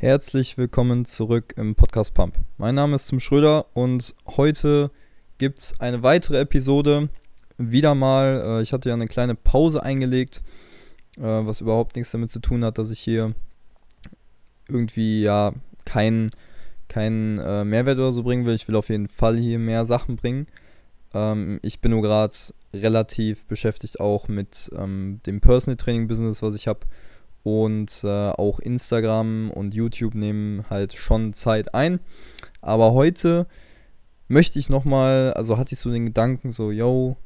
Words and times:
Herzlich 0.00 0.56
willkommen 0.56 1.04
zurück 1.04 1.52
im 1.58 1.74
Podcast 1.74 2.14
Pump. 2.14 2.34
Mein 2.56 2.74
Name 2.74 2.96
ist 2.96 3.10
Tim 3.10 3.20
Schröder 3.20 3.66
und 3.74 4.14
heute 4.26 4.90
gibt 5.36 5.58
es 5.58 5.78
eine 5.78 6.02
weitere 6.02 6.40
Episode. 6.40 7.10
Wieder 7.58 7.94
mal, 7.94 8.42
äh, 8.42 8.62
ich 8.62 8.72
hatte 8.72 8.88
ja 8.88 8.94
eine 8.94 9.08
kleine 9.08 9.34
Pause 9.34 9.82
eingelegt, 9.82 10.42
äh, 11.18 11.24
was 11.24 11.60
überhaupt 11.60 11.96
nichts 11.96 12.12
damit 12.12 12.30
zu 12.30 12.40
tun 12.40 12.64
hat, 12.64 12.78
dass 12.78 12.90
ich 12.90 12.98
hier 12.98 13.34
irgendwie 14.70 15.20
ja 15.20 15.52
keinen 15.84 16.30
kein, 16.88 17.38
äh, 17.38 17.66
Mehrwert 17.66 17.98
oder 17.98 18.12
so 18.12 18.22
bringen 18.22 18.46
will. 18.46 18.54
Ich 18.54 18.68
will 18.68 18.76
auf 18.76 18.88
jeden 18.88 19.06
Fall 19.06 19.36
hier 19.36 19.58
mehr 19.58 19.84
Sachen 19.84 20.16
bringen. 20.16 20.46
Ähm, 21.12 21.60
ich 21.60 21.82
bin 21.82 21.90
nur 21.90 22.00
gerade 22.00 22.34
relativ 22.72 23.44
beschäftigt 23.44 24.00
auch 24.00 24.28
mit 24.28 24.70
ähm, 24.74 25.20
dem 25.26 25.42
Personal 25.42 25.76
Training 25.76 26.08
Business, 26.08 26.40
was 26.40 26.54
ich 26.56 26.68
habe 26.68 26.86
und 27.42 28.02
äh, 28.04 28.30
auch 28.30 28.58
Instagram 28.58 29.50
und 29.50 29.74
YouTube 29.74 30.14
nehmen 30.14 30.64
halt 30.68 30.92
schon 30.92 31.32
Zeit 31.32 31.74
ein. 31.74 32.00
Aber 32.60 32.92
heute 32.92 33.46
möchte 34.28 34.58
ich 34.58 34.68
nochmal, 34.68 35.32
also 35.34 35.58
hatte 35.58 35.74
ich 35.74 35.80
so 35.80 35.90
den 35.90 36.06
Gedanken, 36.06 36.52
so, 36.52 36.70
yo, 36.70 37.16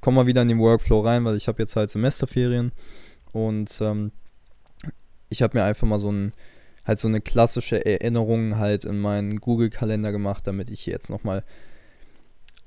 komm 0.00 0.14
mal 0.14 0.26
wieder 0.26 0.42
in 0.42 0.48
den 0.48 0.58
Workflow 0.58 1.00
rein, 1.00 1.24
weil 1.24 1.36
ich 1.36 1.48
habe 1.48 1.62
jetzt 1.62 1.76
halt 1.76 1.90
Semesterferien 1.90 2.72
und 3.32 3.78
ähm, 3.80 4.12
ich 5.28 5.42
habe 5.42 5.58
mir 5.58 5.64
einfach 5.64 5.86
mal 5.86 5.98
so 5.98 6.10
ein, 6.10 6.32
halt 6.84 6.98
so 7.00 7.08
eine 7.08 7.20
klassische 7.20 7.84
Erinnerung 7.84 8.56
halt 8.56 8.84
in 8.84 9.00
meinen 9.00 9.40
Google-Kalender 9.40 10.12
gemacht, 10.12 10.46
damit 10.46 10.70
ich 10.70 10.82
hier 10.82 10.92
jetzt 10.92 11.10
nochmal 11.10 11.44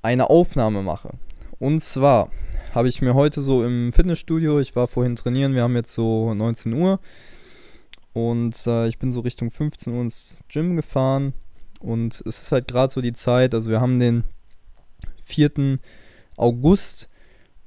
eine 0.02 0.30
Aufnahme 0.30 0.84
mache. 0.84 1.12
Und 1.60 1.82
zwar 1.82 2.32
habe 2.74 2.88
ich 2.88 3.02
mir 3.02 3.16
heute 3.16 3.42
so 3.42 3.66
im 3.66 3.92
Fitnessstudio, 3.92 4.60
ich 4.60 4.76
war 4.78 4.88
vorhin 4.88 5.18
trainieren, 5.18 5.56
wir 5.56 5.64
haben 5.64 5.76
jetzt 5.76 5.94
so 5.94 6.34
19 6.34 6.72
Uhr 6.74 7.00
und 8.14 8.56
äh, 8.66 8.88
ich 8.88 8.98
bin 8.98 9.12
so 9.12 9.20
Richtung 9.20 9.52
15 9.52 9.94
Uhr 9.94 10.02
ins 10.02 10.42
Gym 10.48 10.78
gefahren 10.78 11.34
und 11.82 12.24
es 12.26 12.44
ist 12.44 12.52
halt 12.54 12.70
gerade 12.70 12.94
so 12.94 13.02
die 13.02 13.12
Zeit, 13.12 13.54
also 13.54 13.70
wir 13.70 13.82
haben 13.82 14.00
den 14.00 14.24
4. 15.24 15.80
August 16.38 17.10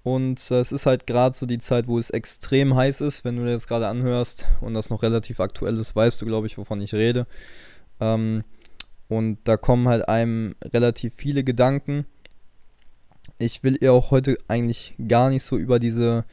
und 0.02 0.50
äh, 0.50 0.61
es 0.61 0.72
ist 0.72 0.86
halt 0.86 1.06
gerade 1.06 1.36
so 1.36 1.45
die 1.45 1.58
Zeit, 1.58 1.86
wo 1.86 1.98
es 1.98 2.08
extrem 2.08 2.74
heiß 2.74 3.02
ist, 3.02 3.27
wenn 3.27 3.36
du 3.36 3.45
dir 3.45 3.52
das 3.52 3.67
gerade 3.67 3.89
anhörst 3.89 4.47
und 4.62 4.72
das 4.72 4.89
noch 4.89 5.02
relativ 5.02 5.39
aktuell 5.39 5.77
ist, 5.78 5.95
weißt 5.95 6.22
du, 6.22 6.24
glaube 6.24 6.47
ich, 6.47 6.56
wovon 6.56 6.80
ich 6.80 6.95
rede. 6.95 7.27
Ähm, 8.00 8.42
und 9.08 9.39
da 9.45 9.58
kommen 9.58 9.89
halt 9.89 10.08
einem 10.08 10.55
relativ 10.64 11.12
viele 11.17 11.45
Gedanken 11.45 12.06
ich 13.43 13.62
will 13.62 13.77
ihr 13.81 13.93
auch 13.93 14.11
heute 14.11 14.37
eigentlich 14.48 14.95
gar 15.09 15.31
nicht 15.31 15.43
so 15.43 15.57
über 15.57 15.79
diese 15.79 16.25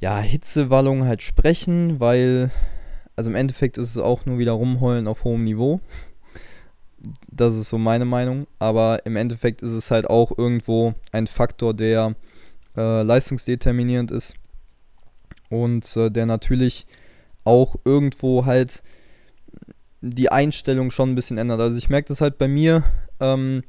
ja, 0.00 0.18
Hitzewallung 0.18 1.04
halt 1.04 1.22
sprechen, 1.22 2.00
weil, 2.00 2.50
also 3.14 3.30
im 3.30 3.36
Endeffekt 3.36 3.78
ist 3.78 3.90
es 3.90 3.98
auch 3.98 4.26
nur 4.26 4.38
wieder 4.38 4.52
rumheulen 4.52 5.06
auf 5.06 5.24
hohem 5.24 5.44
Niveau. 5.44 5.80
Das 7.30 7.56
ist 7.56 7.68
so 7.68 7.78
meine 7.78 8.04
Meinung. 8.04 8.46
Aber 8.58 9.06
im 9.06 9.16
Endeffekt 9.16 9.62
ist 9.62 9.72
es 9.72 9.90
halt 9.90 10.10
auch 10.10 10.36
irgendwo 10.36 10.94
ein 11.12 11.26
Faktor, 11.26 11.72
der 11.72 12.14
äh, 12.76 13.02
leistungsdeterminierend 13.02 14.10
ist 14.10 14.34
und 15.50 15.96
äh, 15.96 16.10
der 16.10 16.26
natürlich 16.26 16.86
auch 17.44 17.76
irgendwo 17.84 18.44
halt 18.46 18.82
die 20.00 20.32
Einstellung 20.32 20.90
schon 20.90 21.12
ein 21.12 21.14
bisschen 21.14 21.38
ändert. 21.38 21.60
Also 21.60 21.78
ich 21.78 21.90
merke 21.90 22.08
das 22.08 22.20
halt 22.20 22.38
bei 22.38 22.48
mir. 22.48 22.82
Ähm, 23.20 23.62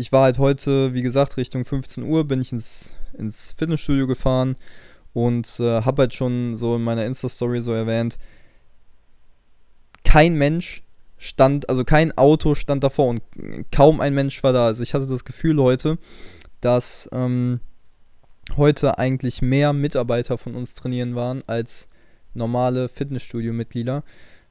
ich 0.00 0.12
war 0.12 0.22
halt 0.22 0.38
heute, 0.38 0.94
wie 0.94 1.02
gesagt, 1.02 1.36
Richtung 1.36 1.66
15 1.66 2.04
Uhr 2.04 2.24
bin 2.26 2.40
ich 2.40 2.52
ins, 2.52 2.94
ins 3.18 3.52
Fitnessstudio 3.52 4.06
gefahren 4.06 4.56
und 5.12 5.60
äh, 5.60 5.82
habe 5.82 6.02
halt 6.02 6.14
schon 6.14 6.54
so 6.56 6.76
in 6.76 6.82
meiner 6.82 7.04
Insta-Story 7.04 7.60
so 7.60 7.74
erwähnt, 7.74 8.18
kein 10.02 10.36
Mensch 10.36 10.82
stand, 11.18 11.68
also 11.68 11.84
kein 11.84 12.16
Auto 12.16 12.54
stand 12.54 12.82
davor 12.82 13.08
und 13.08 13.22
kaum 13.70 14.00
ein 14.00 14.14
Mensch 14.14 14.42
war 14.42 14.54
da. 14.54 14.66
Also 14.66 14.82
ich 14.82 14.94
hatte 14.94 15.06
das 15.06 15.26
Gefühl 15.26 15.60
heute, 15.60 15.98
dass 16.62 17.06
ähm, 17.12 17.60
heute 18.56 18.96
eigentlich 18.96 19.42
mehr 19.42 19.74
Mitarbeiter 19.74 20.38
von 20.38 20.54
uns 20.54 20.72
trainieren 20.72 21.14
waren 21.14 21.40
als 21.46 21.88
normale 22.32 22.88
Fitnessstudio-Mitglieder, 22.88 24.02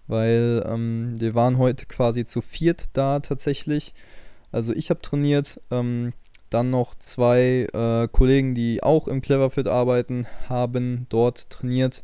weil 0.06 0.63
ähm, 0.68 1.19
wir 1.19 1.34
waren 1.34 1.57
heute 1.57 1.88
quasi 1.88 2.24
zu 2.24 2.41
viert 2.41 2.90
da 2.94 3.19
tatsächlich 3.19 3.95
also 4.52 4.74
ich 4.74 4.90
habe 4.90 5.02
trainiert, 5.02 5.62
ähm, 5.72 6.14
dann 6.50 6.72
noch 6.72 6.96
zwei 6.96 7.68
äh, 7.74 8.08
Kollegen, 8.08 8.56
die 8.56 8.82
auch 8.82 9.08
im 9.08 9.22
Cleverfit 9.22 9.68
arbeiten, 9.68 10.26
haben 10.48 11.06
dort 11.10 11.50
trainiert 11.50 12.04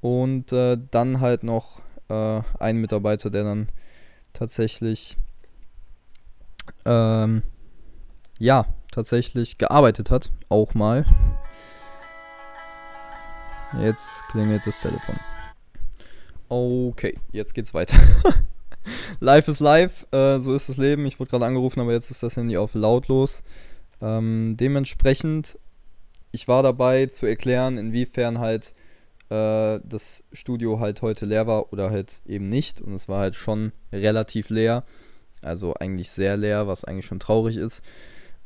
und 0.00 0.52
äh, 0.52 0.78
dann 0.90 1.20
halt 1.20 1.42
noch 1.42 1.80
äh, 2.08 2.40
ein 2.58 2.78
Mitarbeiter, 2.78 3.30
der 3.30 3.44
dann 3.44 3.68
tatsächlich 4.32 5.16
ähm, 6.84 7.42
ja 8.38 8.66
tatsächlich 8.92 9.58
gearbeitet 9.58 10.10
hat, 10.10 10.30
auch 10.48 10.74
mal. 10.74 11.04
Jetzt 13.80 14.22
klingelt 14.30 14.66
das 14.66 14.80
Telefon. 14.80 15.16
Okay, 16.48 17.18
jetzt 17.32 17.54
geht's 17.54 17.74
weiter. 17.74 17.98
live 19.20 19.48
ist 19.48 19.60
live, 19.60 20.06
äh, 20.12 20.38
so 20.38 20.54
ist 20.54 20.68
das 20.68 20.76
Leben. 20.76 21.06
Ich 21.06 21.18
wurde 21.20 21.30
gerade 21.30 21.46
angerufen, 21.46 21.80
aber 21.80 21.92
jetzt 21.92 22.10
ist 22.10 22.22
das 22.22 22.36
Handy 22.36 22.56
auf 22.56 22.74
lautlos. 22.74 23.42
Ähm, 24.00 24.56
dementsprechend, 24.58 25.58
ich 26.32 26.48
war 26.48 26.62
dabei 26.62 27.06
zu 27.06 27.26
erklären, 27.26 27.78
inwiefern 27.78 28.38
halt 28.38 28.72
äh, 29.30 29.80
das 29.84 30.24
Studio 30.32 30.80
halt 30.80 31.02
heute 31.02 31.26
leer 31.26 31.46
war 31.46 31.72
oder 31.72 31.90
halt 31.90 32.20
eben 32.26 32.46
nicht. 32.46 32.80
Und 32.80 32.94
es 32.94 33.08
war 33.08 33.20
halt 33.20 33.34
schon 33.34 33.72
relativ 33.92 34.50
leer. 34.50 34.84
Also 35.42 35.74
eigentlich 35.74 36.10
sehr 36.10 36.36
leer, 36.36 36.66
was 36.66 36.84
eigentlich 36.84 37.06
schon 37.06 37.20
traurig 37.20 37.56
ist. 37.56 37.82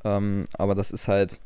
Ähm, 0.05 0.47
aber 0.53 0.75
das 0.75 0.91
ist 0.91 1.09
halt. 1.09 1.41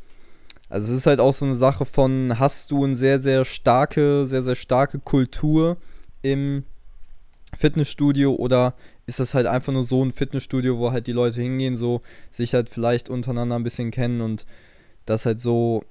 Also 0.71 0.93
es 0.93 1.01
ist 1.01 1.07
halt 1.07 1.21
auch 1.21 1.33
so 1.33 1.45
eine 1.45 1.55
Sache 1.55 1.85
von, 1.85 2.39
hast 2.39 2.71
du 2.71 2.85
eine 2.85 2.97
sehr, 2.97 3.21
sehr 3.21 3.45
starke, 3.45 4.27
sehr, 4.27 4.43
sehr 4.43 4.57
starke 4.57 4.99
Kultur 4.99 5.77
im 6.23 6.65
Fitnessstudio 7.55 8.35
oder 8.35 8.75
ist 9.07 9.21
das 9.21 9.35
halt 9.35 9.47
einfach 9.47 9.73
nur 9.73 9.83
so 9.83 10.05
ein 10.05 10.13
Fitnessstudio, 10.13 10.79
wo 10.79 10.93
halt 10.93 11.07
die 11.07 11.13
Leute 11.13 11.41
hingehen, 11.41 11.77
so 11.77 12.01
sich 12.31 12.55
halt 12.55 12.71
vielleicht 12.71 13.09
untereinander 13.09 13.57
ein 13.57 13.65
bisschen 13.65 13.91
kennen 13.91 14.21
und 14.21 14.47
das 15.07 15.27
halt 15.27 15.41
so, 15.41 15.85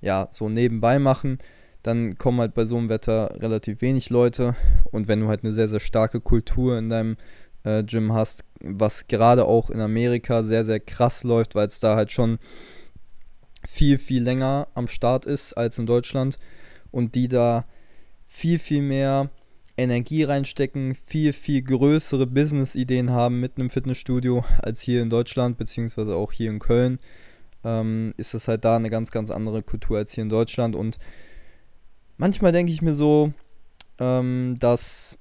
ja, 0.00 0.28
so 0.30 0.48
nebenbei 0.48 0.98
machen, 0.98 1.38
dann 1.82 2.16
kommen 2.16 2.40
halt 2.40 2.54
bei 2.54 2.64
so 2.64 2.76
einem 2.76 2.88
Wetter 2.88 3.34
relativ 3.40 3.80
wenig 3.80 4.10
Leute. 4.10 4.54
Und 4.92 5.08
wenn 5.08 5.20
du 5.20 5.28
halt 5.28 5.44
eine 5.44 5.52
sehr, 5.52 5.68
sehr 5.68 5.80
starke 5.80 6.20
Kultur 6.20 6.78
in 6.78 6.88
deinem 6.88 7.16
äh, 7.64 7.82
Gym 7.82 8.12
hast, 8.12 8.44
was 8.60 9.08
gerade 9.08 9.44
auch 9.46 9.70
in 9.70 9.80
Amerika 9.80 10.42
sehr, 10.42 10.64
sehr 10.64 10.80
krass 10.80 11.24
läuft, 11.24 11.54
weil 11.54 11.68
es 11.68 11.80
da 11.80 11.96
halt 11.96 12.12
schon 12.12 12.38
viel, 13.66 13.98
viel 13.98 14.22
länger 14.22 14.68
am 14.74 14.88
Start 14.88 15.26
ist 15.26 15.54
als 15.54 15.78
in 15.78 15.86
Deutschland 15.86 16.38
und 16.90 17.14
die 17.14 17.28
da 17.28 17.64
viel, 18.26 18.58
viel 18.58 18.82
mehr 18.82 19.30
Energie 19.76 20.24
reinstecken, 20.24 20.94
viel, 20.94 21.32
viel 21.32 21.62
größere 21.62 22.26
Business-Ideen 22.26 23.10
haben 23.10 23.40
mit 23.40 23.56
einem 23.56 23.70
Fitnessstudio 23.70 24.44
als 24.58 24.80
hier 24.80 25.02
in 25.02 25.10
Deutschland, 25.10 25.56
beziehungsweise 25.58 26.14
auch 26.14 26.32
hier 26.32 26.50
in 26.50 26.58
Köln, 26.58 26.98
ähm, 27.64 28.12
ist 28.16 28.34
das 28.34 28.48
halt 28.48 28.64
da 28.64 28.76
eine 28.76 28.90
ganz, 28.90 29.10
ganz 29.10 29.30
andere 29.30 29.62
Kultur 29.62 29.98
als 29.98 30.12
hier 30.14 30.22
in 30.22 30.28
Deutschland. 30.28 30.76
Und 30.76 30.98
manchmal 32.16 32.52
denke 32.52 32.72
ich 32.72 32.82
mir 32.82 32.94
so, 32.94 33.32
ähm, 33.98 34.56
dass 34.58 35.18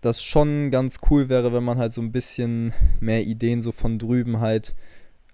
das 0.00 0.22
schon 0.22 0.70
ganz 0.70 1.00
cool 1.10 1.28
wäre, 1.28 1.52
wenn 1.52 1.64
man 1.64 1.78
halt 1.78 1.92
so 1.92 2.00
ein 2.00 2.12
bisschen 2.12 2.72
mehr 3.00 3.22
Ideen 3.22 3.60
so 3.60 3.70
von 3.70 3.98
drüben 3.98 4.40
halt 4.40 4.74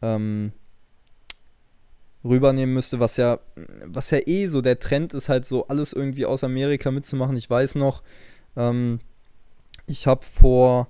ähm, 0.02 0.52
rübernehmen 2.24 2.74
müsste, 2.74 2.98
was 2.98 3.16
ja, 3.16 3.38
was 3.84 4.10
ja 4.10 4.18
eh 4.26 4.48
so 4.48 4.60
der 4.60 4.80
Trend 4.80 5.14
ist, 5.14 5.28
halt 5.28 5.44
so 5.44 5.68
alles 5.68 5.92
irgendwie 5.92 6.26
aus 6.26 6.42
Amerika 6.42 6.90
mitzumachen. 6.90 7.36
Ich 7.36 7.48
weiß 7.48 7.76
noch, 7.76 8.02
ähm, 8.56 9.00
ich 9.86 10.06
habe 10.06 10.24
vor, 10.24 10.88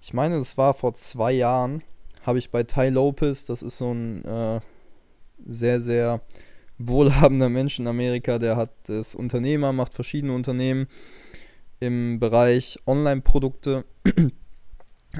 ich 0.00 0.12
meine, 0.12 0.36
es 0.36 0.58
war 0.58 0.74
vor 0.74 0.94
zwei 0.94 1.32
Jahren, 1.32 1.82
habe 2.24 2.38
ich 2.38 2.50
bei 2.50 2.62
Ty 2.62 2.88
Lopez, 2.88 3.44
das 3.44 3.62
ist 3.62 3.78
so 3.78 3.92
ein 3.92 4.24
äh, 4.24 4.60
sehr, 5.46 5.80
sehr 5.80 6.20
wohlhabender 6.78 7.48
Mensch 7.48 7.78
in 7.78 7.86
Amerika, 7.86 8.38
der 8.38 8.56
hat 8.56 8.70
das 8.86 9.14
Unternehmer, 9.14 9.72
macht 9.72 9.94
verschiedene 9.94 10.34
Unternehmen 10.34 10.88
im 11.80 12.20
Bereich 12.20 12.78
Online-Produkte, 12.86 13.84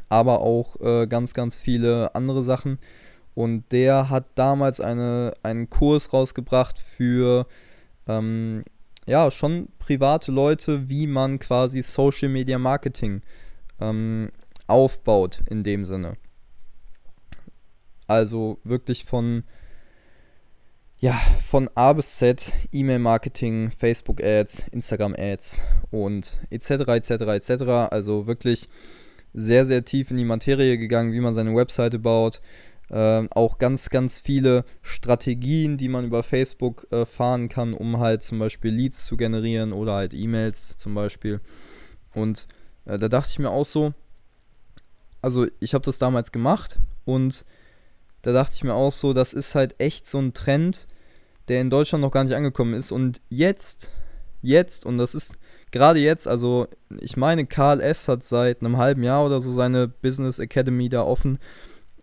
aber 0.08 0.40
auch 0.40 0.80
äh, 0.80 1.06
ganz, 1.06 1.34
ganz 1.34 1.56
viele 1.56 2.14
andere 2.14 2.42
Sachen. 2.42 2.78
Und 3.34 3.64
der 3.72 4.10
hat 4.10 4.26
damals 4.34 4.80
eine, 4.80 5.34
einen 5.42 5.70
Kurs 5.70 6.12
rausgebracht 6.12 6.78
für 6.78 7.46
ähm, 8.06 8.64
ja, 9.06 9.30
schon 9.30 9.68
private 9.78 10.30
Leute, 10.30 10.88
wie 10.88 11.06
man 11.06 11.38
quasi 11.38 11.82
Social 11.82 12.28
Media 12.28 12.58
Marketing 12.58 13.22
ähm, 13.80 14.30
aufbaut 14.66 15.40
in 15.48 15.62
dem 15.62 15.84
Sinne. 15.84 16.16
Also 18.06 18.58
wirklich 18.64 19.04
von, 19.04 19.44
ja, 21.00 21.14
von 21.44 21.68
A 21.74 21.92
bis 21.92 22.16
Z, 22.16 22.52
E-Mail-Marketing, 22.70 23.70
Facebook-Ads, 23.70 24.68
Instagram-Ads 24.68 25.62
und 25.90 26.38
etc., 26.50 26.70
etc., 26.70 27.10
etc. 27.10 27.62
Also 27.90 28.26
wirklich 28.26 28.68
sehr, 29.34 29.64
sehr 29.64 29.84
tief 29.84 30.10
in 30.10 30.18
die 30.18 30.24
Materie 30.24 30.78
gegangen, 30.78 31.12
wie 31.12 31.20
man 31.20 31.34
seine 31.34 31.54
Webseite 31.54 31.98
baut. 31.98 32.40
Äh, 32.92 33.26
auch 33.30 33.56
ganz, 33.56 33.88
ganz 33.88 34.20
viele 34.20 34.66
Strategien, 34.82 35.78
die 35.78 35.88
man 35.88 36.04
über 36.04 36.22
Facebook 36.22 36.86
äh, 36.92 37.06
fahren 37.06 37.48
kann, 37.48 37.72
um 37.72 37.98
halt 37.98 38.22
zum 38.22 38.38
Beispiel 38.38 38.70
Leads 38.70 39.06
zu 39.06 39.16
generieren 39.16 39.72
oder 39.72 39.94
halt 39.94 40.12
E-Mails 40.12 40.76
zum 40.76 40.94
Beispiel. 40.94 41.40
Und 42.14 42.46
äh, 42.84 42.98
da 42.98 43.08
dachte 43.08 43.30
ich 43.30 43.38
mir 43.38 43.50
auch 43.50 43.64
so, 43.64 43.94
also 45.22 45.46
ich 45.58 45.72
habe 45.72 45.84
das 45.84 45.98
damals 45.98 46.32
gemacht 46.32 46.78
und 47.06 47.46
da 48.20 48.32
dachte 48.32 48.56
ich 48.56 48.64
mir 48.64 48.74
auch 48.74 48.92
so, 48.92 49.14
das 49.14 49.32
ist 49.32 49.54
halt 49.54 49.74
echt 49.78 50.06
so 50.06 50.18
ein 50.18 50.34
Trend, 50.34 50.86
der 51.48 51.62
in 51.62 51.70
Deutschland 51.70 52.02
noch 52.02 52.10
gar 52.10 52.24
nicht 52.24 52.36
angekommen 52.36 52.74
ist. 52.74 52.92
Und 52.92 53.22
jetzt, 53.30 53.90
jetzt, 54.42 54.84
und 54.84 54.98
das 54.98 55.14
ist 55.14 55.34
gerade 55.70 55.98
jetzt, 55.98 56.28
also 56.28 56.68
ich 57.00 57.16
meine, 57.16 57.46
Karl 57.46 57.80
S. 57.80 58.06
hat 58.06 58.22
seit 58.22 58.60
einem 58.60 58.76
halben 58.76 59.02
Jahr 59.02 59.24
oder 59.24 59.40
so 59.40 59.50
seine 59.50 59.88
Business 59.88 60.38
Academy 60.38 60.90
da 60.90 61.02
offen. 61.02 61.38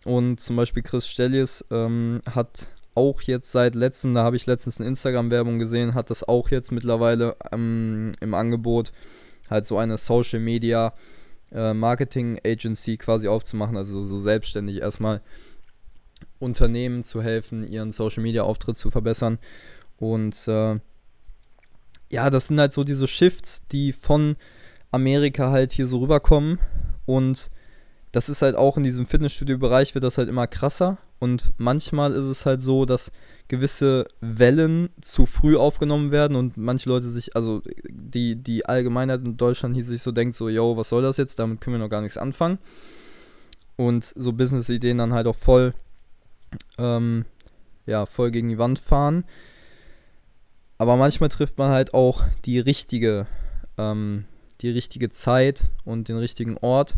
Und 0.10 0.40
zum 0.40 0.56
Beispiel 0.56 0.82
Chris 0.82 1.08
Stellies 1.08 1.64
ähm, 1.70 2.22
hat 2.28 2.70
auch 2.96 3.22
jetzt 3.22 3.52
seit 3.52 3.76
letztem, 3.76 4.16
da 4.16 4.24
habe 4.24 4.38
ich 4.38 4.48
letztens 4.48 4.80
eine 4.80 4.90
Instagram-Werbung 4.90 5.60
gesehen, 5.60 5.94
hat 5.94 6.10
das 6.10 6.28
auch 6.28 6.50
jetzt 6.50 6.72
mittlerweile 6.72 7.36
ähm, 7.52 8.14
im 8.20 8.34
Angebot, 8.34 8.92
halt 9.52 9.68
so 9.68 9.78
eine 9.78 10.00
Social 10.00 10.40
Media 10.40 10.96
äh, 11.52 11.76
Marketing 11.76 12.40
Agency 12.44 12.98
quasi 12.98 13.28
aufzumachen, 13.28 13.78
also 13.78 14.02
so 14.02 14.18
selbstständig 14.18 14.78
erstmal 14.82 15.22
Unternehmen 16.40 17.04
zu 17.04 17.22
helfen, 17.22 17.64
ihren 17.72 17.92
Social 17.92 18.24
Media 18.24 18.42
Auftritt 18.42 18.80
zu 18.80 18.90
verbessern. 18.90 19.38
Und 19.98 20.48
äh, 20.48 20.80
ja, 22.10 22.32
das 22.32 22.48
sind 22.48 22.60
halt 22.60 22.74
so 22.74 22.84
diese 22.84 23.08
Shifts, 23.08 23.68
die 23.68 23.94
von 23.94 24.38
Amerika 24.90 25.52
halt 25.52 25.72
hier 25.72 25.86
so 25.86 26.00
rüberkommen. 26.00 26.58
Und 27.06 27.52
das 28.12 28.30
ist 28.30 28.42
halt 28.42 28.56
auch 28.56 28.78
in 28.78 28.84
diesem 28.84 29.06
Fitnessstudio-Bereich 29.06 29.94
wird 29.94 30.04
das 30.04 30.18
halt 30.18 30.30
immer 30.30 30.48
krasser. 30.48 30.98
Und 31.20 31.52
manchmal 31.58 32.14
ist 32.14 32.26
es 32.26 32.46
halt 32.46 32.62
so, 32.62 32.86
dass 32.86 33.12
gewisse 33.48 34.06
Wellen 34.22 34.90
zu 35.02 35.26
früh 35.26 35.58
aufgenommen 35.58 36.12
werden 36.12 36.36
und 36.36 36.58
manche 36.58 36.90
Leute 36.90 37.08
sich, 37.08 37.36
also 37.36 37.62
die, 37.90 38.36
die 38.36 38.66
Allgemeinheit 38.66 39.26
in 39.26 39.38
Deutschland 39.38 39.76
hier 39.76 39.84
sich 39.84 40.02
so 40.02 40.12
denkt, 40.12 40.36
so, 40.36 40.50
yo, 40.50 40.78
was 40.78 40.90
soll 40.90 41.02
das 41.02 41.18
jetzt? 41.18 41.40
Damit 41.40 41.62
können 41.62 41.76
wir 41.76 41.84
noch 41.84 41.90
gar 41.90 42.02
nichts 42.02 42.18
anfangen. 42.18 42.58
Und 43.76 44.04
so 44.16 44.34
Business-Ideen 44.34 44.98
dann 44.98 45.14
halt 45.14 45.28
auch 45.28 45.36
voll 45.36 45.74
ähm, 46.78 47.26
ja, 47.86 48.06
voll 48.06 48.32
gegen 48.32 48.50
die 48.50 48.58
Wand 48.58 48.80
fahren. 48.80 49.26
Aber 50.78 50.96
manchmal 50.96 51.30
trifft 51.30 51.58
man 51.58 51.72
halt 51.72 51.94
auch 51.94 52.24
die 52.46 52.60
richtige, 52.60 53.28
ähm, 53.78 54.26
die 54.62 54.70
richtige 54.70 55.10
Zeit 55.10 55.66
und 55.84 56.08
den 56.08 56.18
richtigen 56.18 56.58
Ort. 56.58 56.96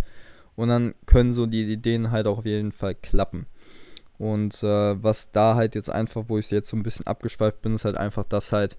Und 0.61 0.67
dann 0.67 0.93
können 1.07 1.33
so 1.33 1.47
die 1.47 1.63
Ideen 1.63 2.11
halt 2.11 2.27
auch 2.27 2.37
auf 2.37 2.45
jeden 2.45 2.71
Fall 2.71 2.93
klappen. 2.93 3.47
Und 4.19 4.61
äh, 4.61 5.03
was 5.03 5.31
da 5.31 5.55
halt 5.55 5.73
jetzt 5.73 5.89
einfach, 5.89 6.25
wo 6.27 6.37
ich 6.37 6.51
jetzt 6.51 6.69
so 6.69 6.77
ein 6.77 6.83
bisschen 6.83 7.07
abgeschweift 7.07 7.63
bin, 7.63 7.73
ist 7.73 7.83
halt 7.83 7.97
einfach, 7.97 8.25
dass 8.25 8.51
halt 8.51 8.77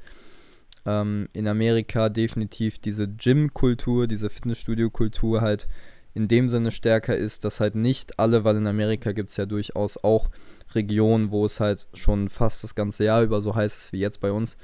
ähm, 0.87 1.29
in 1.33 1.49
Amerika 1.49 2.09
definitiv 2.09 2.79
diese 2.79 3.09
Gym-Kultur, 3.09 4.07
diese 4.07 4.31
Fitnessstudio-Kultur 4.31 5.41
halt 5.41 5.67
in 6.15 6.29
dem 6.29 6.49
Sinne 6.49 6.71
stärker 6.71 7.17
ist, 7.17 7.45
dass 7.45 7.59
halt 7.59 7.75
nicht 7.75 8.17
alle, 8.21 8.45
weil 8.45 8.59
in 8.59 8.69
Amerika 8.69 9.11
gibt 9.11 9.31
es 9.31 9.37
ja 9.37 9.47
durchaus 9.47 9.97
auch 10.05 10.31
Regionen, 10.77 11.33
wo 11.33 11.45
es 11.45 11.59
halt 11.59 11.89
schon 11.95 12.29
fast 12.29 12.63
das 12.63 12.77
ganze 12.77 13.03
Jahr 13.07 13.25
über 13.25 13.41
so 13.41 13.57
heiß 13.57 13.77
ist 13.77 13.93
wie 13.93 13.99
jetzt 13.99 14.21
bei 14.21 14.31
uns. 14.31 14.57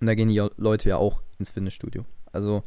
Und 0.00 0.06
da 0.06 0.14
gehen 0.14 0.28
die 0.28 0.40
Leute 0.56 0.88
ja 0.88 0.98
auch 0.98 1.20
ins 1.40 1.50
Fitnessstudio. 1.50 2.04
Also 2.30 2.62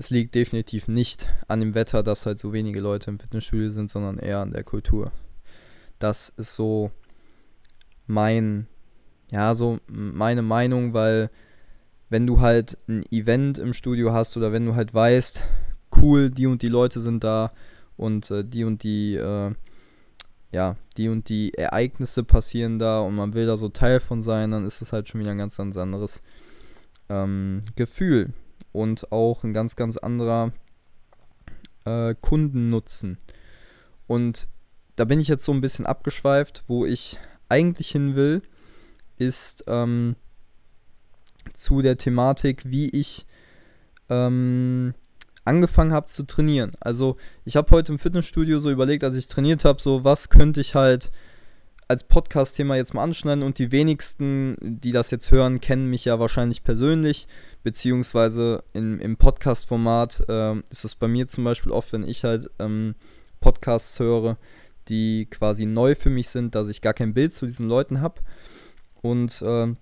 es 0.00 0.08
liegt 0.08 0.34
definitiv 0.34 0.88
nicht 0.88 1.28
an 1.46 1.60
dem 1.60 1.74
Wetter, 1.74 2.02
dass 2.02 2.24
halt 2.24 2.40
so 2.40 2.54
wenige 2.54 2.80
Leute 2.80 3.10
im 3.10 3.18
Fitnessstudio 3.18 3.68
sind, 3.68 3.90
sondern 3.90 4.18
eher 4.18 4.38
an 4.38 4.52
der 4.52 4.64
Kultur. 4.64 5.12
Das 5.98 6.30
ist 6.30 6.54
so 6.54 6.90
mein, 8.06 8.66
ja, 9.30 9.52
so 9.52 9.78
meine 9.86 10.40
Meinung, 10.40 10.94
weil 10.94 11.30
wenn 12.08 12.26
du 12.26 12.40
halt 12.40 12.78
ein 12.88 13.04
Event 13.12 13.58
im 13.58 13.74
Studio 13.74 14.14
hast 14.14 14.38
oder 14.38 14.52
wenn 14.52 14.64
du 14.64 14.74
halt 14.74 14.94
weißt, 14.94 15.44
cool, 15.96 16.30
die 16.30 16.46
und 16.46 16.62
die 16.62 16.70
Leute 16.70 16.98
sind 16.98 17.22
da 17.22 17.50
und 17.98 18.30
äh, 18.30 18.42
die 18.42 18.64
und 18.64 18.82
die, 18.82 19.16
äh, 19.16 19.52
ja, 20.50 20.76
die 20.96 21.10
und 21.10 21.28
die 21.28 21.52
Ereignisse 21.52 22.24
passieren 22.24 22.78
da 22.78 23.00
und 23.00 23.14
man 23.16 23.34
will 23.34 23.44
da 23.44 23.58
so 23.58 23.68
Teil 23.68 24.00
von 24.00 24.22
sein, 24.22 24.52
dann 24.52 24.64
ist 24.64 24.80
es 24.80 24.94
halt 24.94 25.10
schon 25.10 25.20
wieder 25.20 25.32
ein 25.32 25.38
ganz, 25.38 25.58
ganz 25.58 25.76
anderes 25.76 26.22
ähm, 27.10 27.64
Gefühl 27.76 28.32
und 28.72 29.12
auch 29.12 29.44
ein 29.44 29.52
ganz, 29.52 29.76
ganz 29.76 29.96
anderer 29.96 30.52
äh, 31.84 32.14
Kundennutzen. 32.20 33.18
Und 34.06 34.48
da 34.96 35.04
bin 35.04 35.20
ich 35.20 35.28
jetzt 35.28 35.44
so 35.44 35.52
ein 35.52 35.60
bisschen 35.60 35.86
abgeschweift, 35.86 36.64
wo 36.66 36.84
ich 36.84 37.18
eigentlich 37.48 37.90
hin 37.90 38.14
will, 38.16 38.42
ist 39.16 39.64
ähm, 39.66 40.16
zu 41.52 41.82
der 41.82 41.96
Thematik, 41.96 42.62
wie 42.70 42.88
ich 42.90 43.26
ähm, 44.08 44.94
angefangen 45.44 45.92
habe 45.92 46.06
zu 46.06 46.24
trainieren. 46.24 46.72
Also 46.80 47.16
ich 47.44 47.56
habe 47.56 47.70
heute 47.70 47.92
im 47.92 47.98
Fitnessstudio 47.98 48.58
so 48.58 48.70
überlegt, 48.70 49.04
als 49.04 49.16
ich 49.16 49.26
trainiert 49.26 49.64
habe, 49.64 49.80
so 49.80 50.04
was 50.04 50.28
könnte 50.28 50.60
ich 50.60 50.74
halt 50.74 51.10
als 51.90 52.04
Podcast-Thema 52.04 52.76
jetzt 52.76 52.94
mal 52.94 53.02
anschneiden 53.02 53.42
und 53.42 53.58
die 53.58 53.72
wenigsten, 53.72 54.56
die 54.60 54.92
das 54.92 55.10
jetzt 55.10 55.32
hören, 55.32 55.60
kennen 55.60 55.90
mich 55.90 56.04
ja 56.04 56.20
wahrscheinlich 56.20 56.62
persönlich, 56.62 57.26
beziehungsweise 57.64 58.62
in, 58.72 59.00
im 59.00 59.16
Podcast-Format 59.16 60.22
äh, 60.28 60.60
ist 60.70 60.84
es 60.84 60.94
bei 60.94 61.08
mir 61.08 61.26
zum 61.26 61.42
Beispiel 61.42 61.72
oft, 61.72 61.92
wenn 61.92 62.06
ich 62.06 62.22
halt 62.22 62.48
ähm, 62.60 62.94
Podcasts 63.40 63.98
höre, 63.98 64.36
die 64.88 65.26
quasi 65.32 65.66
neu 65.66 65.96
für 65.96 66.10
mich 66.10 66.28
sind, 66.28 66.54
dass 66.54 66.68
ich 66.68 66.80
gar 66.80 66.94
kein 66.94 67.12
Bild 67.12 67.34
zu 67.34 67.44
diesen 67.44 67.66
Leuten 67.66 68.00
habe 68.00 68.20
und 69.02 69.42
äh, 69.42 69.74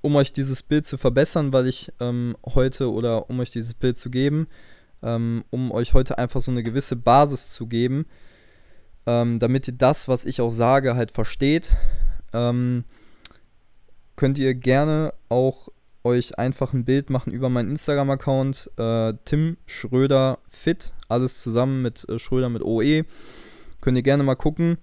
um 0.00 0.16
euch 0.16 0.32
dieses 0.32 0.62
Bild 0.62 0.86
zu 0.86 0.96
verbessern, 0.96 1.52
weil 1.52 1.66
ich 1.66 1.92
ähm, 2.00 2.34
heute 2.46 2.90
oder 2.90 3.28
um 3.28 3.40
euch 3.40 3.50
dieses 3.50 3.74
Bild 3.74 3.98
zu 3.98 4.08
geben, 4.08 4.48
ähm, 5.02 5.44
um 5.50 5.70
euch 5.70 5.92
heute 5.92 6.16
einfach 6.16 6.40
so 6.40 6.50
eine 6.50 6.62
gewisse 6.62 6.96
Basis 6.96 7.50
zu 7.50 7.66
geben, 7.66 8.06
ähm, 9.06 9.38
damit 9.38 9.68
ihr 9.68 9.74
das, 9.74 10.08
was 10.08 10.24
ich 10.24 10.40
auch 10.40 10.50
sage, 10.50 10.94
halt 10.94 11.10
versteht, 11.10 11.74
ähm, 12.32 12.84
könnt 14.16 14.38
ihr 14.38 14.54
gerne 14.54 15.14
auch 15.28 15.68
euch 16.04 16.38
einfach 16.38 16.72
ein 16.72 16.84
Bild 16.84 17.10
machen 17.10 17.32
über 17.32 17.48
meinen 17.48 17.70
Instagram-Account, 17.70 18.70
äh, 18.78 19.14
Tim 19.24 19.56
Schröder 19.66 20.38
Fit, 20.48 20.92
alles 21.08 21.42
zusammen 21.42 21.82
mit 21.82 22.08
äh, 22.08 22.18
Schröder 22.18 22.48
mit 22.48 22.62
OE. 22.62 23.04
Könnt 23.80 23.96
ihr 23.96 24.02
gerne 24.02 24.22
mal 24.22 24.36
gucken. 24.36 24.78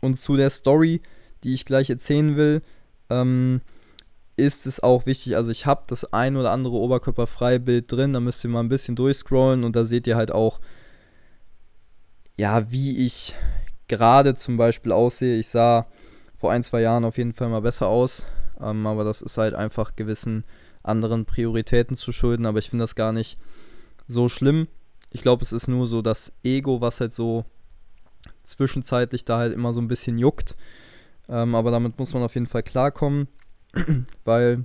Und 0.00 0.18
zu 0.18 0.36
der 0.36 0.50
Story, 0.50 1.02
die 1.42 1.54
ich 1.54 1.64
gleich 1.64 1.90
erzählen 1.90 2.36
will, 2.36 2.62
ähm, 3.10 3.60
ist 4.36 4.66
es 4.66 4.80
auch 4.82 5.06
wichtig, 5.06 5.36
also 5.36 5.50
ich 5.50 5.66
habe 5.66 5.82
das 5.86 6.12
ein 6.12 6.36
oder 6.36 6.50
andere 6.52 6.74
Oberkörperfreibild 6.74 7.90
drin, 7.92 8.14
da 8.14 8.20
müsst 8.20 8.42
ihr 8.44 8.50
mal 8.50 8.60
ein 8.60 8.70
bisschen 8.70 8.96
durchscrollen 8.96 9.64
und 9.64 9.76
da 9.76 9.84
seht 9.84 10.06
ihr 10.06 10.16
halt 10.16 10.32
auch, 10.32 10.60
ja, 12.40 12.72
wie 12.72 13.04
ich 13.04 13.34
gerade 13.86 14.34
zum 14.34 14.56
Beispiel 14.56 14.92
aussehe. 14.92 15.38
Ich 15.38 15.48
sah 15.48 15.86
vor 16.34 16.50
ein, 16.50 16.62
zwei 16.62 16.80
Jahren 16.80 17.04
auf 17.04 17.18
jeden 17.18 17.34
Fall 17.34 17.50
mal 17.50 17.60
besser 17.60 17.88
aus, 17.88 18.24
ähm, 18.58 18.86
aber 18.86 19.04
das 19.04 19.20
ist 19.20 19.36
halt 19.36 19.54
einfach 19.54 19.94
gewissen 19.94 20.44
anderen 20.82 21.26
Prioritäten 21.26 21.96
zu 21.96 22.12
schulden, 22.12 22.46
aber 22.46 22.58
ich 22.58 22.70
finde 22.70 22.84
das 22.84 22.94
gar 22.94 23.12
nicht 23.12 23.38
so 24.06 24.30
schlimm. 24.30 24.68
Ich 25.10 25.20
glaube, 25.20 25.42
es 25.42 25.52
ist 25.52 25.68
nur 25.68 25.86
so 25.86 26.00
das 26.00 26.32
Ego, 26.42 26.80
was 26.80 27.00
halt 27.00 27.12
so 27.12 27.44
zwischenzeitlich 28.42 29.26
da 29.26 29.36
halt 29.36 29.52
immer 29.52 29.74
so 29.74 29.82
ein 29.82 29.88
bisschen 29.88 30.16
juckt. 30.16 30.54
Ähm, 31.28 31.54
aber 31.54 31.70
damit 31.70 31.98
muss 31.98 32.14
man 32.14 32.22
auf 32.22 32.34
jeden 32.36 32.46
Fall 32.46 32.62
klarkommen. 32.62 33.28
weil 34.24 34.64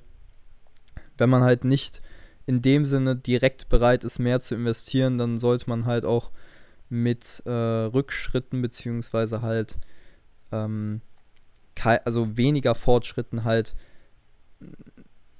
wenn 1.17 1.29
man 1.29 1.43
halt 1.43 1.65
nicht 1.65 1.99
in 2.45 2.61
dem 2.61 2.85
Sinne 2.85 3.17
direkt 3.17 3.67
bereit 3.67 4.05
ist, 4.05 4.19
mehr 4.19 4.39
zu 4.39 4.55
investieren, 4.55 5.17
dann 5.17 5.37
sollte 5.37 5.69
man 5.69 5.85
halt 5.85 6.05
auch 6.05 6.31
mit 6.89 7.43
äh, 7.45 7.49
Rückschritten 7.51 8.61
beziehungsweise 8.61 9.41
halt 9.41 9.77
ähm, 10.51 11.01
also 11.83 12.37
weniger 12.37 12.73
Fortschritten 12.73 13.43
halt 13.43 13.75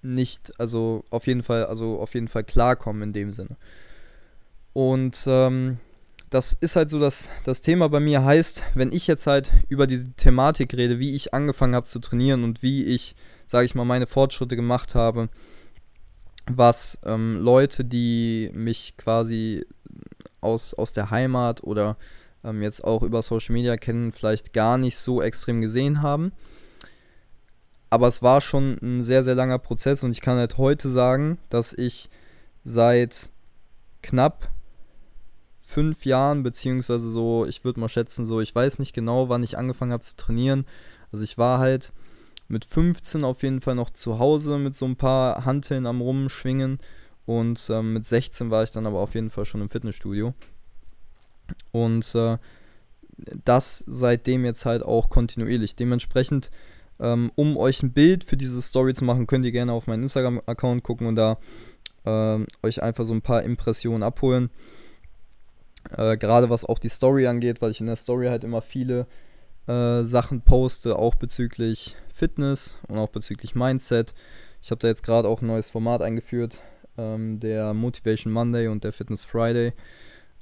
nicht, 0.01 0.59
also 0.59 1.03
auf 1.09 1.27
jeden 1.27 1.43
Fall, 1.43 1.65
also 1.65 1.99
auf 1.99 2.13
jeden 2.13 2.27
Fall 2.27 2.43
klarkommen 2.43 3.01
in 3.01 3.13
dem 3.13 3.33
Sinne. 3.33 3.57
Und 4.73 5.23
ähm, 5.27 5.79
das 6.29 6.53
ist 6.53 6.75
halt 6.75 6.89
so 6.89 6.99
das, 6.99 7.29
das 7.45 7.61
Thema 7.61 7.87
bei 7.87 7.99
mir 7.99 8.23
heißt, 8.23 8.63
wenn 8.73 8.91
ich 8.91 9.07
jetzt 9.07 9.25
halt 9.25 9.53
über 9.69 9.87
diese 9.87 10.11
Thematik 10.13 10.75
rede, 10.75 10.99
wie 10.99 11.15
ich 11.15 11.33
angefangen 11.33 11.75
habe 11.75 11.85
zu 11.85 11.99
trainieren 11.99 12.43
und 12.43 12.61
wie 12.61 12.83
ich 12.83 13.15
sage 13.47 13.65
ich 13.65 13.75
mal, 13.75 13.85
meine 13.85 14.07
Fortschritte 14.07 14.55
gemacht 14.55 14.95
habe, 14.95 15.29
was 16.47 16.99
ähm, 17.05 17.39
Leute, 17.41 17.85
die 17.85 18.49
mich 18.53 18.97
quasi 18.97 19.65
aus, 20.45 20.73
aus 20.73 20.93
der 20.93 21.09
Heimat 21.11 21.63
oder 21.63 21.97
ähm, 22.43 22.61
jetzt 22.61 22.83
auch 22.83 23.03
über 23.03 23.21
Social 23.21 23.53
Media 23.53 23.75
kennen, 23.77 24.11
vielleicht 24.11 24.53
gar 24.53 24.77
nicht 24.77 24.97
so 24.97 25.21
extrem 25.21 25.61
gesehen 25.61 26.01
haben. 26.01 26.31
aber 27.89 28.07
es 28.07 28.21
war 28.21 28.41
schon 28.41 28.77
ein 28.81 29.01
sehr, 29.03 29.23
sehr 29.23 29.35
langer 29.35 29.59
Prozess 29.59 30.03
und 30.03 30.11
ich 30.11 30.21
kann 30.21 30.37
halt 30.37 30.57
heute 30.57 30.89
sagen, 30.89 31.37
dass 31.49 31.73
ich 31.73 32.09
seit 32.63 33.29
knapp 34.01 34.49
fünf 35.59 36.05
Jahren, 36.05 36.43
beziehungsweise 36.43 37.09
so, 37.09 37.45
ich 37.45 37.63
würde 37.63 37.79
mal 37.79 37.89
schätzen, 37.89 38.25
so, 38.25 38.39
ich 38.39 38.53
weiß 38.53 38.79
nicht 38.79 38.93
genau, 38.93 39.29
wann 39.29 39.43
ich 39.43 39.57
angefangen 39.57 39.91
habe 39.91 40.03
zu 40.03 40.15
trainieren. 40.15 40.65
Also 41.11 41.23
ich 41.23 41.37
war 41.37 41.59
halt 41.59 41.91
mit 42.47 42.65
15 42.65 43.23
auf 43.23 43.41
jeden 43.41 43.61
Fall 43.61 43.75
noch 43.75 43.89
zu 43.89 44.19
Hause 44.19 44.59
mit 44.59 44.75
so 44.75 44.85
ein 44.85 44.95
paar 44.95 45.45
Hanteln 45.45 45.87
am 45.87 46.01
Rumschwingen 46.01 46.79
und 47.25 47.69
ähm, 47.69 47.93
mit 47.93 48.05
16 48.05 48.51
war 48.51 48.63
ich 48.63 48.71
dann 48.71 48.85
aber 48.85 48.99
auf 48.99 49.15
jeden 49.15 49.29
Fall 49.29 49.45
schon 49.45 49.61
im 49.61 49.69
Fitnessstudio. 49.69 50.33
Und 51.71 52.15
äh, 52.15 52.37
das 53.43 53.83
seitdem 53.87 54.45
jetzt 54.45 54.65
halt 54.65 54.83
auch 54.83 55.09
kontinuierlich. 55.09 55.75
Dementsprechend, 55.75 56.51
ähm, 56.99 57.31
um 57.35 57.57
euch 57.57 57.81
ein 57.81 57.93
Bild 57.93 58.23
für 58.23 58.37
diese 58.37 58.61
Story 58.61 58.93
zu 58.93 59.05
machen, 59.05 59.27
könnt 59.27 59.45
ihr 59.45 59.51
gerne 59.51 59.73
auf 59.73 59.87
meinen 59.87 60.03
Instagram-Account 60.03 60.83
gucken 60.83 61.07
und 61.07 61.15
da 61.15 61.37
äh, 62.05 62.45
euch 62.63 62.83
einfach 62.83 63.05
so 63.05 63.13
ein 63.13 63.21
paar 63.21 63.43
Impressionen 63.43 64.03
abholen. 64.03 64.49
Äh, 65.91 66.17
Gerade 66.17 66.49
was 66.49 66.65
auch 66.65 66.79
die 66.79 66.89
Story 66.89 67.27
angeht, 67.27 67.61
weil 67.61 67.71
ich 67.71 67.79
in 67.79 67.87
der 67.87 67.95
Story 67.95 68.27
halt 68.27 68.43
immer 68.43 68.61
viele 68.61 69.07
äh, 69.67 70.03
Sachen 70.03 70.41
poste, 70.41 70.97
auch 70.97 71.15
bezüglich 71.15 71.95
Fitness 72.13 72.77
und 72.87 72.97
auch 72.97 73.09
bezüglich 73.09 73.55
Mindset. 73.55 74.13
Ich 74.61 74.71
habe 74.71 74.79
da 74.79 74.87
jetzt 74.87 75.03
gerade 75.03 75.27
auch 75.27 75.41
ein 75.41 75.47
neues 75.47 75.69
Format 75.69 76.01
eingeführt, 76.01 76.61
ähm, 76.97 77.39
der 77.39 77.73
Motivation 77.73 78.31
Monday 78.31 78.67
und 78.67 78.83
der 78.83 78.93
Fitness 78.93 79.25
Friday, 79.25 79.73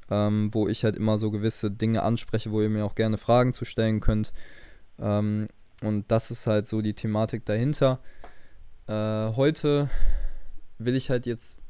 ähm, 0.10 0.50
wo 0.54 0.68
ich 0.68 0.84
halt 0.84 0.96
immer 0.96 1.18
so 1.18 1.32
gewisse 1.32 1.72
Dinge 1.72 2.04
anspreche, 2.04 2.52
wo 2.52 2.62
ihr 2.62 2.70
mir 2.70 2.86
auch 2.86 2.96
gerne 2.96 3.18
Fragen 3.18 3.54
zu 3.54 3.66
stellen 3.66 4.00
könnt. 4.00 4.34
Ähm, 5.00 5.48
und 5.82 6.10
das 6.10 6.32
ist 6.32 6.48
halt 6.48 6.68
so 6.68 6.82
die 6.82 6.94
Thematik 6.94 7.46
dahinter. 7.46 8.00
Äh, 8.88 9.34
heute 9.36 9.90
will 10.78 10.96
ich 10.96 11.10
halt 11.10 11.26
jetzt 11.26 11.62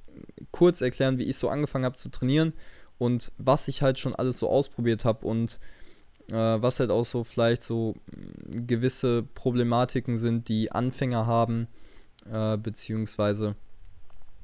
kurz 0.52 0.82
erklären, 0.82 1.18
wie 1.18 1.24
ich 1.24 1.38
so 1.38 1.50
angefangen 1.50 1.86
habe 1.86 1.96
zu 1.96 2.10
trainieren 2.10 2.54
und 2.98 3.32
was 3.38 3.68
ich 3.68 3.82
halt 3.82 4.00
schon 4.00 4.16
alles 4.16 4.40
so 4.40 4.50
ausprobiert 4.50 5.06
habe 5.06 5.26
und 5.26 5.60
äh, 6.32 6.36
was 6.36 6.80
halt 6.80 6.92
auch 6.92 7.06
so 7.06 7.24
vielleicht 7.24 7.64
so 7.64 7.96
mm, 8.06 8.68
gewisse 8.68 9.24
Problematiken 9.24 10.18
sind, 10.18 10.48
die 10.48 10.72
Anfänger 10.72 11.26
haben, 11.26 11.68
äh, 12.32 12.58
beziehungsweise 12.58 13.56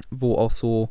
wo 0.10 0.36
auch 0.36 0.52
so, 0.52 0.90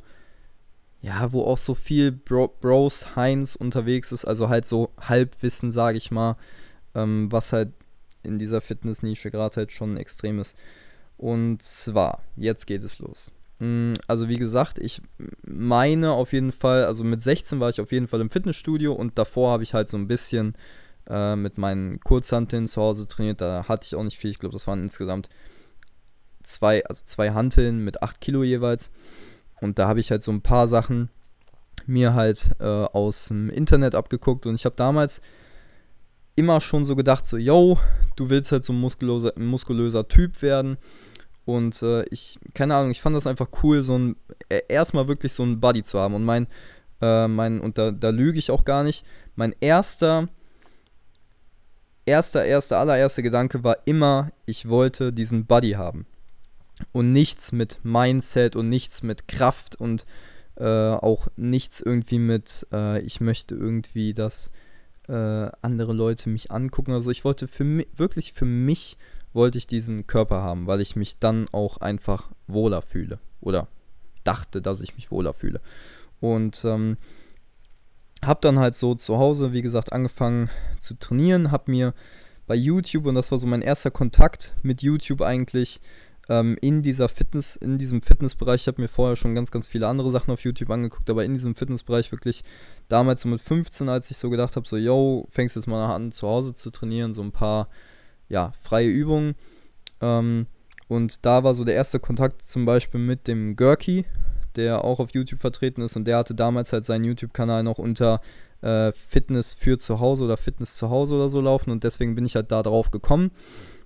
ja, 1.01 1.33
wo 1.33 1.43
auch 1.45 1.59
so 1.59 1.75
viel 1.75 2.13
Bro 2.13 2.57
Bros 2.61 3.17
Heinz 3.17 3.55
unterwegs 3.55 4.13
ist, 4.13 4.25
also 4.25 4.49
halt 4.49 4.67
so 4.67 4.91
Halbwissen, 5.01 5.71
sage 5.71 5.99
ich 5.99 6.11
mal, 6.11 6.35
ähm, 6.95 7.31
was 7.31 7.53
halt 7.53 7.73
in 8.23 8.39
dieser 8.39 8.61
Fitnessnische 8.61 9.31
gerade 9.31 9.57
halt 9.57 9.73
schon 9.73 9.97
extrem 9.97 10.39
ist. 10.39 10.57
Und 11.17 11.63
zwar, 11.63 12.23
jetzt 12.37 12.67
geht 12.67 12.85
es 12.85 12.99
los. 12.99 13.33
Mm, 13.59 13.95
also 14.07 14.29
wie 14.29 14.37
gesagt, 14.39 14.79
ich 14.79 15.03
meine 15.45 16.13
auf 16.13 16.33
jeden 16.33 16.53
Fall, 16.53 16.85
also 16.85 17.05
mit 17.05 17.23
16 17.23 17.61
war 17.61 17.71
ich 17.71 17.81
auf 17.81 17.93
jeden 17.93 18.07
Fall 18.07 18.21
im 18.21 18.31
Fitnessstudio 18.31 18.93
und 18.93 19.19
davor 19.19 19.53
habe 19.53 19.63
ich 19.63 19.75
halt 19.75 19.89
so 19.89 19.97
ein 19.97 20.07
bisschen 20.09 20.55
äh, 21.09 21.37
mit 21.37 21.59
meinen 21.59 22.01
Kurzhanteln 22.01 22.67
zu 22.67 22.81
Hause 22.81 23.09
trainiert. 23.09 23.41
Da 23.41 23.67
hatte 23.69 23.87
ich 23.87 23.95
auch 23.95 24.05
nicht 24.05 24.19
viel, 24.19 24.31
ich 24.31 24.39
glaube, 24.39 24.53
das 24.53 24.67
waren 24.67 24.83
insgesamt 24.83 25.29
zwei, 26.49 26.85
also 26.87 27.03
zwei 27.05 27.31
Hanteln 27.31 27.85
mit 27.85 28.03
8 28.03 28.21
Kilo 28.21 28.43
jeweils. 28.43 28.91
Und 29.61 29.79
da 29.79 29.89
habe 29.89 30.01
ich 30.01 30.11
halt 30.11 30.23
so 30.23 30.33
ein 30.33 30.43
paar 30.43 30.69
Sachen 30.69 31.11
mir 31.87 32.15
halt 32.15 32.51
äh, 32.61 32.65
aus 32.65 33.29
dem 33.29 33.51
Internet 33.51 33.95
abgeguckt 33.95 34.47
und 34.47 34.55
ich 34.55 34.65
habe 34.65 34.77
damals 34.77 35.21
immer 36.37 36.61
schon 36.61 36.85
so 36.85 36.95
gedacht, 36.97 37.27
so, 37.27 37.37
yo, 37.37 37.79
du 38.17 38.31
willst 38.31 38.53
halt 38.53 38.65
so 38.65 38.73
ein 38.73 38.81
muskulöser, 38.81 39.33
muskulöser 39.37 40.07
Typ 40.07 40.43
werden 40.43 40.77
und 41.49 41.81
äh, 41.83 42.05
ich, 42.11 42.39
keine 42.53 42.75
Ahnung, 42.75 42.91
ich 42.91 43.01
fand 43.01 43.17
das 43.17 43.27
einfach 43.27 43.49
cool, 43.63 43.83
so 43.83 43.99
ein, 43.99 44.17
e, 44.51 44.61
erstmal 44.69 45.09
wirklich 45.09 45.33
so 45.33 45.43
ein 45.43 45.61
Buddy 45.61 45.83
zu 45.83 45.99
haben. 45.99 46.13
Und 46.13 46.23
mein, 46.23 46.47
äh, 47.01 47.27
mein, 47.27 47.63
und 47.63 47.79
da, 47.79 47.91
da 47.91 48.11
lüge 48.11 48.39
ich 48.39 48.51
auch 48.51 48.67
gar 48.67 48.85
nicht, 48.85 49.03
mein 49.35 49.55
erster, 49.61 50.29
erster, 52.05 52.45
erster, 52.45 52.79
allererster 52.79 53.23
Gedanke 53.23 53.65
war 53.65 53.79
immer, 53.87 54.31
ich 54.45 54.69
wollte 54.69 55.11
diesen 55.11 55.47
Buddy 55.47 55.73
haben. 55.73 56.05
Und 56.93 57.13
nichts 57.13 57.53
mit 57.53 57.85
Mindset 57.85 58.57
und 58.57 58.69
nichts 58.69 59.03
mit 59.03 59.29
Kraft 59.29 59.77
und 59.77 60.07
äh, 60.57 60.65
auch 60.65 61.29
nichts 61.37 61.81
irgendwie 61.81 62.19
mit, 62.19 62.67
äh, 62.73 63.01
ich 63.01 63.21
möchte 63.21 63.55
irgendwie, 63.55 64.15
dass 64.15 64.51
äh, 65.09 65.51
andere 65.63 65.93
Leute 65.93 66.29
mich 66.29 66.51
angucken. 66.51 66.93
Also 66.93 67.11
ich 67.11 67.25
wollte 67.25 67.49
für 67.49 67.65
mich, 67.65 67.89
wirklich 67.97 68.33
für 68.33 68.45
mich 68.45 68.97
wollte 69.33 69.59
ich 69.59 69.67
diesen 69.67 70.07
Körper 70.07 70.43
haben, 70.43 70.67
weil 70.67 70.81
ich 70.81 70.97
mich 70.97 71.19
dann 71.19 71.47
auch 71.53 71.79
einfach 71.79 72.31
wohler 72.47 72.83
fühle 72.83 73.19
oder 73.41 73.69
dachte, 74.25 74.61
dass 74.61 74.81
ich 74.81 74.95
mich 74.97 75.11
wohler 75.11 75.33
fühle. 75.33 75.61
Und 76.21 76.65
ähm, 76.65 76.97
habe 78.25 78.41
dann 78.43 78.59
halt 78.59 78.77
so 78.77 78.95
zu 78.95 79.19
Hause, 79.19 79.53
wie 79.53 79.63
gesagt, 79.63 79.93
angefangen 79.93 80.51
zu 80.81 80.95
trainieren, 80.95 81.53
habe 81.53 81.71
mir 81.71 81.95
bei 82.47 82.55
YouTube, 82.55 83.07
und 83.07 83.15
das 83.15 83.31
war 83.31 83.39
so 83.39 83.47
mein 83.47 83.63
erster 83.63 83.91
Kontakt 83.91 84.55
mit 84.63 84.83
YouTube 84.83 85.21
eigentlich, 85.21 85.81
ähm, 86.29 86.57
in 86.61 86.83
dieser 86.83 87.09
Fitness, 87.09 87.57
in 87.57 87.79
diesem 87.79 88.03
Fitnessbereich, 88.03 88.63
ich 88.63 88.67
habe 88.67 88.83
mir 88.83 88.89
vorher 88.89 89.17
schon 89.17 89.35
ganz, 89.35 89.51
ganz 89.51 89.69
viele 89.69 89.87
andere 89.87 90.11
Sachen 90.11 90.31
auf 90.31 90.41
YouTube 90.43 90.71
angeguckt, 90.71 91.09
aber 91.09 91.25
in 91.25 91.33
diesem 91.33 91.55
Fitnessbereich 91.55 92.13
wirklich 92.13 92.45
damals 92.89 93.23
so 93.23 93.29
mit 93.29 93.41
15, 93.41 93.89
als 93.89 94.11
ich 94.11 94.19
so 94.19 94.31
gedacht 94.31 94.57
habe, 94.57 94.69
so, 94.69 94.77
yo, 94.77 95.27
fängst 95.31 95.57
jetzt 95.57 95.67
mal 95.67 95.95
an, 95.95 96.13
zu 96.13 96.29
Hause 96.29 96.55
zu 96.55 96.71
trainieren, 96.71 97.15
so 97.15 97.23
ein 97.23 97.33
paar 97.33 97.69
ja, 98.29 98.53
freie 98.63 98.89
Übungen. 98.89 99.35
Ähm, 100.01 100.47
und 100.87 101.25
da 101.27 101.45
war 101.45 101.55
so 101.55 101.65
der 101.65 101.75
erste 101.75 102.01
Kontakt 102.01 102.43
zum 102.43 102.65
Beispiel 102.65 103.01
mit 103.01 103.29
dem 103.29 103.57
Gurky, 103.57 104.07
der 104.57 104.85
auch 104.85 105.01
auf 105.01 105.11
YouTube 105.13 105.41
vertreten 105.41 105.83
ist. 105.83 105.97
Und 105.97 106.05
der 106.07 106.17
hatte 106.17 106.35
damals 106.35 106.73
halt 106.73 106.85
seinen 106.85 107.05
YouTube-Kanal 107.05 107.63
noch 107.63 107.79
unter 107.79 108.21
äh, 108.63 108.93
Fitness 108.93 109.55
für 109.55 109.79
zu 109.79 110.01
Hause 110.01 110.25
oder 110.25 110.37
Fitness 110.37 110.77
zu 110.77 110.91
Hause 110.91 111.17
oder 111.17 111.29
so 111.29 111.41
laufen. 111.41 111.71
Und 111.71 111.85
deswegen 111.85 112.15
bin 112.15 112.25
ich 112.25 112.37
halt 112.37 112.51
da 112.51 112.63
drauf 112.63 112.91
gekommen, 112.91 113.31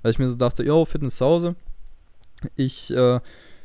weil 0.03 0.13
ich 0.13 0.19
mir 0.19 0.29
so 0.29 0.37
dachte, 0.37 0.63
yo, 0.63 0.85
Fitness 0.85 1.17
zu 1.17 1.27
Hause. 1.27 1.57
Ich, 2.57 2.91
äh, 2.91 3.21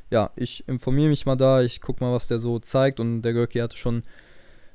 ja, 0.10 0.32
ich 0.36 0.68
informiere 0.68 1.10
mich 1.10 1.26
mal 1.26 1.36
da, 1.36 1.62
ich 1.62 1.82
gucke 1.82 2.04
mal, 2.04 2.14
was 2.14 2.28
der 2.28 2.40
so 2.40 2.60
zeigt. 2.60 3.00
Und 3.00 3.22
der 3.22 3.34
Gurky 3.34 3.60
hatte 3.60 3.78
schon 3.78 4.04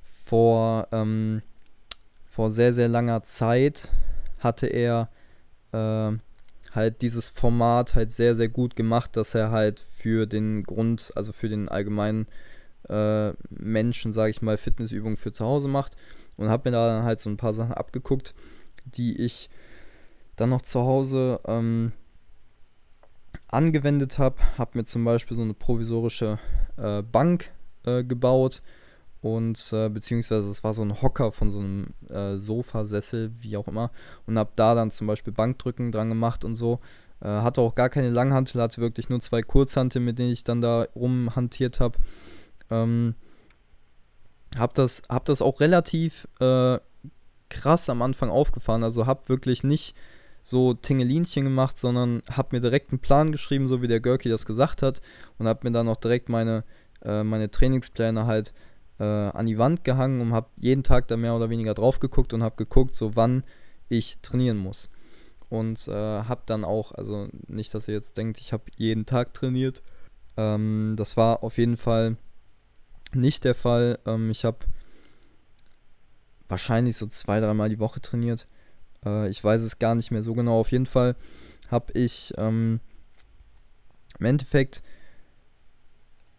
vor, 0.02 0.88
ähm, 0.92 1.42
vor 2.26 2.50
sehr, 2.50 2.72
sehr 2.72 2.88
langer 2.88 3.22
Zeit, 3.24 3.90
hatte 4.38 4.66
er 4.66 5.08
äh, 5.72 6.12
halt 6.74 7.02
dieses 7.02 7.30
Format 7.30 7.94
halt 7.94 8.12
sehr, 8.12 8.34
sehr 8.34 8.48
gut 8.48 8.76
gemacht, 8.76 9.16
dass 9.16 9.34
er 9.34 9.50
halt 9.50 9.80
für 9.80 10.26
den 10.26 10.64
Grund, 10.64 11.12
also 11.14 11.32
für 11.32 11.48
den 11.48 11.68
allgemeinen 11.68 12.26
äh, 12.88 13.32
Menschen, 13.50 14.12
sage 14.12 14.30
ich 14.30 14.42
mal, 14.42 14.56
Fitnessübungen 14.56 15.16
für 15.16 15.32
zu 15.32 15.44
Hause 15.44 15.68
macht. 15.68 15.96
Und 16.36 16.48
habe 16.48 16.68
mir 16.68 16.76
da 16.76 16.88
dann 16.88 17.04
halt 17.04 17.20
so 17.20 17.28
ein 17.30 17.36
paar 17.36 17.52
Sachen 17.52 17.74
abgeguckt, 17.74 18.34
die 18.84 19.20
ich 19.20 19.50
dann 20.36 20.48
noch 20.48 20.62
zu 20.62 20.80
Hause 20.80 21.40
ähm, 21.46 21.92
angewendet 23.52 24.18
habe. 24.18 24.36
Habe 24.58 24.78
mir 24.78 24.84
zum 24.84 25.04
Beispiel 25.04 25.36
so 25.36 25.42
eine 25.42 25.54
provisorische 25.54 26.38
äh, 26.76 27.02
Bank 27.02 27.50
äh, 27.84 28.02
gebaut 28.02 28.60
und 29.22 29.72
äh, 29.72 29.88
beziehungsweise 29.88 30.50
es 30.50 30.64
war 30.64 30.72
so 30.72 30.82
ein 30.82 31.00
Hocker 31.00 31.30
von 31.30 31.48
so 31.48 31.60
einem 31.60 31.94
äh, 32.10 32.36
Sofasessel, 32.36 33.30
wie 33.38 33.56
auch 33.56 33.68
immer, 33.68 33.92
und 34.26 34.36
habe 34.36 34.50
da 34.56 34.74
dann 34.74 34.90
zum 34.90 35.06
Beispiel 35.06 35.32
Bankdrücken 35.32 35.92
dran 35.92 36.08
gemacht 36.08 36.44
und 36.44 36.56
so. 36.56 36.80
Äh, 37.20 37.28
hatte 37.28 37.60
auch 37.60 37.76
gar 37.76 37.88
keine 37.88 38.10
Langhantel, 38.10 38.60
hatte 38.60 38.80
wirklich 38.80 39.08
nur 39.08 39.20
zwei 39.20 39.42
Kurzhantel, 39.42 40.02
mit 40.02 40.18
denen 40.18 40.32
ich 40.32 40.42
dann 40.42 40.60
da 40.60 40.88
rumhantiert 40.96 41.78
habe. 41.78 41.98
Ähm, 42.68 43.14
hab 44.58 44.74
das, 44.74 45.02
hab 45.08 45.24
das 45.24 45.40
auch 45.40 45.60
relativ 45.60 46.26
äh, 46.40 46.78
krass 47.48 47.88
am 47.88 48.02
Anfang 48.02 48.28
aufgefahren, 48.28 48.82
also 48.82 49.06
hab 49.06 49.28
wirklich 49.28 49.62
nicht 49.62 49.94
so 50.42 50.74
Tingelinchen 50.74 51.44
gemacht, 51.44 51.78
sondern 51.78 52.22
hab 52.30 52.52
mir 52.52 52.60
direkt 52.60 52.90
einen 52.90 53.00
Plan 53.00 53.32
geschrieben, 53.32 53.68
so 53.68 53.82
wie 53.82 53.88
der 53.88 54.00
Görki 54.00 54.28
das 54.28 54.46
gesagt 54.46 54.82
hat, 54.82 55.00
und 55.38 55.46
hab 55.46 55.64
mir 55.64 55.70
dann 55.70 55.88
auch 55.88 55.96
direkt 55.96 56.28
meine, 56.28 56.64
äh, 57.02 57.22
meine 57.22 57.50
Trainingspläne 57.50 58.26
halt 58.26 58.52
äh, 58.98 59.04
an 59.04 59.46
die 59.46 59.58
Wand 59.58 59.84
gehangen 59.84 60.20
und 60.20 60.32
habe 60.32 60.48
jeden 60.58 60.82
Tag 60.82 61.08
da 61.08 61.16
mehr 61.16 61.34
oder 61.34 61.50
weniger 61.50 61.74
drauf 61.74 62.00
geguckt 62.00 62.34
und 62.34 62.42
habe 62.42 62.56
geguckt, 62.56 62.94
so 62.94 63.16
wann 63.16 63.44
ich 63.88 64.18
trainieren 64.20 64.58
muss. 64.58 64.90
Und 65.48 65.86
äh, 65.86 65.92
habe 65.92 66.42
dann 66.46 66.64
auch, 66.64 66.92
also 66.92 67.28
nicht, 67.46 67.74
dass 67.74 67.86
ihr 67.86 67.94
jetzt 67.94 68.16
denkt, 68.16 68.40
ich 68.40 68.52
habe 68.52 68.64
jeden 68.76 69.04
Tag 69.04 69.34
trainiert. 69.34 69.82
Ähm, 70.36 70.94
das 70.96 71.16
war 71.16 71.42
auf 71.42 71.58
jeden 71.58 71.76
Fall 71.76 72.16
nicht 73.12 73.44
der 73.44 73.54
Fall. 73.54 73.98
Ähm, 74.06 74.30
ich 74.30 74.44
habe 74.44 74.58
wahrscheinlich 76.48 76.96
so 76.96 77.06
zwei, 77.06 77.40
dreimal 77.40 77.68
die 77.68 77.80
Woche 77.80 78.00
trainiert. 78.00 78.46
Äh, 79.04 79.28
ich 79.28 79.42
weiß 79.42 79.62
es 79.62 79.78
gar 79.78 79.94
nicht 79.94 80.10
mehr 80.10 80.22
so 80.22 80.34
genau. 80.34 80.60
Auf 80.60 80.72
jeden 80.72 80.86
Fall 80.86 81.16
habe 81.70 81.92
ich 81.92 82.32
ähm, 82.38 82.80
im 84.18 84.26
Endeffekt 84.26 84.82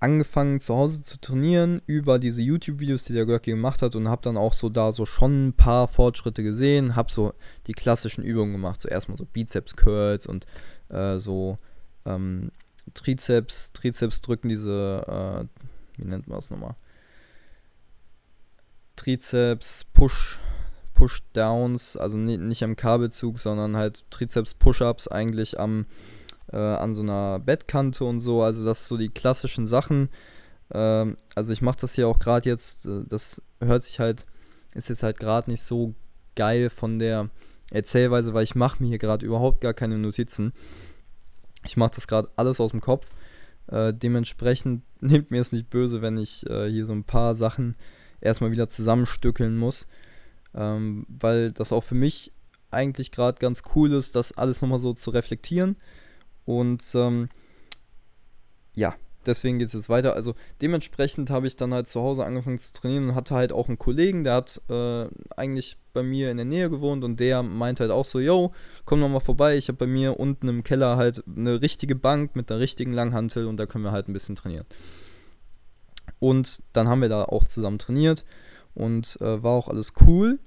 angefangen 0.03 0.59
zu 0.59 0.75
Hause 0.75 1.01
zu 1.01 1.19
trainieren 1.21 1.81
über 1.85 2.19
diese 2.19 2.41
YouTube-Videos, 2.41 3.05
die 3.05 3.13
der 3.13 3.25
Görki 3.25 3.51
gemacht 3.51 3.81
hat 3.81 3.95
und 3.95 4.09
habe 4.09 4.21
dann 4.21 4.35
auch 4.35 4.51
so 4.51 4.67
da 4.67 4.91
so 4.91 5.05
schon 5.05 5.47
ein 5.47 5.53
paar 5.53 5.87
Fortschritte 5.87 6.43
gesehen, 6.43 6.97
habe 6.97 7.09
so 7.09 7.33
die 7.67 7.71
klassischen 7.71 8.21
Übungen 8.21 8.51
gemacht, 8.51 8.81
so 8.81 8.89
erstmal 8.89 9.17
so 9.17 9.25
Bizeps-Curls 9.25 10.27
und 10.27 10.45
äh, 10.89 11.17
so 11.19 11.55
ähm, 12.05 12.51
Trizeps, 12.93 13.71
Trizeps 13.71 14.21
drücken, 14.21 14.49
diese, 14.49 15.47
äh, 15.47 16.01
wie 16.01 16.05
nennt 16.05 16.27
man 16.27 16.37
das 16.37 16.49
nochmal? 16.49 16.75
Trizeps, 18.97 19.85
Push, 19.85 20.37
Push-Downs, 20.93 21.97
also 21.97 22.17
nicht 22.17 22.63
am 22.63 22.75
Kabelzug, 22.75 23.39
sondern 23.39 23.75
halt 23.75 24.05
Trizeps-Push-Ups 24.11 25.07
eigentlich 25.07 25.59
am, 25.59 25.85
äh, 26.51 26.57
an 26.57 26.93
so 26.93 27.01
einer 27.01 27.39
Bettkante 27.39 28.05
und 28.05 28.19
so. 28.19 28.41
Also 28.43 28.65
das 28.65 28.87
so 28.87 28.97
die 28.97 29.09
klassischen 29.09 29.67
Sachen. 29.67 30.09
Ähm, 30.71 31.17
also 31.35 31.53
ich 31.53 31.61
mache 31.61 31.79
das 31.81 31.95
hier 31.95 32.07
auch 32.07 32.19
gerade 32.19 32.49
jetzt, 32.49 32.85
äh, 32.85 33.03
das 33.07 33.41
hört 33.59 33.83
sich 33.83 33.99
halt, 33.99 34.25
ist 34.73 34.89
jetzt 34.89 35.03
halt 35.03 35.19
gerade 35.19 35.49
nicht 35.51 35.63
so 35.63 35.93
geil 36.35 36.69
von 36.69 36.99
der 36.99 37.29
Erzählweise, 37.71 38.33
weil 38.33 38.43
ich 38.43 38.55
mache 38.55 38.81
mir 38.81 38.89
hier 38.89 38.99
gerade 38.99 39.25
überhaupt 39.25 39.61
gar 39.61 39.73
keine 39.73 39.97
Notizen. 39.97 40.53
Ich 41.65 41.77
mache 41.77 41.95
das 41.95 42.07
gerade 42.07 42.29
alles 42.35 42.59
aus 42.59 42.71
dem 42.71 42.81
Kopf. 42.81 43.07
Äh, 43.67 43.93
dementsprechend 43.93 44.83
nehmt 45.01 45.31
mir 45.31 45.41
es 45.41 45.51
nicht 45.51 45.69
böse, 45.69 46.01
wenn 46.01 46.17
ich 46.17 46.47
äh, 46.49 46.69
hier 46.69 46.85
so 46.85 46.93
ein 46.93 47.03
paar 47.03 47.35
Sachen 47.35 47.75
erstmal 48.21 48.51
wieder 48.51 48.69
zusammenstückeln 48.69 49.57
muss. 49.57 49.87
Ähm, 50.55 51.05
weil 51.07 51.51
das 51.51 51.71
auch 51.71 51.83
für 51.83 51.95
mich 51.95 52.31
eigentlich 52.71 53.11
gerade 53.11 53.39
ganz 53.39 53.61
cool 53.75 53.93
ist, 53.93 54.15
das 54.15 54.37
alles 54.37 54.61
nochmal 54.61 54.79
so 54.79 54.93
zu 54.93 55.11
reflektieren. 55.11 55.77
Und 56.45 56.83
ähm, 56.95 57.29
ja, 58.75 58.95
deswegen 59.25 59.59
geht 59.59 59.67
es 59.67 59.73
jetzt 59.73 59.89
weiter. 59.89 60.13
Also 60.15 60.35
dementsprechend 60.61 61.29
habe 61.29 61.47
ich 61.47 61.55
dann 61.55 61.73
halt 61.73 61.87
zu 61.87 62.01
Hause 62.01 62.25
angefangen 62.25 62.57
zu 62.57 62.73
trainieren 62.73 63.09
und 63.09 63.15
hatte 63.15 63.35
halt 63.35 63.53
auch 63.53 63.67
einen 63.67 63.77
Kollegen, 63.77 64.23
der 64.23 64.33
hat 64.33 64.61
äh, 64.69 65.07
eigentlich 65.35 65.77
bei 65.93 66.03
mir 66.03 66.31
in 66.31 66.37
der 66.37 66.45
Nähe 66.45 66.69
gewohnt 66.69 67.03
und 67.03 67.19
der 67.19 67.43
meinte 67.43 67.83
halt 67.83 67.91
auch 67.91 68.05
so, 68.05 68.19
yo, 68.19 68.51
komm 68.85 68.99
noch 68.99 69.09
mal 69.09 69.19
vorbei, 69.19 69.57
ich 69.57 69.67
habe 69.67 69.77
bei 69.77 69.87
mir 69.87 70.19
unten 70.19 70.47
im 70.49 70.63
Keller 70.63 70.97
halt 70.97 71.23
eine 71.27 71.61
richtige 71.61 71.95
Bank 71.95 72.35
mit 72.35 72.51
einer 72.51 72.59
richtigen 72.59 72.93
Langhantel 72.93 73.47
und 73.47 73.57
da 73.57 73.65
können 73.65 73.83
wir 73.83 73.91
halt 73.91 74.07
ein 74.07 74.13
bisschen 74.13 74.35
trainieren. 74.35 74.65
Und 76.19 76.63
dann 76.73 76.87
haben 76.87 77.01
wir 77.01 77.09
da 77.09 77.23
auch 77.23 77.43
zusammen 77.43 77.77
trainiert 77.77 78.25
und 78.75 79.19
äh, 79.21 79.43
war 79.43 79.51
auch 79.51 79.67
alles 79.67 79.93
cool. 80.07 80.39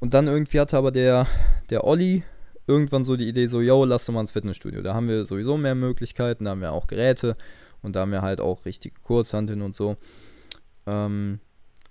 Und 0.00 0.14
dann 0.14 0.26
irgendwie 0.26 0.60
hatte 0.60 0.76
aber 0.76 0.90
der, 0.90 1.26
der 1.70 1.84
Olli 1.84 2.24
irgendwann 2.66 3.04
so 3.04 3.16
die 3.16 3.28
Idee, 3.28 3.46
so, 3.46 3.60
yo, 3.60 3.84
lass 3.84 4.06
doch 4.06 4.14
mal 4.14 4.20
ins 4.20 4.32
Fitnessstudio. 4.32 4.82
Da 4.82 4.94
haben 4.94 5.08
wir 5.08 5.24
sowieso 5.24 5.56
mehr 5.56 5.74
Möglichkeiten, 5.74 6.44
da 6.44 6.52
haben 6.52 6.60
wir 6.60 6.72
auch 6.72 6.86
Geräte 6.86 7.34
und 7.82 7.96
da 7.96 8.00
haben 8.00 8.12
wir 8.12 8.22
halt 8.22 8.40
auch 8.40 8.64
richtige 8.64 8.98
Kurzhanteln 9.02 9.62
und 9.62 9.74
so. 9.74 9.96
Ähm, 10.86 11.40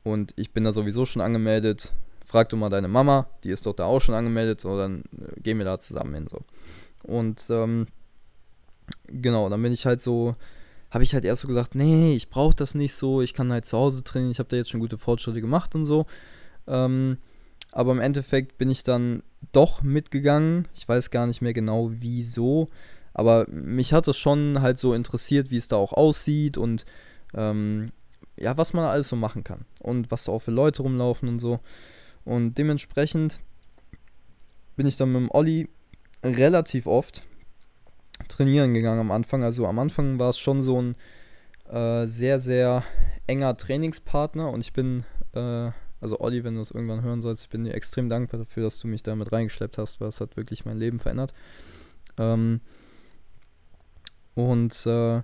und 0.03 0.33
ich 0.35 0.51
bin 0.51 0.63
da 0.63 0.71
sowieso 0.71 1.05
schon 1.05 1.21
angemeldet. 1.21 1.91
Frag 2.25 2.49
du 2.49 2.57
mal 2.57 2.69
deine 2.69 2.87
Mama, 2.87 3.27
die 3.43 3.49
ist 3.49 3.65
doch 3.65 3.73
da 3.73 3.85
auch 3.85 3.99
schon 3.99 4.15
angemeldet, 4.15 4.59
so 4.59 4.77
dann 4.77 5.03
äh, 5.17 5.39
gehen 5.41 5.57
wir 5.57 5.65
da 5.65 5.79
zusammen 5.79 6.13
hin. 6.15 6.27
So. 6.27 6.41
Und 7.03 7.45
ähm, 7.49 7.87
genau, 9.07 9.49
dann 9.49 9.61
bin 9.61 9.73
ich 9.73 9.85
halt 9.85 10.01
so, 10.01 10.33
habe 10.93 11.03
ich 11.03 11.15
halt 11.15 11.25
erst 11.25 11.41
so 11.41 11.47
gesagt, 11.47 11.73
nee, 11.73 12.15
ich 12.15 12.29
brauche 12.29 12.55
das 12.55 12.75
nicht 12.75 12.93
so, 12.93 13.23
ich 13.23 13.33
kann 13.33 13.51
halt 13.51 13.65
zu 13.65 13.77
Hause 13.77 14.03
trainieren, 14.03 14.31
ich 14.31 14.37
habe 14.37 14.49
da 14.49 14.57
jetzt 14.57 14.69
schon 14.69 14.79
gute 14.79 14.99
Fortschritte 14.99 15.41
gemacht 15.41 15.73
und 15.73 15.85
so. 15.85 16.05
Ähm, 16.67 17.17
aber 17.71 17.93
im 17.93 17.99
Endeffekt 17.99 18.59
bin 18.59 18.69
ich 18.69 18.83
dann 18.83 19.23
doch 19.51 19.81
mitgegangen. 19.81 20.67
Ich 20.75 20.87
weiß 20.87 21.09
gar 21.09 21.25
nicht 21.25 21.41
mehr 21.41 21.53
genau 21.53 21.89
wieso. 21.91 22.67
Aber 23.15 23.47
mich 23.49 23.91
hat 23.91 24.07
es 24.07 24.17
schon 24.17 24.61
halt 24.61 24.77
so 24.77 24.93
interessiert, 24.93 25.49
wie 25.49 25.57
es 25.57 25.67
da 25.67 25.77
auch 25.77 25.93
aussieht 25.93 26.59
und 26.59 26.85
ähm, 27.33 27.91
ja, 28.37 28.55
was 28.57 28.73
man 28.73 28.85
alles 28.85 29.07
so 29.07 29.15
machen 29.15 29.43
kann 29.43 29.65
und 29.79 30.11
was 30.11 30.25
da 30.25 30.31
auch 30.31 30.43
für 30.43 30.51
Leute 30.51 30.83
rumlaufen 30.83 31.27
und 31.27 31.39
so. 31.39 31.59
Und 32.23 32.59
dementsprechend 32.59 33.39
bin 34.75 34.85
ich 34.85 34.97
dann 34.97 35.11
mit 35.11 35.21
dem 35.21 35.31
Olli 35.31 35.69
relativ 36.23 36.85
oft 36.85 37.23
trainieren 38.27 38.73
gegangen 38.73 38.99
am 38.99 39.11
Anfang. 39.11 39.43
Also 39.43 39.67
am 39.67 39.79
Anfang 39.79 40.19
war 40.19 40.29
es 40.29 40.39
schon 40.39 40.61
so 40.61 40.81
ein 40.81 40.95
äh, 41.69 42.05
sehr, 42.05 42.39
sehr 42.39 42.83
enger 43.27 43.55
Trainingspartner 43.57 44.49
und 44.49 44.61
ich 44.61 44.73
bin, 44.73 45.03
äh, 45.33 45.71
also 46.01 46.19
Olli, 46.19 46.43
wenn 46.43 46.55
du 46.55 46.61
es 46.61 46.71
irgendwann 46.71 47.01
hören 47.01 47.21
sollst, 47.21 47.43
ich 47.43 47.49
bin 47.49 47.63
dir 47.63 47.73
extrem 47.73 48.09
dankbar 48.09 48.39
dafür, 48.39 48.63
dass 48.63 48.79
du 48.79 48.87
mich 48.87 49.03
da 49.03 49.15
mit 49.15 49.31
reingeschleppt 49.31 49.77
hast, 49.77 50.01
weil 50.01 50.09
es 50.09 50.21
hat 50.21 50.37
wirklich 50.37 50.65
mein 50.65 50.77
Leben 50.77 50.99
verändert. 50.99 51.33
Ähm, 52.17 52.61
und 54.35 54.85
äh, 54.85 55.21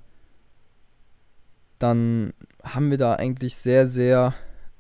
dann 1.80 2.34
haben 2.64 2.92
wir 2.92 2.98
da 2.98 3.16
eigentlich 3.16 3.56
sehr, 3.56 3.88
sehr 3.88 4.34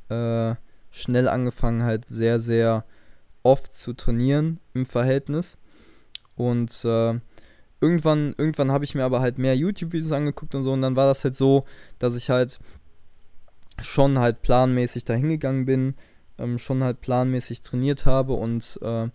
äh, 0.09 0.55
schnell 0.91 1.27
angefangen, 1.27 1.83
halt 1.83 2.07
sehr, 2.07 2.39
sehr 2.39 2.85
oft 3.43 3.73
zu 3.73 3.93
trainieren 3.93 4.59
im 4.73 4.85
Verhältnis. 4.85 5.57
Und 6.35 6.85
äh, 6.85 7.19
irgendwann, 7.81 8.33
irgendwann 8.37 8.71
habe 8.71 8.83
ich 8.83 8.95
mir 8.95 9.03
aber 9.03 9.21
halt 9.21 9.37
mehr 9.37 9.55
YouTube-Videos 9.55 10.11
angeguckt 10.11 10.55
und 10.55 10.63
so. 10.63 10.71
Und 10.71 10.81
dann 10.81 10.95
war 10.95 11.07
das 11.07 11.23
halt 11.23 11.35
so, 11.35 11.63
dass 11.97 12.15
ich 12.15 12.29
halt 12.29 12.59
schon 13.79 14.19
halt 14.19 14.41
planmäßig 14.41 15.05
dahingegangen 15.05 15.65
bin, 15.65 15.95
ähm, 16.37 16.57
schon 16.57 16.83
halt 16.83 17.01
planmäßig 17.01 17.61
trainiert 17.61 18.05
habe 18.05 18.33
und 18.33 18.79
äh, 18.81 19.07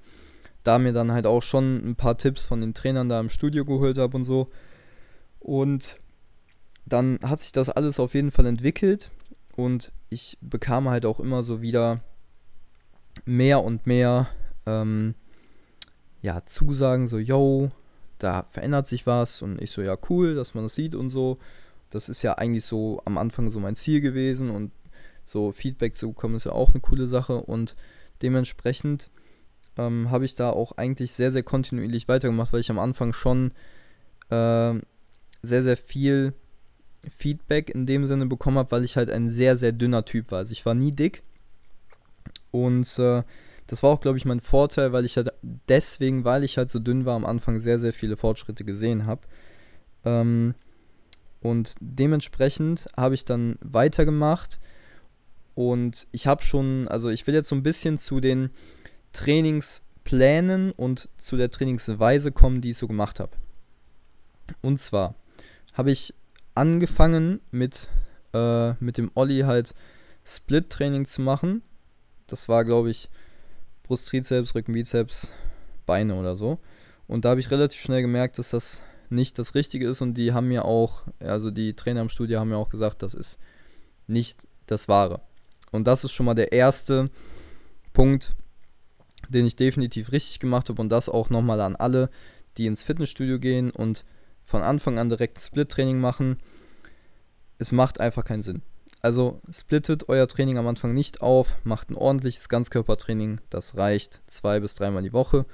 da 0.63 0.79
mir 0.79 0.93
dann 0.93 1.13
halt 1.13 1.27
auch 1.27 1.43
schon 1.43 1.91
ein 1.91 1.97
paar 1.97 2.17
Tipps 2.17 2.47
von 2.47 2.61
den 2.61 2.73
Trainern 2.73 3.09
da 3.09 3.21
im 3.21 3.29
Studio 3.29 3.65
geholt 3.65 3.99
habe 3.99 4.17
und 4.17 4.25
so. 4.25 4.47
Und 5.41 6.01
dann 6.87 7.19
hat 7.23 7.41
sich 7.41 7.53
das 7.53 7.69
alles 7.69 8.01
auf 8.01 8.15
jeden 8.15 8.31
Fall 8.31 8.47
entwickelt 8.47 9.11
und 9.57 9.93
ich 10.09 10.39
bekam 10.41 10.89
halt 10.89 11.05
auch 11.07 11.21
immer 11.21 11.43
so 11.43 11.61
wieder 11.61 12.01
mehr 13.27 13.63
und 13.63 13.87
mehr 13.87 14.29
ähm, 14.67 15.15
ja, 16.23 16.45
Zusagen, 16.47 17.07
so, 17.07 17.19
yo, 17.19 17.69
da 18.25 18.45
verändert 18.45 18.87
sich 18.87 19.07
was 19.07 19.43
und 19.43 19.61
ich 19.61 19.71
so, 19.71 19.83
ja, 19.83 19.97
cool, 20.09 20.35
dass 20.35 20.55
man 20.55 20.65
das 20.65 20.75
sieht 20.75 20.95
und 20.95 21.11
so. 21.11 21.37
Das 21.91 22.09
ist 22.09 22.23
ja 22.23 22.35
eigentlich 22.35 22.65
so 22.65 23.03
am 23.05 23.19
Anfang 23.19 23.51
so 23.51 23.61
mein 23.61 23.77
Ziel 23.77 24.01
gewesen 24.01 24.51
und 24.51 24.73
so 25.25 25.53
Feedback 25.53 25.95
zu 25.95 26.09
bekommen 26.09 26.35
ist 26.35 26.45
ja 26.45 26.53
auch 26.53 26.73
eine 26.73 26.81
coole 26.81 27.07
Sache 27.07 27.37
und 27.37 27.77
dementsprechend 28.23 29.11
ähm, 29.77 30.11
habe 30.11 30.25
ich 30.25 30.35
da 30.35 30.51
auch 30.51 30.73
eigentlich 30.73 31.13
sehr, 31.13 31.31
sehr 31.31 31.43
kontinuierlich 31.43 32.09
weitergemacht, 32.09 32.53
weil 32.53 32.61
ich 32.61 32.71
am 32.71 32.79
Anfang 32.79 33.13
schon 33.13 33.53
äh, 34.31 34.75
sehr, 35.43 35.63
sehr 35.63 35.77
viel 35.77 36.35
Feedback 37.11 37.71
in 37.71 37.87
dem 37.87 38.07
Sinne 38.07 38.27
bekommen 38.27 38.59
habe, 38.59 38.71
weil 38.71 38.85
ich 38.85 38.97
halt 38.97 39.11
ein 39.11 39.29
sehr, 39.29 39.57
sehr 39.57 39.73
dünner 39.73 40.05
Typ 40.05 40.31
war. 40.31 40.39
Also 40.39 40.53
ich 40.53 40.65
war 40.65 40.75
nie 40.75 40.91
dick. 40.91 41.23
Und 42.51 42.99
äh, 42.99 43.23
das 43.67 43.83
war 43.83 43.91
auch, 43.91 44.01
glaube 44.01 44.19
ich, 44.19 44.25
mein 44.25 44.41
Vorteil, 44.41 44.93
weil 44.93 45.05
ich 45.05 45.17
halt 45.17 45.33
deswegen, 45.69 46.25
weil 46.25 46.45
ich 46.45 46.59
halt 46.59 46.71
so 46.71 46.79
dünn 46.79 47.07
war, 47.07 47.17
am 47.17 47.25
Anfang 47.25 47.59
sehr, 47.59 47.79
sehr 47.79 47.93
viele 47.93 48.17
Fortschritte 48.17 48.65
gesehen 48.65 49.07
habe. 49.07 49.23
Ähm, 50.05 50.55
und 51.41 51.75
dementsprechend 51.81 52.89
habe 52.97 53.15
ich 53.15 53.25
dann 53.25 53.59
weitergemacht. 53.61 54.61
Und 55.55 56.07
ich 56.11 56.27
habe 56.27 56.43
schon, 56.43 56.89
also 56.89 57.11
ich 57.11 57.27
will 57.27 57.35
jetzt 57.35 57.49
so 57.49 57.55
ein 57.55 57.63
bisschen 57.63 57.97
zu 57.99 58.21
den 58.21 58.51
Trainingsplänen 59.13 60.73
und 60.73 61.09
zu 61.17 61.37
der 61.37 61.51
Trainingsweise 61.51 62.33
kommen, 62.33 62.61
die 62.61 62.71
ich 62.71 62.79
so 62.79 62.87
gemacht 62.87 63.21
habe. 63.21 63.33
Und 64.63 64.81
zwar 64.81 65.15
habe 65.75 65.91
ich 65.91 66.15
angefangen 66.55 67.41
mit, 67.51 67.89
äh, 68.33 68.73
mit 68.75 68.99
dem 68.99 69.11
Olli 69.15 69.41
halt 69.41 69.75
Split-Training 70.25 71.07
zu 71.07 71.23
machen. 71.23 71.63
Das 72.27 72.49
war, 72.49 72.65
glaube 72.65 72.91
ich, 72.91 73.09
Brust, 73.85 74.09
Trizeps, 74.09 74.55
Rücken, 74.55 74.73
Bizeps, 74.73 75.33
Beine 75.87 76.15
oder 76.17 76.35
so. 76.37 76.59
Und 77.07 77.25
da 77.25 77.31
habe 77.31 77.41
ich 77.41 77.51
relativ 77.51 77.81
schnell 77.81 78.03
gemerkt, 78.03 78.39
dass 78.39 78.51
das 78.51 78.83
nicht 79.11 79.39
das 79.39 79.55
Richtige 79.55 79.89
ist. 79.89 80.01
Und 80.01 80.15
die 80.15 80.33
haben 80.33 80.49
mir 80.49 80.65
auch, 80.65 81.05
also 81.21 81.51
die 81.51 81.75
Trainer 81.77 82.01
im 82.01 82.09
Studio 82.09 82.41
haben 82.41 82.49
mir 82.49 82.57
auch 82.57 82.71
gesagt, 82.71 83.03
das 83.03 83.15
ist 83.15 83.39
nicht 84.07 84.49
das 84.67 84.89
Wahre. 84.89 85.21
Und 85.71 85.87
das 85.87 86.05
ist 86.05 86.13
schon 86.13 86.27
mal 86.27 86.35
der 86.35 86.53
erste 86.53 87.11
Punkt, 87.93 88.35
den 89.29 89.47
ich 89.47 89.57
definitiv 89.57 90.13
richtig 90.13 90.41
gemacht 90.41 90.69
habe. 90.69 90.81
Und 90.81 90.89
das 90.89 91.09
auch 91.09 91.31
nochmal 91.31 91.61
an 91.61 91.77
alle, 91.77 92.11
die 92.57 92.67
ins 92.67 92.83
Fitnessstudio 92.83 93.39
gehen 93.39 93.71
und 93.71 94.05
von 94.43 94.63
Anfang 94.63 94.99
an 94.99 95.09
direkt 95.09 95.41
Split-Training 95.41 96.01
machen. 96.01 96.39
Es 97.59 97.73
macht 97.73 98.01
einfach 98.01 98.25
keinen 98.25 98.43
Sinn. 98.43 98.63
Also 99.05 99.43
splittet 99.51 100.09
euer 100.09 100.27
Training 100.27 100.57
am 100.57 100.67
Anfang 100.67 100.95
nicht 100.95 101.21
auf, 101.21 101.59
macht 101.63 101.91
ein 101.91 101.95
ordentliches 101.95 102.49
Ganzkörpertraining, 102.49 103.39
das 103.51 103.77
reicht 103.77 104.23
zwei 104.27 104.61
bis 104.61 104.77
dreimal 104.77 105.03
die 105.03 105.13
Woche. 105.13 105.45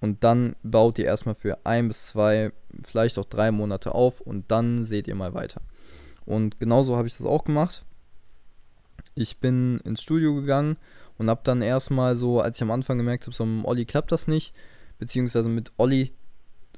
Und 0.00 0.24
dann 0.24 0.56
baut 0.64 0.98
ihr 0.98 1.04
erstmal 1.04 1.36
für 1.36 1.64
ein 1.64 1.86
bis 1.86 2.06
zwei, 2.06 2.50
vielleicht 2.84 3.16
auch 3.16 3.26
drei 3.26 3.52
Monate 3.52 3.94
auf 3.94 4.20
und 4.20 4.50
dann 4.50 4.82
seht 4.82 5.06
ihr 5.06 5.14
mal 5.14 5.34
weiter. 5.34 5.62
Und 6.24 6.58
genauso 6.58 6.96
habe 6.96 7.06
ich 7.06 7.16
das 7.16 7.28
auch 7.28 7.44
gemacht. 7.44 7.84
Ich 9.14 9.38
bin 9.38 9.78
ins 9.84 10.02
Studio 10.02 10.34
gegangen 10.34 10.78
und 11.16 11.30
habe 11.30 11.42
dann 11.44 11.62
erstmal 11.62 12.16
so, 12.16 12.40
als 12.40 12.58
ich 12.58 12.62
am 12.62 12.72
Anfang 12.72 12.98
gemerkt 12.98 13.26
habe, 13.26 13.36
so 13.36 13.46
mit 13.46 13.66
Olli 13.66 13.84
klappt 13.84 14.10
das 14.10 14.26
nicht, 14.26 14.52
beziehungsweise 14.98 15.48
mit 15.48 15.70
Olli 15.76 16.12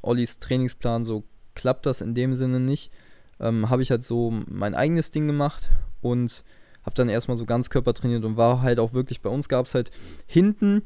Ollis 0.03 0.41
Trainingsplan, 0.41 1.07
so 1.07 1.25
klappt 1.55 1.87
das 1.87 2.03
in 2.03 2.15
dem 2.15 2.35
Sinne 2.35 2.61
nicht. 2.61 2.93
Ähm, 3.41 3.71
habe 3.71 3.83
ich 3.83 3.91
halt 3.91 4.05
so 4.05 4.31
mein 4.47 4.75
eigenes 4.75 5.11
Ding 5.11 5.27
gemacht 5.27 5.71
und 6.01 6.45
habe 6.85 6.95
dann 6.95 7.09
erstmal 7.09 7.37
so 7.37 7.47
Ganzkörper 7.47 7.95
trainiert 7.95 8.25
und 8.25 8.37
war 8.37 8.63
halt 8.63 8.79
auch 8.79 8.93
wirklich, 8.93 9.21
bei 9.21 9.31
uns 9.31 9.49
gab 9.49 9.67
es 9.67 9.75
halt 9.75 9.91
hinten 10.27 10.83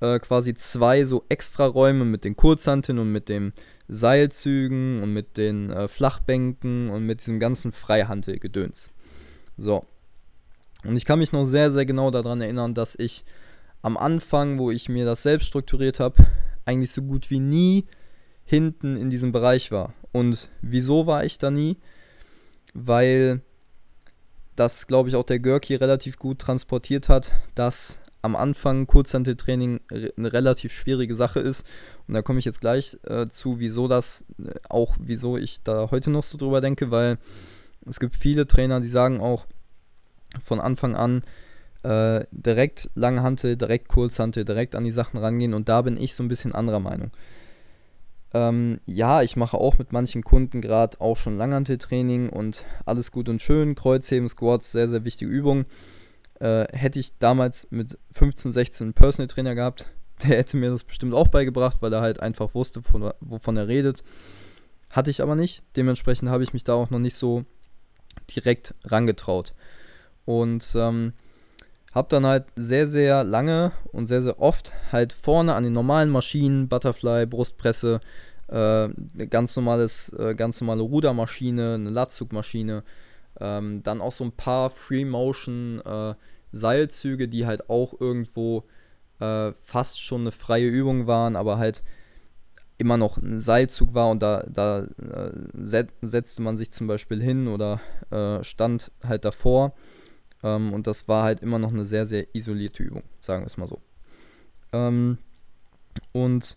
äh, 0.00 0.18
quasi 0.18 0.54
zwei 0.54 1.04
so 1.04 1.24
extra 1.28 1.66
Räume 1.66 2.04
mit 2.04 2.24
den 2.24 2.36
Kurzhanteln 2.36 2.98
und 2.98 3.12
mit 3.12 3.28
den 3.28 3.52
Seilzügen 3.88 5.02
und 5.02 5.12
mit 5.12 5.36
den 5.36 5.70
äh, 5.70 5.88
Flachbänken 5.88 6.90
und 6.90 7.04
mit 7.04 7.20
diesem 7.20 7.40
ganzen 7.40 7.72
Freihantelgedöns. 7.72 8.92
So. 9.56 9.84
Und 10.84 10.96
ich 10.96 11.04
kann 11.04 11.18
mich 11.18 11.32
noch 11.32 11.44
sehr, 11.44 11.70
sehr 11.70 11.86
genau 11.86 12.10
daran 12.10 12.40
erinnern, 12.40 12.74
dass 12.74 12.94
ich 12.94 13.24
am 13.82 13.96
Anfang, 13.96 14.58
wo 14.58 14.70
ich 14.70 14.88
mir 14.88 15.04
das 15.04 15.22
selbst 15.22 15.46
strukturiert 15.46 16.00
habe, 16.00 16.24
eigentlich 16.64 16.92
so 16.92 17.02
gut 17.02 17.30
wie 17.30 17.40
nie 17.40 17.86
hinten 18.48 18.96
in 18.96 19.10
diesem 19.10 19.30
Bereich 19.30 19.70
war. 19.70 19.92
Und 20.10 20.48
wieso 20.62 21.06
war 21.06 21.24
ich 21.24 21.36
da 21.36 21.50
nie? 21.50 21.76
Weil 22.72 23.42
das, 24.56 24.86
glaube 24.86 25.10
ich, 25.10 25.16
auch 25.16 25.24
der 25.24 25.38
Görki 25.38 25.74
relativ 25.74 26.18
gut 26.18 26.38
transportiert 26.38 27.10
hat, 27.10 27.32
dass 27.54 28.00
am 28.22 28.34
Anfang 28.34 28.86
Kurzhanteltraining 28.86 29.80
eine 29.90 30.32
relativ 30.32 30.72
schwierige 30.72 31.14
Sache 31.14 31.40
ist. 31.40 31.66
Und 32.06 32.14
da 32.14 32.22
komme 32.22 32.38
ich 32.38 32.46
jetzt 32.46 32.62
gleich 32.62 32.96
äh, 33.04 33.28
zu, 33.28 33.60
wieso 33.60 33.86
das, 33.86 34.24
äh, 34.42 34.54
auch 34.68 34.96
wieso 34.98 35.36
ich 35.36 35.62
da 35.62 35.90
heute 35.90 36.10
noch 36.10 36.24
so 36.24 36.38
drüber 36.38 36.62
denke, 36.62 36.90
weil 36.90 37.18
es 37.86 38.00
gibt 38.00 38.16
viele 38.16 38.46
Trainer, 38.46 38.80
die 38.80 38.88
sagen 38.88 39.20
auch 39.20 39.46
von 40.42 40.58
Anfang 40.58 40.96
an 40.96 41.22
äh, 41.82 42.24
direkt 42.32 42.90
Langhantel, 42.94 43.56
direkt 43.56 43.88
Kurzhantel, 43.88 44.46
direkt 44.46 44.74
an 44.74 44.84
die 44.84 44.90
Sachen 44.90 45.18
rangehen. 45.18 45.52
Und 45.52 45.68
da 45.68 45.82
bin 45.82 45.98
ich 45.98 46.14
so 46.14 46.22
ein 46.22 46.28
bisschen 46.28 46.54
anderer 46.54 46.80
Meinung. 46.80 47.10
Ähm, 48.34 48.80
ja, 48.86 49.22
ich 49.22 49.36
mache 49.36 49.56
auch 49.56 49.78
mit 49.78 49.92
manchen 49.92 50.22
Kunden 50.22 50.60
gerade 50.60 51.00
auch 51.00 51.16
schon 51.16 51.38
Langhanteltraining 51.38 52.28
und 52.28 52.66
alles 52.84 53.10
gut 53.10 53.28
und 53.28 53.40
schön. 53.40 53.74
Kreuzheben, 53.74 54.28
Squats, 54.28 54.72
sehr, 54.72 54.88
sehr 54.88 55.04
wichtige 55.04 55.30
Übungen. 55.30 55.66
Äh, 56.40 56.66
hätte 56.72 56.98
ich 56.98 57.18
damals 57.18 57.66
mit 57.70 57.98
15, 58.12 58.52
16 58.52 58.84
einen 58.86 58.94
Personal 58.94 59.28
Trainer 59.28 59.54
gehabt, 59.54 59.90
der 60.22 60.36
hätte 60.36 60.56
mir 60.56 60.70
das 60.70 60.84
bestimmt 60.84 61.14
auch 61.14 61.28
beigebracht, 61.28 61.78
weil 61.80 61.92
er 61.92 62.00
halt 62.00 62.20
einfach 62.20 62.54
wusste, 62.54 62.82
von, 62.82 63.12
wovon 63.20 63.56
er 63.56 63.68
redet. 63.68 64.04
Hatte 64.90 65.10
ich 65.10 65.22
aber 65.22 65.34
nicht. 65.34 65.62
Dementsprechend 65.76 66.30
habe 66.30 66.42
ich 66.42 66.52
mich 66.52 66.64
da 66.64 66.74
auch 66.74 66.90
noch 66.90 66.98
nicht 66.98 67.16
so 67.16 67.44
direkt 68.34 68.74
rangetraut. 68.84 69.54
Und 70.24 70.66
ähm, 70.74 71.12
habe 71.94 72.08
dann 72.10 72.26
halt 72.26 72.46
sehr, 72.56 72.86
sehr 72.86 73.24
lange 73.24 73.72
und 73.92 74.06
sehr, 74.06 74.22
sehr 74.22 74.40
oft 74.40 74.72
halt 74.92 75.12
vorne 75.12 75.54
an 75.54 75.64
den 75.64 75.72
normalen 75.72 76.10
Maschinen, 76.10 76.68
Butterfly, 76.68 77.26
Brustpresse, 77.26 78.00
äh, 78.48 78.88
ganz 79.26 79.56
normales, 79.56 80.12
äh, 80.18 80.34
ganz 80.34 80.60
normale 80.60 80.82
Rudermaschine, 80.82 81.74
eine 81.74 81.90
Latzugmaschine, 81.90 82.82
ähm, 83.40 83.82
dann 83.82 84.00
auch 84.00 84.12
so 84.12 84.24
ein 84.24 84.32
paar 84.32 84.70
Free 84.70 85.04
Motion 85.04 85.80
äh, 85.84 86.14
Seilzüge, 86.52 87.28
die 87.28 87.46
halt 87.46 87.68
auch 87.70 87.94
irgendwo 88.00 88.64
äh, 89.20 89.52
fast 89.52 90.02
schon 90.02 90.22
eine 90.22 90.32
freie 90.32 90.68
Übung 90.68 91.06
waren, 91.06 91.36
aber 91.36 91.58
halt 91.58 91.82
immer 92.78 92.96
noch 92.96 93.18
ein 93.18 93.40
Seilzug 93.40 93.94
war 93.94 94.08
und 94.08 94.22
da, 94.22 94.44
da 94.48 94.84
äh, 94.84 95.32
setzte 96.00 96.42
man 96.42 96.56
sich 96.56 96.70
zum 96.70 96.86
Beispiel 96.86 97.20
hin 97.20 97.48
oder 97.48 97.80
äh, 98.10 98.42
stand 98.44 98.92
halt 99.06 99.24
davor. 99.24 99.74
Ähm, 100.42 100.72
und 100.72 100.86
das 100.86 101.08
war 101.08 101.24
halt 101.24 101.40
immer 101.40 101.58
noch 101.58 101.72
eine 101.72 101.84
sehr, 101.84 102.06
sehr 102.06 102.26
isolierte 102.34 102.82
Übung, 102.82 103.02
sagen 103.20 103.42
wir 103.42 103.46
es 103.46 103.56
mal 103.56 103.68
so. 103.68 103.80
Ähm, 104.72 105.18
und 106.12 106.56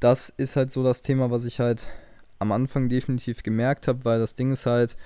das 0.00 0.28
ist 0.28 0.56
halt 0.56 0.70
so 0.70 0.84
das 0.84 1.02
Thema, 1.02 1.30
was 1.30 1.44
ich 1.44 1.60
halt 1.60 1.88
am 2.38 2.52
Anfang 2.52 2.88
definitiv 2.88 3.42
gemerkt 3.42 3.88
habe, 3.88 4.04
weil 4.04 4.20
das 4.20 4.34
Ding 4.34 4.52
ist 4.52 4.66
halt, 4.66 4.96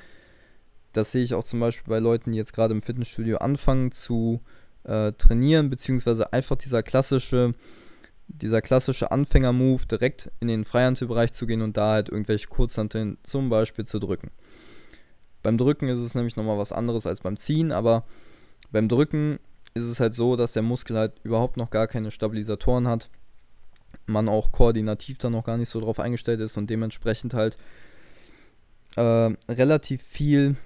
das 0.92 1.12
sehe 1.12 1.22
ich 1.22 1.34
auch 1.34 1.44
zum 1.44 1.60
Beispiel 1.60 1.88
bei 1.88 1.98
Leuten, 1.98 2.32
die 2.32 2.38
jetzt 2.38 2.52
gerade 2.52 2.74
im 2.74 2.82
Fitnessstudio 2.82 3.38
anfangen 3.38 3.92
zu 3.92 4.42
äh, 4.84 5.12
trainieren, 5.12 5.70
beziehungsweise 5.70 6.32
einfach 6.32 6.56
dieser 6.56 6.82
klassische, 6.82 7.54
dieser 8.28 8.60
klassische 8.60 9.10
Anfänger-Move 9.10 9.86
direkt 9.86 10.30
in 10.40 10.48
den 10.48 10.64
Freihandelbereich 10.64 11.32
zu 11.32 11.46
gehen 11.46 11.62
und 11.62 11.76
da 11.76 11.92
halt 11.92 12.08
irgendwelche 12.10 12.48
Kurzhanteln 12.48 13.16
zum 13.22 13.48
Beispiel 13.48 13.86
zu 13.86 13.98
drücken. 13.98 14.30
Beim 15.42 15.58
Drücken 15.58 15.88
ist 15.88 16.00
es 16.00 16.14
nämlich 16.14 16.36
nochmal 16.36 16.58
was 16.58 16.72
anderes 16.72 17.06
als 17.06 17.20
beim 17.20 17.36
Ziehen, 17.36 17.72
aber 17.72 18.04
beim 18.70 18.88
Drücken 18.88 19.38
ist 19.74 19.86
es 19.86 20.00
halt 20.00 20.14
so, 20.14 20.36
dass 20.36 20.52
der 20.52 20.62
Muskel 20.62 20.96
halt 20.96 21.12
überhaupt 21.22 21.56
noch 21.56 21.70
gar 21.70 21.86
keine 21.86 22.10
Stabilisatoren 22.10 22.86
hat. 22.86 23.10
Man 24.06 24.28
auch 24.28 24.52
koordinativ 24.52 25.18
da 25.18 25.30
noch 25.30 25.44
gar 25.44 25.56
nicht 25.56 25.68
so 25.68 25.80
drauf 25.80 26.00
eingestellt 26.00 26.40
ist 26.40 26.56
und 26.56 26.68
dementsprechend 26.70 27.34
halt 27.34 27.56
äh, 28.96 29.30
relativ 29.50 30.02
viel 30.02 30.56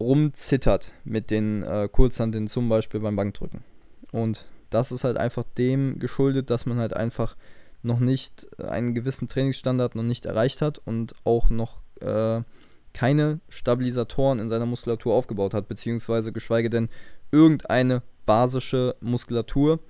rumzittert 0.00 0.94
mit 1.04 1.30
den 1.30 1.62
äh, 1.62 1.88
Kurzhanteln, 1.90 2.48
zum 2.48 2.68
Beispiel 2.68 3.00
beim 3.00 3.16
Bankdrücken. 3.16 3.62
Und 4.10 4.46
das 4.70 4.92
ist 4.92 5.04
halt 5.04 5.16
einfach 5.16 5.44
dem 5.58 5.98
geschuldet, 5.98 6.50
dass 6.50 6.66
man 6.66 6.78
halt 6.78 6.94
einfach 6.94 7.36
noch 7.82 8.00
nicht 8.00 8.46
einen 8.60 8.94
gewissen 8.94 9.28
Trainingsstandard 9.28 9.94
noch 9.94 10.02
nicht 10.02 10.26
erreicht 10.26 10.62
hat 10.62 10.78
und 10.84 11.14
auch 11.24 11.50
noch 11.50 11.82
äh, 12.00 12.42
keine 12.92 13.40
Stabilisatoren 13.48 14.38
in 14.38 14.48
seiner 14.48 14.66
Muskulatur 14.66 15.14
aufgebaut 15.14 15.54
hat, 15.54 15.68
beziehungsweise 15.68 16.32
geschweige 16.32 16.70
denn 16.70 16.88
irgendeine 17.30 18.02
basische 18.26 18.96
Muskulatur, 19.00 19.80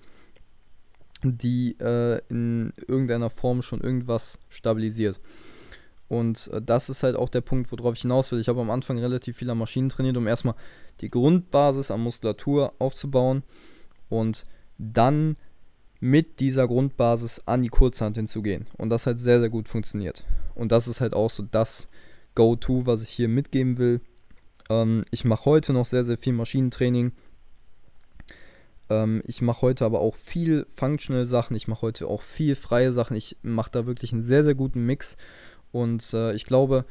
die 1.23 1.77
äh, 1.81 2.21
in 2.29 2.73
irgendeiner 2.87 3.31
Form 3.31 3.63
schon 3.63 3.81
irgendwas 3.81 4.39
stabilisiert. 4.49 5.21
Und 6.09 6.49
äh, 6.49 6.61
das 6.61 6.91
ist 6.91 7.03
halt 7.03 7.17
auch 7.17 7.29
der 7.29 7.41
Punkt, 7.41 7.71
worauf 7.73 7.95
ich 7.95 8.03
hinaus 8.03 8.33
will. 8.33 8.41
Ich 8.41 8.49
habe 8.49 8.61
am 8.61 8.71
Anfang 8.71 8.99
relativ 8.99 9.39
viel 9.39 9.51
an 9.51 9.59
Maschinen 9.59 9.89
trainiert, 9.89 10.17
um 10.17 10.27
erstmal 10.27 10.55
die 11.01 11.09
Grundbasis 11.09 11.91
an 11.91 12.01
Muskulatur 12.01 12.75
aufzubauen 12.79 13.43
und 14.09 14.45
dann 14.79 15.37
mit 16.01 16.41
dieser 16.41 16.67
Grundbasis 16.67 17.43
an 17.47 17.63
die 17.63 17.69
Kurzhand 17.69 18.17
hinzugehen. 18.17 18.67
Und 18.77 18.91
das 18.91 19.07
hat 19.07 19.21
sehr, 19.21 19.39
sehr 19.39 19.51
gut 19.51 19.69
funktioniert. 19.69 20.25
Und 20.55 20.73
das 20.73 20.89
ist 20.89 21.01
halt 21.01 21.15
auch 21.15 21.31
so 21.31 21.45
das 21.45 21.89
Go-To, 22.35 22.87
was 22.87 23.03
ich 23.03 23.11
hier 23.11 23.29
mitgeben 23.29 23.79
will. 23.79 24.01
Ähm, 24.71 25.05
ich 25.11 25.25
mache 25.25 25.47
heute 25.47 25.73
noch 25.73 25.87
sehr, 25.87 26.05
sehr 26.05 26.19
viel 26.19 26.33
Maschinentraining. 26.33 27.13
Ähm, 28.91 29.23
ich 29.27 29.43
mache 29.43 29.63
heute 29.63 29.85
aber 29.85 30.01
auch 30.01 30.17
viel 30.17 30.67
Functional 30.75 31.27
Sachen. 31.27 31.57
Ich 31.57 31.69
mache 31.69 31.83
heute 31.83 32.07
auch 32.07 32.23
viel 32.23 32.55
freie 32.55 32.93
Sachen. 32.93 33.17
Ich 33.17 33.37
mache 33.43 33.71
da 33.71 33.87
wirklich 33.87 34.13
einen 34.13 34.23
sehr, 34.23 34.45
sehr 34.45 34.55
guten 34.55 34.85
Mix. 34.85 35.17
Und 35.73 36.13
äh, 36.13 36.35
ich 36.35 36.45
glaube, 36.45 36.85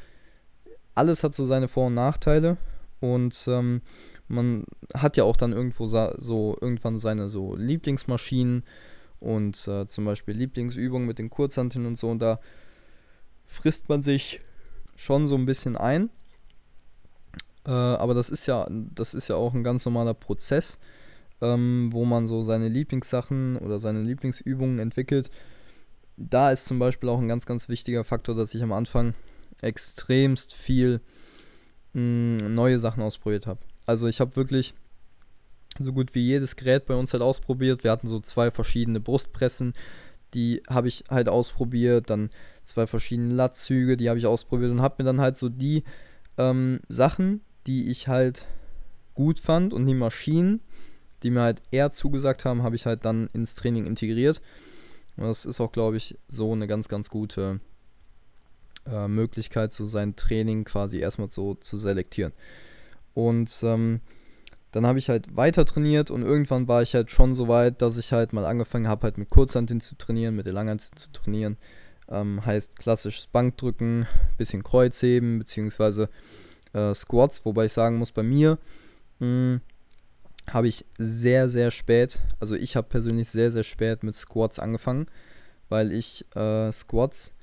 alles 0.95 1.23
hat 1.23 1.35
so 1.35 1.45
seine 1.45 1.67
Vor- 1.67 1.87
und 1.87 1.93
Nachteile. 1.93 2.57
Und 2.99 3.45
ähm, 3.47 3.81
man 4.27 4.65
hat 4.93 5.17
ja 5.17 5.23
auch 5.23 5.35
dann 5.35 5.53
irgendwo 5.53 5.85
so 5.85 6.57
irgendwann 6.61 6.97
seine 6.97 7.29
so 7.29 7.55
Lieblingsmaschinen 7.55 8.63
und 9.19 9.67
äh, 9.67 9.87
zum 9.87 10.05
Beispiel 10.05 10.35
Lieblingsübungen 10.35 11.07
mit 11.07 11.19
den 11.19 11.29
Kurzhanteln 11.29 11.85
und 11.85 11.97
so. 11.97 12.09
Und 12.09 12.19
da 12.19 12.39
frisst 13.45 13.89
man 13.89 14.01
sich 14.01 14.39
schon 15.01 15.27
so 15.27 15.35
ein 15.35 15.45
bisschen 15.45 15.75
ein. 15.77 16.09
Äh, 17.65 17.71
aber 17.71 18.13
das 18.13 18.29
ist 18.29 18.45
ja, 18.45 18.67
das 18.69 19.13
ist 19.13 19.27
ja 19.27 19.35
auch 19.35 19.53
ein 19.53 19.63
ganz 19.63 19.85
normaler 19.85 20.13
Prozess, 20.13 20.79
ähm, 21.41 21.89
wo 21.91 22.05
man 22.05 22.27
so 22.27 22.41
seine 22.41 22.67
Lieblingssachen 22.67 23.57
oder 23.57 23.79
seine 23.79 24.01
Lieblingsübungen 24.01 24.79
entwickelt 24.79 25.31
da 26.29 26.51
ist 26.51 26.65
zum 26.65 26.79
Beispiel 26.79 27.09
auch 27.09 27.19
ein 27.19 27.27
ganz, 27.27 27.45
ganz 27.45 27.69
wichtiger 27.69 28.03
Faktor, 28.03 28.35
dass 28.35 28.53
ich 28.53 28.63
am 28.63 28.71
Anfang 28.71 29.13
extremst 29.61 30.53
viel 30.53 31.01
mh, 31.93 32.41
hm, 32.41 32.55
neue 32.55 32.79
Sachen 32.79 33.03
ausprobiert 33.03 33.47
habe. 33.47 33.59
Also 33.85 34.07
ich 34.07 34.19
habe 34.19 34.35
wirklich 34.35 34.73
so 35.79 35.93
gut 35.93 36.13
wie 36.15 36.21
jedes 36.21 36.55
Gerät 36.55 36.85
bei 36.85 36.95
uns 36.95 37.13
halt 37.13 37.23
ausprobiert. 37.23 37.83
Wir 37.83 37.91
hatten 37.91 38.07
so 38.07 38.19
zwei 38.19 38.51
verschiedene 38.51 38.99
Brustpressen, 38.99 39.73
die 40.33 40.61
habe 40.69 40.87
ich 40.87 41.05
halt 41.09 41.29
ausprobiert. 41.29 42.09
Dann 42.09 42.29
zwei 42.65 42.87
verschiedene 42.87 43.33
Latzüge, 43.33 43.97
die 43.97 44.09
habe 44.09 44.19
ich 44.19 44.25
ausprobiert 44.25 44.71
und 44.71 44.81
habe 44.81 44.95
mir 44.99 45.05
dann 45.05 45.21
halt 45.21 45.37
so 45.37 45.49
die 45.49 45.83
ähm, 46.37 46.79
Sachen, 46.87 47.41
die 47.67 47.89
ich 47.89 48.07
halt 48.07 48.47
gut 49.13 49.39
fand 49.39 49.73
und 49.73 49.85
die 49.85 49.93
Maschinen, 49.93 50.61
die 51.23 51.29
mir 51.29 51.41
halt 51.41 51.61
eher 51.71 51.91
zugesagt 51.91 52.45
haben, 52.45 52.63
habe 52.63 52.75
ich 52.75 52.85
halt 52.85 53.05
dann 53.05 53.29
ins 53.33 53.55
Training 53.55 53.85
integriert. 53.85 54.41
Und 55.17 55.25
das 55.25 55.45
ist 55.45 55.61
auch, 55.61 55.71
glaube 55.71 55.97
ich, 55.97 56.17
so 56.27 56.51
eine 56.53 56.67
ganz, 56.67 56.87
ganz 56.87 57.09
gute 57.09 57.59
äh, 58.85 59.07
Möglichkeit, 59.07 59.73
so 59.73 59.85
sein 59.85 60.15
Training 60.15 60.63
quasi 60.63 60.99
erstmal 60.99 61.29
so 61.29 61.55
zu 61.55 61.77
selektieren. 61.77 62.33
Und 63.13 63.51
ähm, 63.63 64.01
dann 64.71 64.87
habe 64.87 64.99
ich 64.99 65.09
halt 65.09 65.35
weiter 65.35 65.65
trainiert 65.65 66.11
und 66.11 66.23
irgendwann 66.23 66.67
war 66.67 66.81
ich 66.81 66.95
halt 66.95 67.11
schon 67.11 67.35
so 67.35 67.47
weit, 67.47 67.81
dass 67.81 67.97
ich 67.97 68.13
halt 68.13 68.31
mal 68.31 68.45
angefangen 68.45 68.87
habe, 68.87 69.03
halt 69.03 69.17
mit 69.17 69.29
Kurzhanteln 69.29 69.81
zu 69.81 69.95
trainieren, 69.97 70.35
mit 70.35 70.45
der 70.45 70.53
Langhanteln 70.53 70.95
zu 70.95 71.11
trainieren. 71.11 71.57
Ähm, 72.09 72.45
heißt 72.45 72.77
klassisches 72.77 73.27
Bankdrücken, 73.27 74.05
bisschen 74.37 74.63
Kreuzheben, 74.63 75.39
beziehungsweise 75.39 76.09
äh, 76.73 76.93
Squats, 76.93 77.45
wobei 77.45 77.65
ich 77.65 77.73
sagen 77.73 77.97
muss, 77.97 78.11
bei 78.11 78.23
mir 78.23 78.57
hm, 79.19 79.61
habe 80.49 80.67
ich 80.67 80.85
sehr, 80.97 81.47
sehr 81.47 81.71
spät, 81.71 82.19
also 82.39 82.55
ich 82.55 82.75
habe 82.75 82.87
persönlich 82.89 83.29
sehr, 83.29 83.51
sehr 83.51 83.63
spät 83.63 84.03
mit 84.03 84.15
Squats 84.15 84.59
angefangen, 84.59 85.07
weil 85.69 85.91
ich 85.91 86.25
äh, 86.35 86.71
Squats 86.71 87.33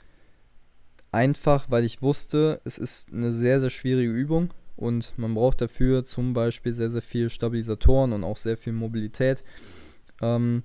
einfach, 1.13 1.71
weil 1.71 1.85
ich 1.85 2.03
wusste, 2.03 2.61
es 2.65 2.79
ist 2.79 3.13
eine 3.13 3.33
sehr, 3.33 3.61
sehr 3.61 3.71
schwierige 3.71 4.13
Übung 4.13 4.53
und 4.77 5.15
man 5.17 5.35
braucht 5.35 5.61
dafür 5.61 6.05
zum 6.05 6.35
Beispiel 6.35 6.73
sehr, 6.73 6.91
sehr 6.91 7.03
viel 7.03 7.31
Stabilisatoren 7.31 8.13
und 8.13 8.25
auch 8.25 8.37
sehr 8.37 8.57
viel 8.57 8.73
Mobilität. 8.73 9.43
Ähm, 10.21 10.63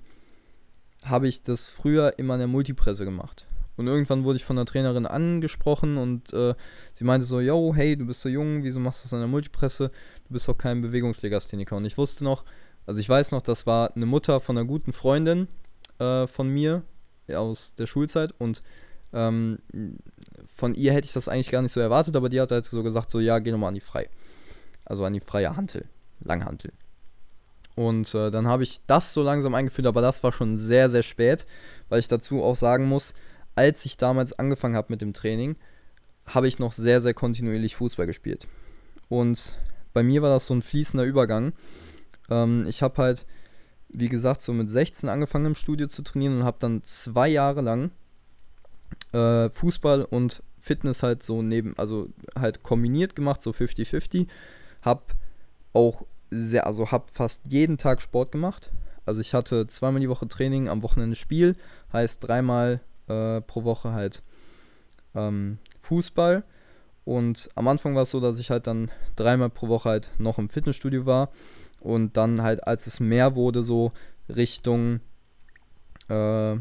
habe 1.03 1.27
ich 1.27 1.43
das 1.43 1.69
früher 1.69 2.17
immer 2.17 2.35
in 2.35 2.39
der 2.39 2.47
Multipresse 2.47 3.05
gemacht. 3.05 3.45
Und 3.75 3.87
irgendwann 3.87 4.23
wurde 4.23 4.37
ich 4.37 4.45
von 4.45 4.55
der 4.55 4.65
Trainerin 4.65 5.05
angesprochen 5.05 5.97
und 5.97 6.31
äh, 6.33 6.53
sie 6.93 7.03
meinte 7.03 7.25
so, 7.25 7.39
yo, 7.39 7.73
hey, 7.75 7.95
du 7.95 8.05
bist 8.05 8.21
so 8.21 8.29
jung, 8.29 8.63
wieso 8.63 8.79
machst 8.79 9.01
du 9.01 9.05
das 9.05 9.13
an 9.13 9.19
der 9.19 9.27
Multipresse? 9.27 9.89
Du 10.27 10.33
bist 10.33 10.47
doch 10.47 10.57
kein 10.57 10.81
Bewegungslegastheniker. 10.81 11.75
Und 11.75 11.85
ich 11.85 11.97
wusste 11.97 12.23
noch, 12.23 12.45
also 12.85 12.99
ich 12.99 13.09
weiß 13.09 13.31
noch, 13.31 13.41
das 13.41 13.65
war 13.65 13.95
eine 13.95 14.05
Mutter 14.05 14.39
von 14.39 14.57
einer 14.57 14.67
guten 14.67 14.93
Freundin 14.93 15.47
äh, 15.99 16.27
von 16.27 16.49
mir 16.49 16.83
aus 17.33 17.75
der 17.75 17.87
Schulzeit 17.87 18.33
und 18.37 18.61
ähm, 19.13 19.59
von 20.53 20.75
ihr 20.75 20.91
hätte 20.93 21.05
ich 21.05 21.13
das 21.13 21.27
eigentlich 21.27 21.51
gar 21.51 21.61
nicht 21.61 21.71
so 21.71 21.79
erwartet, 21.79 22.15
aber 22.15 22.29
die 22.29 22.41
hat 22.41 22.51
halt 22.51 22.65
so 22.65 22.83
gesagt, 22.83 23.09
so 23.11 23.19
ja, 23.19 23.39
geh 23.39 23.51
nochmal 23.51 23.69
an 23.69 23.75
die 23.75 23.81
Frei. 23.81 24.09
Also 24.85 25.05
an 25.05 25.13
die 25.13 25.19
freie 25.19 25.55
Hantel, 25.55 25.85
Langhantel. 26.19 26.71
Und 27.75 28.13
äh, 28.13 28.29
dann 28.29 28.47
habe 28.47 28.63
ich 28.63 28.85
das 28.85 29.13
so 29.13 29.23
langsam 29.23 29.55
eingeführt, 29.55 29.87
aber 29.87 30.01
das 30.01 30.23
war 30.23 30.31
schon 30.31 30.57
sehr, 30.57 30.89
sehr 30.89 31.03
spät, 31.03 31.45
weil 31.89 31.99
ich 31.99 32.07
dazu 32.07 32.43
auch 32.43 32.55
sagen 32.55 32.85
muss, 32.85 33.13
als 33.55 33.85
ich 33.85 33.97
damals 33.97 34.37
angefangen 34.37 34.75
habe 34.75 34.87
mit 34.89 35.01
dem 35.01 35.13
Training, 35.13 35.55
habe 36.25 36.47
ich 36.47 36.59
noch 36.59 36.73
sehr, 36.73 37.01
sehr 37.01 37.13
kontinuierlich 37.13 37.75
Fußball 37.75 38.07
gespielt. 38.07 38.47
Und 39.09 39.55
bei 39.93 40.03
mir 40.03 40.21
war 40.21 40.29
das 40.29 40.47
so 40.47 40.53
ein 40.53 40.61
fließender 40.61 41.05
Übergang. 41.05 41.53
Ähm, 42.29 42.65
ich 42.67 42.81
habe 42.81 43.01
halt, 43.01 43.25
wie 43.89 44.09
gesagt, 44.09 44.41
so 44.41 44.53
mit 44.53 44.71
16 44.71 45.09
angefangen 45.09 45.47
im 45.47 45.55
Studio 45.55 45.87
zu 45.87 46.01
trainieren 46.01 46.37
und 46.37 46.45
habe 46.45 46.57
dann 46.59 46.83
zwei 46.83 47.27
Jahre 47.27 47.61
lang 47.61 47.91
äh, 49.11 49.49
Fußball 49.49 50.05
und 50.05 50.41
Fitness 50.59 51.03
halt 51.03 51.23
so 51.23 51.41
neben, 51.41 51.77
also 51.77 52.07
halt 52.39 52.63
kombiniert 52.63 53.15
gemacht, 53.15 53.41
so 53.41 53.51
50-50. 53.51 54.27
Hab 54.81 55.13
auch 55.73 56.05
sehr, 56.31 56.65
also 56.65 56.91
hab 56.91 57.09
fast 57.09 57.41
jeden 57.49 57.77
Tag 57.77 58.01
Sport 58.01 58.31
gemacht. 58.31 58.71
Also 59.05 59.19
ich 59.19 59.33
hatte 59.33 59.67
zweimal 59.67 59.99
die 59.99 60.09
Woche 60.09 60.27
Training, 60.27 60.69
am 60.69 60.81
Wochenende 60.81 61.15
Spiel, 61.15 61.55
heißt 61.91 62.25
dreimal 62.25 62.79
äh, 63.07 63.41
pro 63.41 63.63
Woche 63.63 63.93
halt 63.93 64.23
ähm, 65.15 65.57
Fußball. 65.79 66.43
Und 67.05 67.49
am 67.55 67.67
Anfang 67.67 67.95
war 67.95 68.03
es 68.03 68.11
so, 68.11 68.19
dass 68.19 68.39
ich 68.39 68.49
halt 68.49 68.67
dann 68.67 68.89
dreimal 69.15 69.49
pro 69.49 69.67
Woche 69.67 69.89
halt 69.89 70.11
noch 70.19 70.39
im 70.39 70.49
Fitnessstudio 70.49 71.05
war. 71.05 71.29
Und 71.79 72.15
dann 72.15 72.41
halt, 72.41 72.65
als 72.65 72.87
es 72.87 72.99
mehr 72.99 73.35
wurde, 73.35 73.61
so 73.61 73.91
Richtung, 74.29 75.01
äh, 76.07 76.55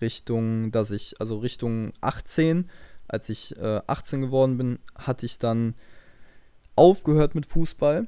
Richtung, 0.00 0.70
dass 0.70 0.92
ich, 0.92 1.20
also 1.20 1.38
Richtung 1.38 1.92
18, 2.00 2.70
als 3.08 3.28
ich 3.28 3.56
äh, 3.58 3.80
18 3.86 4.20
geworden 4.20 4.56
bin, 4.56 4.78
hatte 4.94 5.26
ich 5.26 5.40
dann 5.40 5.74
aufgehört 6.76 7.34
mit 7.34 7.46
Fußball, 7.46 8.06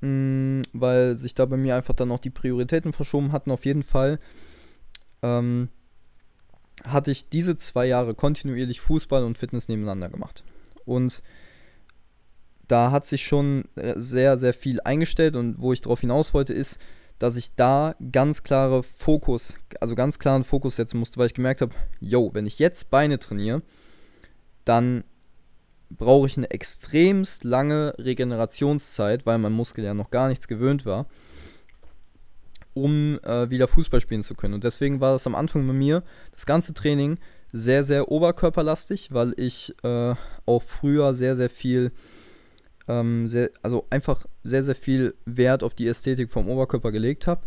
mh, 0.00 0.08
mm, 0.08 0.62
weil 0.72 1.16
sich 1.16 1.34
da 1.34 1.44
bei 1.46 1.56
mir 1.56 1.74
einfach 1.74 1.94
dann 1.94 2.12
auch 2.12 2.20
die 2.20 2.30
Prioritäten 2.30 2.92
verschoben 2.92 3.32
hatten. 3.32 3.50
Auf 3.50 3.64
jeden 3.64 3.82
Fall 3.82 4.20
ähm, 5.22 5.68
hatte 6.84 7.10
ich 7.10 7.28
diese 7.28 7.56
zwei 7.56 7.86
Jahre 7.86 8.14
kontinuierlich 8.14 8.80
Fußball 8.80 9.24
und 9.24 9.38
Fitness 9.38 9.68
nebeneinander 9.68 10.08
gemacht. 10.08 10.44
Und 10.84 11.22
da 12.66 12.90
hat 12.90 13.06
sich 13.06 13.24
schon 13.26 13.64
äh, 13.76 13.94
sehr, 13.96 14.36
sehr 14.36 14.52
viel 14.52 14.80
eingestellt 14.82 15.34
und 15.34 15.60
wo 15.60 15.72
ich 15.72 15.80
darauf 15.80 16.00
hinaus 16.00 16.34
wollte, 16.34 16.52
ist, 16.52 16.78
dass 17.18 17.36
ich 17.36 17.54
da 17.56 17.96
ganz 18.12 18.44
klare 18.44 18.82
Fokus, 18.82 19.56
also 19.80 19.94
ganz 19.94 20.18
klaren 20.18 20.44
Fokus 20.44 20.76
setzen 20.76 20.98
musste, 20.98 21.18
weil 21.18 21.26
ich 21.26 21.34
gemerkt 21.34 21.62
habe, 21.62 21.74
yo, 22.00 22.30
wenn 22.32 22.46
ich 22.46 22.58
jetzt 22.58 22.90
Beine 22.90 23.18
trainiere, 23.18 23.62
dann 24.64 25.02
brauche 25.90 26.26
ich 26.26 26.36
eine 26.36 26.50
extremst 26.50 27.44
lange 27.44 27.94
Regenerationszeit, 27.98 29.26
weil 29.26 29.38
mein 29.38 29.52
Muskel 29.52 29.84
ja 29.84 29.94
noch 29.94 30.10
gar 30.10 30.28
nichts 30.28 30.46
gewöhnt 30.46 30.86
war, 30.86 31.06
um 32.82 33.18
äh, 33.22 33.50
wieder 33.50 33.68
Fußball 33.68 34.00
spielen 34.00 34.22
zu 34.22 34.34
können. 34.34 34.54
Und 34.54 34.64
deswegen 34.64 35.00
war 35.00 35.12
das 35.12 35.26
am 35.26 35.34
Anfang 35.34 35.66
bei 35.66 35.72
mir 35.72 36.02
das 36.32 36.46
ganze 36.46 36.74
Training 36.74 37.18
sehr, 37.52 37.84
sehr 37.84 38.10
oberkörperlastig, 38.10 39.12
weil 39.12 39.34
ich 39.36 39.74
äh, 39.82 40.14
auch 40.46 40.62
früher 40.62 41.14
sehr, 41.14 41.34
sehr 41.36 41.50
viel, 41.50 41.92
ähm, 42.88 43.26
sehr, 43.28 43.50
also 43.62 43.86
einfach 43.90 44.26
sehr, 44.42 44.62
sehr 44.62 44.76
viel 44.76 45.14
Wert 45.24 45.62
auf 45.62 45.74
die 45.74 45.86
Ästhetik 45.88 46.30
vom 46.30 46.48
Oberkörper 46.48 46.92
gelegt 46.92 47.26
habe, 47.26 47.42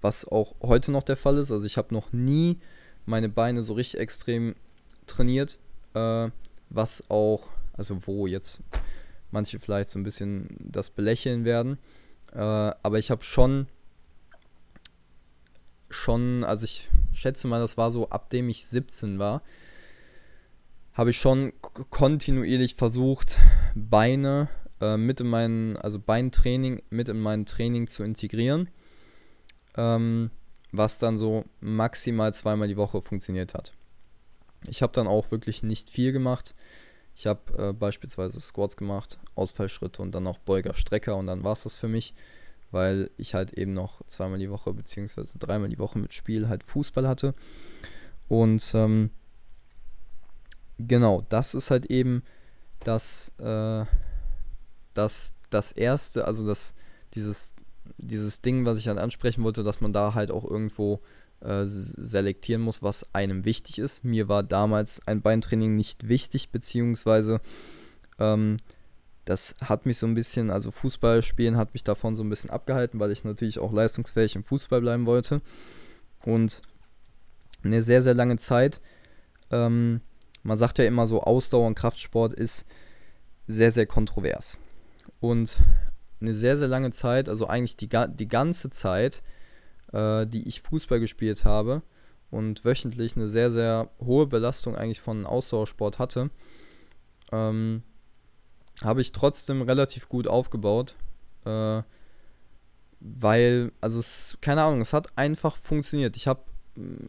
was 0.00 0.26
auch 0.26 0.54
heute 0.62 0.90
noch 0.92 1.02
der 1.02 1.16
Fall 1.16 1.38
ist. 1.38 1.52
Also 1.52 1.66
ich 1.66 1.76
habe 1.76 1.94
noch 1.94 2.12
nie 2.12 2.58
meine 3.04 3.28
Beine 3.28 3.62
so 3.62 3.74
richtig 3.74 4.00
extrem 4.00 4.54
trainiert. 5.06 5.58
Äh, 5.94 6.30
was 6.74 7.10
auch, 7.10 7.48
also 7.74 7.98
wo 8.06 8.26
jetzt 8.26 8.60
manche 9.30 9.58
vielleicht 9.58 9.90
so 9.90 9.98
ein 9.98 10.02
bisschen 10.02 10.48
das 10.58 10.90
belächeln 10.90 11.44
werden. 11.44 11.78
Äh, 12.32 12.38
aber 12.38 12.98
ich 12.98 13.10
habe 13.10 13.22
schon, 13.24 13.66
schon, 15.92 16.44
also 16.44 16.64
ich 16.64 16.88
schätze 17.12 17.48
mal, 17.48 17.60
das 17.60 17.76
war 17.76 17.90
so, 17.90 18.08
ab 18.08 18.30
dem 18.30 18.48
ich 18.48 18.66
17 18.66 19.18
war, 19.18 19.42
habe 20.92 21.10
ich 21.10 21.18
schon 21.18 21.52
kontinuierlich 21.90 22.74
versucht, 22.74 23.38
Beine 23.74 24.48
äh, 24.80 24.96
mit 24.96 25.20
in 25.20 25.28
meinen, 25.28 25.76
also 25.76 25.98
Beintraining 25.98 26.82
mit 26.90 27.08
in 27.08 27.20
mein 27.20 27.46
Training 27.46 27.86
zu 27.86 28.02
integrieren. 28.02 28.68
Ähm, 29.76 30.30
was 30.72 30.98
dann 30.98 31.18
so 31.18 31.44
maximal 31.60 32.32
zweimal 32.32 32.66
die 32.66 32.76
Woche 32.76 33.02
funktioniert 33.02 33.54
hat. 33.54 33.74
Ich 34.68 34.82
habe 34.82 34.92
dann 34.92 35.06
auch 35.06 35.30
wirklich 35.30 35.62
nicht 35.62 35.90
viel 35.90 36.12
gemacht. 36.12 36.54
Ich 37.14 37.26
habe 37.26 37.40
äh, 37.58 37.72
beispielsweise 37.72 38.40
Squats 38.40 38.76
gemacht, 38.76 39.18
Ausfallschritte 39.34 40.00
und 40.00 40.12
dann 40.12 40.22
noch 40.22 40.38
Beuger, 40.38 40.74
Strecker 40.74 41.16
und 41.16 41.26
dann 41.26 41.44
war 41.44 41.52
es 41.52 41.64
das 41.64 41.76
für 41.76 41.88
mich, 41.88 42.14
weil 42.72 43.10
ich 43.16 43.34
halt 43.34 43.52
eben 43.52 43.74
noch 43.74 44.04
zweimal 44.06 44.38
die 44.38 44.50
Woche 44.50 44.72
beziehungsweise 44.72 45.38
dreimal 45.38 45.68
die 45.68 45.78
Woche 45.78 45.98
mit 45.98 46.12
Spiel 46.12 46.48
halt 46.48 46.64
Fußball 46.64 47.06
hatte. 47.06 47.34
Und 48.28 48.72
ähm, 48.74 49.10
genau, 50.78 51.24
das 51.28 51.54
ist 51.54 51.70
halt 51.70 51.86
eben 51.86 52.22
das, 52.80 53.34
äh, 53.38 53.84
das, 54.94 55.34
das 55.50 55.72
erste, 55.72 56.26
also 56.26 56.46
das, 56.46 56.74
dieses, 57.14 57.54
dieses 57.98 58.40
Ding, 58.42 58.64
was 58.64 58.78
ich 58.78 58.88
halt 58.88 58.98
ansprechen 58.98 59.44
wollte, 59.44 59.62
dass 59.62 59.80
man 59.80 59.92
da 59.92 60.14
halt 60.14 60.30
auch 60.30 60.44
irgendwo 60.44 61.00
äh, 61.40 61.66
selektieren 61.66 62.62
muss, 62.62 62.82
was 62.82 63.14
einem 63.14 63.44
wichtig 63.44 63.78
ist. 63.78 64.04
Mir 64.04 64.28
war 64.28 64.42
damals 64.42 65.06
ein 65.06 65.20
Beintraining 65.20 65.76
nicht 65.76 66.08
wichtig, 66.08 66.50
beziehungsweise 66.50 67.40
ähm, 68.18 68.58
das 69.24 69.54
hat 69.60 69.86
mich 69.86 69.98
so 69.98 70.06
ein 70.06 70.14
bisschen, 70.14 70.50
also 70.50 70.70
Fußball 70.70 71.22
spielen 71.22 71.56
hat 71.56 71.74
mich 71.74 71.84
davon 71.84 72.16
so 72.16 72.24
ein 72.24 72.30
bisschen 72.30 72.50
abgehalten, 72.50 72.98
weil 72.98 73.12
ich 73.12 73.24
natürlich 73.24 73.58
auch 73.58 73.72
leistungsfähig 73.72 74.34
im 74.34 74.42
Fußball 74.42 74.80
bleiben 74.80 75.06
wollte. 75.06 75.40
Und 76.24 76.60
eine 77.62 77.82
sehr, 77.82 78.02
sehr 78.02 78.14
lange 78.14 78.36
Zeit, 78.36 78.80
ähm, 79.50 80.00
man 80.42 80.58
sagt 80.58 80.78
ja 80.78 80.84
immer 80.84 81.06
so, 81.06 81.22
Ausdauer 81.22 81.66
und 81.68 81.76
Kraftsport 81.76 82.32
ist 82.32 82.66
sehr, 83.46 83.70
sehr 83.70 83.86
kontrovers. 83.86 84.58
Und 85.20 85.60
eine 86.20 86.34
sehr, 86.34 86.56
sehr 86.56 86.68
lange 86.68 86.92
Zeit, 86.92 87.28
also 87.28 87.46
eigentlich 87.46 87.76
die, 87.76 87.88
die 87.88 88.28
ganze 88.28 88.70
Zeit, 88.70 89.22
äh, 89.92 90.26
die 90.26 90.48
ich 90.48 90.62
Fußball 90.62 90.98
gespielt 90.98 91.44
habe 91.44 91.82
und 92.30 92.64
wöchentlich 92.64 93.16
eine 93.16 93.28
sehr, 93.28 93.50
sehr 93.50 93.90
hohe 94.00 94.26
Belastung 94.26 94.74
eigentlich 94.74 95.00
von 95.00 95.26
Ausdauersport 95.26 95.98
hatte, 95.98 96.30
ähm, 97.30 97.82
habe 98.84 99.00
ich 99.00 99.12
trotzdem 99.12 99.62
relativ 99.62 100.08
gut 100.08 100.26
aufgebaut. 100.26 100.96
Äh, 101.44 101.82
weil, 103.00 103.72
also 103.80 103.98
es, 103.98 104.38
keine 104.40 104.62
Ahnung, 104.62 104.80
es 104.80 104.92
hat 104.92 105.08
einfach 105.16 105.56
funktioniert. 105.56 106.16
Ich 106.16 106.28
habe 106.28 106.42
mm, 106.76 107.06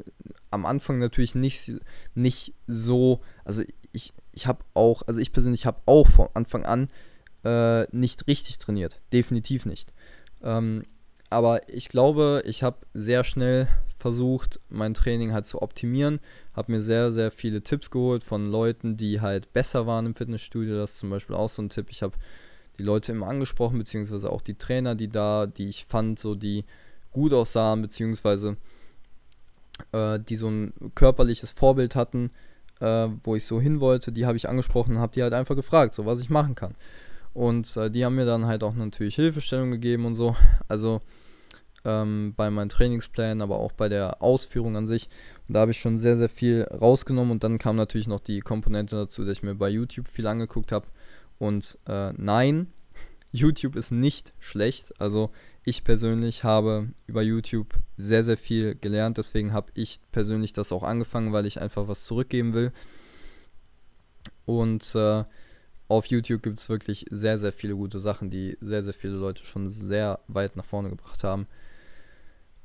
am 0.52 0.66
Anfang 0.66 1.00
natürlich 1.00 1.36
nicht, 1.36 1.72
nicht 2.16 2.54
so, 2.68 3.22
also 3.46 3.64
ich, 3.92 4.14
ich 4.32 4.48
habe 4.48 4.64
auch, 4.74 5.04
also 5.06 5.22
ich 5.22 5.32
persönlich 5.32 5.66
habe 5.66 5.82
auch 5.86 6.08
von 6.08 6.30
Anfang 6.34 6.66
an 6.66 6.88
äh, 7.44 7.84
nicht 7.96 8.28
richtig 8.28 8.58
trainiert. 8.58 9.02
Definitiv 9.12 9.66
nicht. 9.66 9.94
Ähm, 10.42 10.84
aber 11.30 11.68
ich 11.70 11.90
glaube, 11.90 12.44
ich 12.46 12.64
habe 12.64 12.78
sehr 12.94 13.24
schnell 13.24 13.68
versucht, 14.04 14.60
mein 14.70 14.94
Training 14.94 15.32
halt 15.32 15.46
zu 15.46 15.62
optimieren. 15.62 16.20
Habe 16.54 16.74
mir 16.74 16.82
sehr, 16.82 17.14
sehr 17.14 17.32
viele 17.32 17.62
Tipps 17.62 17.90
geholt 17.90 18.22
von 18.22 18.52
Leuten, 18.52 18.98
die 18.98 19.22
halt 19.22 19.54
besser 19.54 19.88
waren 19.88 20.06
im 20.06 20.14
Fitnessstudio. 20.14 20.76
Das 20.76 20.92
ist 20.92 21.00
zum 21.00 21.10
Beispiel 21.10 21.38
auch 21.38 21.48
so 21.48 21.62
ein 21.62 21.70
Tipp. 21.70 21.88
Ich 21.90 22.04
habe 22.04 22.14
die 22.78 22.84
Leute 22.84 23.14
immer 23.14 23.28
angesprochen, 23.28 23.78
beziehungsweise 23.78 24.30
auch 24.30 24.42
die 24.42 24.56
Trainer, 24.56 24.94
die 24.94 25.08
da, 25.08 25.46
die 25.46 25.70
ich 25.70 25.86
fand, 25.86 26.20
so 26.20 26.36
die 26.36 26.66
gut 27.14 27.32
aussahen, 27.32 27.82
beziehungsweise 27.82 28.58
äh, 29.94 30.20
die 30.20 30.36
so 30.36 30.50
ein 30.50 30.74
körperliches 30.96 31.54
Vorbild 31.54 31.96
hatten, 31.96 32.30
äh, 32.82 33.08
wo 33.24 33.38
ich 33.38 33.46
so 33.46 33.62
hin 33.62 33.80
wollte, 33.80 34.12
die 34.12 34.26
habe 34.26 34.36
ich 34.36 34.50
angesprochen 34.50 34.98
und 34.98 35.02
habe 35.02 35.14
die 35.14 35.24
halt 35.24 35.34
einfach 35.34 35.56
gefragt, 35.56 35.94
so 35.94 36.06
was 36.06 36.20
ich 36.20 36.30
machen 36.30 36.56
kann. 36.56 36.76
Und 37.34 37.78
äh, 37.78 37.90
die 37.90 38.04
haben 38.04 38.16
mir 38.16 38.26
dann 38.26 38.48
halt 38.48 38.64
auch 38.64 38.76
natürlich 38.76 39.16
Hilfestellung 39.16 39.72
gegeben 39.72 40.06
und 40.06 40.16
so. 40.16 40.36
Also 40.68 41.02
ähm, 41.86 42.34
bei 42.36 42.50
meinen 42.50 42.70
Trainingsplänen, 42.70 43.42
aber 43.42 43.58
auch 43.58 43.72
bei 43.72 43.90
der 43.90 44.22
Ausführung 44.22 44.76
an 44.76 44.88
sich. 44.88 45.08
Und 45.48 45.56
da 45.56 45.62
habe 45.62 45.72
ich 45.72 45.80
schon 45.80 45.98
sehr, 45.98 46.18
sehr 46.18 46.30
viel 46.30 46.64
rausgenommen. 46.64 47.32
Und 47.32 47.44
dann 47.44 47.58
kam 47.58 47.76
natürlich 47.76 48.08
noch 48.08 48.20
die 48.20 48.40
Komponente 48.40 48.96
dazu, 48.96 49.24
dass 49.24 49.38
ich 49.38 49.44
mir 49.44 49.56
bei 49.56 49.70
YouTube 49.70 50.08
viel 50.08 50.28
angeguckt 50.28 50.72
habe. 50.72 50.88
Und 51.40 51.78
äh, 51.88 52.14
nein, 52.14 52.68
YouTube 53.32 53.76
ist 53.76 53.92
nicht 53.92 54.34
schlecht. 54.40 55.00
Also 55.00 55.32
ich 55.66 55.84
persönlich 55.84 56.44
habe 56.44 56.90
über 57.08 57.22
YouTube 57.22 57.74
sehr, 57.98 58.24
sehr 58.24 58.38
viel 58.38 58.76
gelernt. 58.76 59.18
Deswegen 59.18 59.54
habe 59.54 59.72
ich 59.74 60.00
persönlich 60.12 60.54
das 60.54 60.72
auch 60.72 60.84
angefangen, 60.84 61.34
weil 61.34 61.46
ich 61.46 61.62
einfach 61.62 61.88
was 61.88 62.06
zurückgeben 62.06 62.54
will. 62.54 62.72
Und 64.46 64.94
äh, 64.96 65.24
auf 65.88 66.08
YouTube 66.08 66.42
gibt 66.42 66.60
es 66.60 66.70
wirklich 66.70 67.06
sehr, 67.12 67.38
sehr 67.38 67.54
viele 67.54 67.76
gute 67.76 68.00
Sachen, 68.00 68.30
die 68.30 68.58
sehr, 68.62 68.84
sehr 68.84 68.94
viele 68.94 69.14
Leute 69.14 69.46
schon 69.46 69.70
sehr 69.70 70.20
weit 70.28 70.56
nach 70.56 70.66
vorne 70.66 70.90
gebracht 70.90 71.24
haben. 71.24 71.48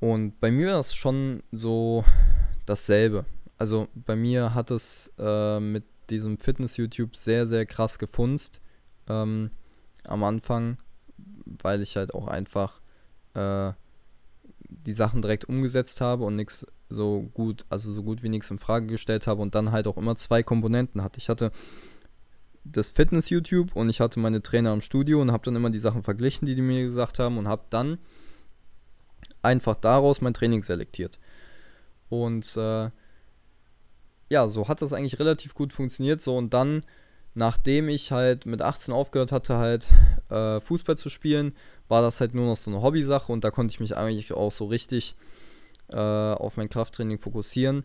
Und 0.00 0.40
bei 0.40 0.50
mir 0.50 0.72
war 0.72 0.80
es 0.80 0.94
schon 0.94 1.42
so 1.50 2.04
dasselbe. 2.66 3.24
Also 3.56 3.88
bei 3.94 4.14
mir 4.14 4.54
hat 4.54 4.70
es 4.70 5.12
äh, 5.18 5.58
mit 5.58 5.84
diesem 6.10 6.38
Fitness-YouTube 6.38 7.16
sehr, 7.16 7.46
sehr 7.46 7.66
krass 7.66 7.98
gefunzt 7.98 8.60
ähm, 9.08 9.50
am 10.04 10.24
Anfang, 10.24 10.78
weil 11.44 11.82
ich 11.82 11.96
halt 11.96 12.14
auch 12.14 12.28
einfach 12.28 12.80
äh, 13.34 13.72
die 14.68 14.92
Sachen 14.92 15.22
direkt 15.22 15.46
umgesetzt 15.46 16.00
habe 16.00 16.24
und 16.24 16.36
nichts 16.36 16.66
so 16.88 17.22
gut, 17.34 17.66
also 17.68 17.92
so 17.92 18.02
gut 18.02 18.22
wie 18.22 18.28
nichts 18.28 18.50
in 18.50 18.58
Frage 18.58 18.86
gestellt 18.86 19.26
habe 19.26 19.42
und 19.42 19.54
dann 19.54 19.72
halt 19.72 19.86
auch 19.86 19.98
immer 19.98 20.16
zwei 20.16 20.42
Komponenten 20.42 21.02
hatte. 21.02 21.18
Ich 21.18 21.28
hatte 21.28 21.50
das 22.64 22.90
Fitness-YouTube 22.90 23.74
und 23.74 23.88
ich 23.88 24.00
hatte 24.00 24.20
meine 24.20 24.42
Trainer 24.42 24.72
im 24.72 24.80
Studio 24.80 25.20
und 25.20 25.32
habe 25.32 25.44
dann 25.44 25.56
immer 25.56 25.70
die 25.70 25.78
Sachen 25.78 26.02
verglichen, 26.02 26.46
die 26.46 26.54
die 26.54 26.62
mir 26.62 26.82
gesagt 26.82 27.18
haben 27.18 27.38
und 27.38 27.48
habe 27.48 27.64
dann 27.70 27.98
einfach 29.42 29.76
daraus 29.76 30.20
mein 30.20 30.34
Training 30.34 30.62
selektiert. 30.62 31.18
Und 32.08 32.56
äh, 32.56 32.90
ja, 34.30 34.48
so 34.48 34.68
hat 34.68 34.82
das 34.82 34.92
eigentlich 34.92 35.18
relativ 35.18 35.54
gut 35.54 35.72
funktioniert. 35.72 36.20
So 36.20 36.36
und 36.36 36.54
dann, 36.54 36.82
nachdem 37.34 37.88
ich 37.88 38.12
halt 38.12 38.46
mit 38.46 38.62
18 38.62 38.92
aufgehört 38.92 39.32
hatte, 39.32 39.58
halt 39.58 39.88
äh, 40.30 40.60
Fußball 40.60 40.96
zu 40.96 41.08
spielen, 41.08 41.54
war 41.88 42.02
das 42.02 42.20
halt 42.20 42.34
nur 42.34 42.46
noch 42.46 42.56
so 42.56 42.70
eine 42.70 42.82
Hobbysache 42.82 43.32
und 43.32 43.44
da 43.44 43.50
konnte 43.50 43.72
ich 43.72 43.80
mich 43.80 43.96
eigentlich 43.96 44.32
auch 44.32 44.52
so 44.52 44.66
richtig 44.66 45.16
äh, 45.88 45.96
auf 45.96 46.56
mein 46.56 46.68
Krafttraining 46.68 47.18
fokussieren. 47.18 47.84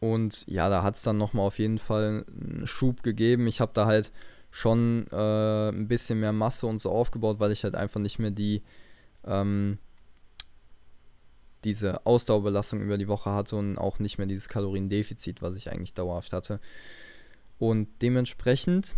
Und 0.00 0.44
ja, 0.46 0.68
da 0.68 0.82
hat 0.82 0.96
es 0.96 1.02
dann 1.02 1.18
nochmal 1.18 1.46
auf 1.46 1.58
jeden 1.58 1.78
Fall 1.78 2.24
einen 2.28 2.66
Schub 2.66 3.02
gegeben. 3.02 3.46
Ich 3.46 3.60
habe 3.60 3.72
da 3.74 3.86
halt 3.86 4.12
schon 4.50 5.06
äh, 5.10 5.68
ein 5.70 5.88
bisschen 5.88 6.20
mehr 6.20 6.32
Masse 6.32 6.66
und 6.66 6.80
so 6.80 6.90
aufgebaut, 6.90 7.40
weil 7.40 7.52
ich 7.52 7.64
halt 7.64 7.74
einfach 7.74 8.00
nicht 8.00 8.18
mehr 8.18 8.30
die 8.30 8.62
ähm, 9.24 9.78
diese 11.64 12.06
Ausdauerbelastung 12.06 12.80
über 12.80 12.98
die 12.98 13.08
Woche 13.08 13.32
hatte 13.32 13.56
und 13.56 13.78
auch 13.78 13.98
nicht 13.98 14.18
mehr 14.18 14.26
dieses 14.26 14.48
Kaloriendefizit, 14.48 15.42
was 15.42 15.56
ich 15.56 15.70
eigentlich 15.70 15.94
dauerhaft 15.94 16.32
hatte. 16.32 16.60
Und 17.58 17.88
dementsprechend 18.00 18.94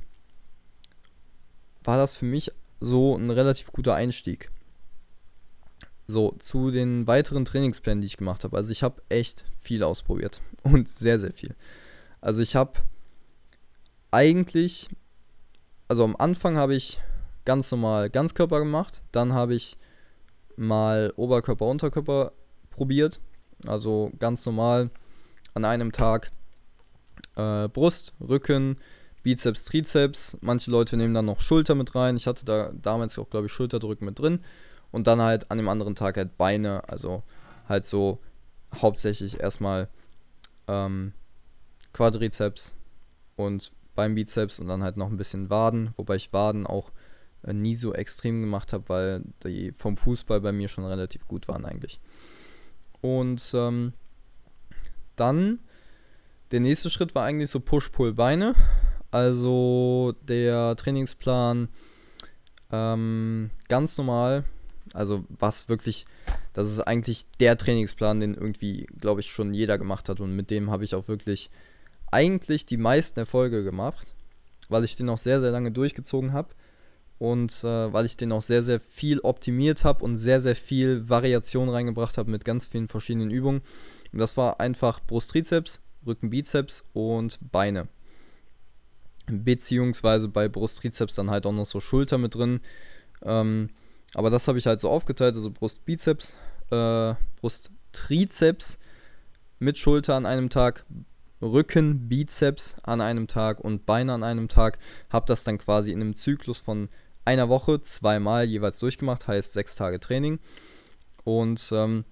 war 1.82 1.96
das 1.96 2.16
für 2.16 2.26
mich 2.26 2.52
so 2.80 3.16
ein 3.16 3.30
relativ 3.30 3.72
guter 3.72 3.94
Einstieg. 3.94 4.50
So, 6.06 6.32
zu 6.38 6.70
den 6.70 7.06
weiteren 7.06 7.44
Trainingsplänen, 7.44 8.00
die 8.00 8.08
ich 8.08 8.16
gemacht 8.16 8.44
habe. 8.44 8.56
Also 8.56 8.72
ich 8.72 8.82
habe 8.82 9.00
echt 9.08 9.44
viel 9.60 9.82
ausprobiert 9.82 10.42
und 10.62 10.88
sehr, 10.88 11.18
sehr 11.18 11.32
viel. 11.32 11.54
Also 12.20 12.42
ich 12.42 12.56
habe 12.56 12.80
eigentlich, 14.10 14.88
also 15.88 16.04
am 16.04 16.16
Anfang 16.16 16.56
habe 16.56 16.74
ich 16.74 17.00
ganz 17.44 17.70
normal 17.70 18.10
Ganzkörper 18.10 18.58
gemacht, 18.58 19.02
dann 19.12 19.32
habe 19.32 19.54
ich 19.54 19.78
mal 20.56 21.12
Oberkörper, 21.16 21.66
Unterkörper 21.66 22.32
probiert. 22.70 23.20
Also 23.66 24.10
ganz 24.18 24.44
normal 24.46 24.90
an 25.54 25.64
einem 25.64 25.92
Tag 25.92 26.32
äh, 27.36 27.68
Brust, 27.68 28.14
Rücken, 28.20 28.76
Bizeps, 29.22 29.64
Trizeps. 29.64 30.38
Manche 30.40 30.70
Leute 30.70 30.96
nehmen 30.96 31.14
dann 31.14 31.26
noch 31.26 31.40
Schulter 31.40 31.74
mit 31.74 31.94
rein. 31.94 32.16
Ich 32.16 32.26
hatte 32.26 32.44
da 32.44 32.72
damals 32.74 33.18
auch, 33.18 33.28
glaube 33.28 33.46
ich, 33.46 33.52
Schulterdrücken 33.52 34.06
mit 34.06 34.18
drin. 34.18 34.40
Und 34.90 35.06
dann 35.06 35.20
halt 35.20 35.50
an 35.50 35.58
dem 35.58 35.68
anderen 35.68 35.94
Tag 35.94 36.16
halt 36.16 36.36
Beine. 36.36 36.88
Also 36.88 37.22
halt 37.68 37.86
so 37.86 38.18
hauptsächlich 38.74 39.40
erstmal 39.40 39.88
ähm, 40.68 41.12
Quadrizeps 41.92 42.74
und 43.36 43.72
beim 43.94 44.14
Bizeps 44.14 44.58
und 44.58 44.68
dann 44.68 44.82
halt 44.82 44.96
noch 44.96 45.10
ein 45.10 45.16
bisschen 45.16 45.50
Waden. 45.50 45.92
Wobei 45.96 46.16
ich 46.16 46.32
Waden 46.32 46.66
auch 46.66 46.90
äh, 47.42 47.52
nie 47.52 47.76
so 47.76 47.94
extrem 47.94 48.40
gemacht 48.40 48.72
habe, 48.72 48.88
weil 48.88 49.22
die 49.44 49.72
vom 49.72 49.96
Fußball 49.96 50.40
bei 50.40 50.52
mir 50.52 50.68
schon 50.68 50.84
relativ 50.84 51.26
gut 51.26 51.48
waren 51.48 51.64
eigentlich. 51.64 52.00
Und 53.00 53.42
ähm, 53.54 53.92
dann 55.16 55.60
der 56.50 56.60
nächste 56.60 56.90
Schritt 56.90 57.14
war 57.14 57.24
eigentlich 57.24 57.50
so 57.50 57.60
Push-Pull-Beine. 57.60 58.54
Also 59.10 60.14
der 60.22 60.76
Trainingsplan 60.76 61.68
ähm, 62.70 63.50
ganz 63.68 63.96
normal. 63.96 64.44
Also 64.92 65.24
was 65.28 65.68
wirklich, 65.68 66.06
das 66.52 66.68
ist 66.68 66.80
eigentlich 66.80 67.26
der 67.38 67.56
Trainingsplan, 67.56 68.20
den 68.20 68.34
irgendwie, 68.34 68.86
glaube 68.98 69.20
ich, 69.20 69.30
schon 69.30 69.54
jeder 69.54 69.78
gemacht 69.78 70.08
hat. 70.08 70.20
Und 70.20 70.34
mit 70.34 70.50
dem 70.50 70.70
habe 70.70 70.84
ich 70.84 70.94
auch 70.94 71.08
wirklich 71.08 71.50
eigentlich 72.10 72.66
die 72.66 72.76
meisten 72.76 73.20
Erfolge 73.20 73.62
gemacht, 73.62 74.14
weil 74.68 74.84
ich 74.84 74.96
den 74.96 75.08
auch 75.08 75.18
sehr, 75.18 75.40
sehr 75.40 75.52
lange 75.52 75.70
durchgezogen 75.70 76.32
habe 76.32 76.54
und 77.20 77.64
äh, 77.64 77.92
weil 77.92 78.06
ich 78.06 78.16
den 78.16 78.32
auch 78.32 78.40
sehr, 78.40 78.62
sehr 78.62 78.80
viel 78.80 79.20
optimiert 79.20 79.84
habe 79.84 80.02
und 80.02 80.16
sehr, 80.16 80.40
sehr 80.40 80.56
viel 80.56 81.06
Variation 81.10 81.68
reingebracht 81.68 82.16
habe 82.16 82.30
mit 82.30 82.46
ganz 82.46 82.66
vielen 82.66 82.88
verschiedenen 82.88 83.30
Übungen. 83.30 83.60
Und 84.10 84.18
das 84.18 84.38
war 84.38 84.58
einfach 84.58 85.00
Brust-Trizeps, 85.06 85.82
Rücken-Bizeps 86.06 86.88
und 86.94 87.38
Beine. 87.52 87.88
Beziehungsweise 89.26 90.28
bei 90.28 90.48
Brust-Trizeps 90.48 91.14
dann 91.14 91.30
halt 91.30 91.44
auch 91.44 91.52
noch 91.52 91.66
so 91.66 91.78
Schulter 91.78 92.16
mit 92.16 92.34
drin. 92.34 92.60
Ähm, 93.20 93.68
aber 94.14 94.30
das 94.30 94.48
habe 94.48 94.56
ich 94.56 94.66
halt 94.66 94.80
so 94.80 94.88
aufgeteilt, 94.88 95.34
also 95.34 95.50
Brust-Bizeps, 95.50 96.32
äh, 96.70 97.14
Brust-Trizeps 97.38 98.78
mit 99.58 99.76
Schulter 99.76 100.14
an 100.14 100.24
einem 100.24 100.48
Tag, 100.48 100.86
Rücken, 101.42 102.08
Bizeps 102.08 102.78
an 102.82 103.02
einem 103.02 103.26
Tag 103.26 103.60
und 103.60 103.84
Beine 103.84 104.14
an 104.14 104.22
einem 104.22 104.48
Tag. 104.48 104.78
Habe 105.10 105.26
das 105.26 105.44
dann 105.44 105.58
quasi 105.58 105.92
in 105.92 106.00
einem 106.00 106.16
Zyklus 106.16 106.60
von 106.60 106.88
einer 107.24 107.48
Woche 107.48 107.80
zweimal 107.82 108.44
jeweils 108.44 108.78
durchgemacht, 108.78 109.28
heißt 109.28 109.52
sechs 109.52 109.76
Tage 109.76 110.00
Training. 110.00 110.38
Und 111.24 111.70
ähm, 111.72 112.04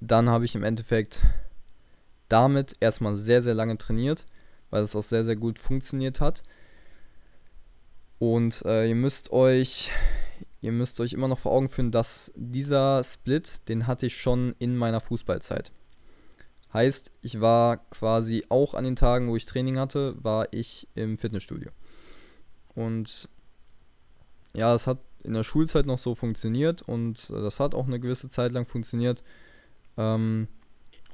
dann 0.00 0.28
habe 0.28 0.44
ich 0.44 0.54
im 0.54 0.62
Endeffekt 0.62 1.22
damit 2.28 2.74
erstmal 2.80 3.14
sehr, 3.16 3.42
sehr 3.42 3.54
lange 3.54 3.76
trainiert, 3.78 4.26
weil 4.70 4.82
es 4.82 4.94
auch 4.94 5.02
sehr, 5.02 5.24
sehr 5.24 5.36
gut 5.36 5.58
funktioniert 5.58 6.20
hat. 6.20 6.42
Und 8.18 8.62
äh, 8.64 8.88
ihr 8.88 8.94
müsst 8.94 9.32
euch, 9.32 9.90
ihr 10.60 10.72
müsst 10.72 11.00
euch 11.00 11.12
immer 11.12 11.26
noch 11.26 11.38
vor 11.38 11.52
Augen 11.52 11.68
führen, 11.68 11.90
dass 11.90 12.32
dieser 12.36 13.02
Split, 13.02 13.68
den 13.68 13.86
hatte 13.86 14.06
ich 14.06 14.16
schon 14.16 14.54
in 14.58 14.76
meiner 14.76 15.00
Fußballzeit. 15.00 15.72
Heißt, 16.72 17.10
ich 17.22 17.40
war 17.40 17.78
quasi 17.90 18.44
auch 18.48 18.74
an 18.74 18.84
den 18.84 18.94
Tagen, 18.94 19.28
wo 19.28 19.36
ich 19.36 19.46
Training 19.46 19.78
hatte, 19.78 20.14
war 20.22 20.52
ich 20.52 20.86
im 20.94 21.18
Fitnessstudio. 21.18 21.70
Und 22.74 23.28
ja, 24.54 24.74
es 24.74 24.86
hat 24.86 24.98
in 25.22 25.34
der 25.34 25.44
Schulzeit 25.44 25.86
noch 25.86 25.98
so 25.98 26.14
funktioniert 26.14 26.82
und 26.82 27.30
äh, 27.30 27.40
das 27.40 27.60
hat 27.60 27.74
auch 27.74 27.86
eine 27.86 28.00
gewisse 28.00 28.28
Zeit 28.28 28.52
lang 28.52 28.64
funktioniert. 28.64 29.22
Ähm, 29.96 30.48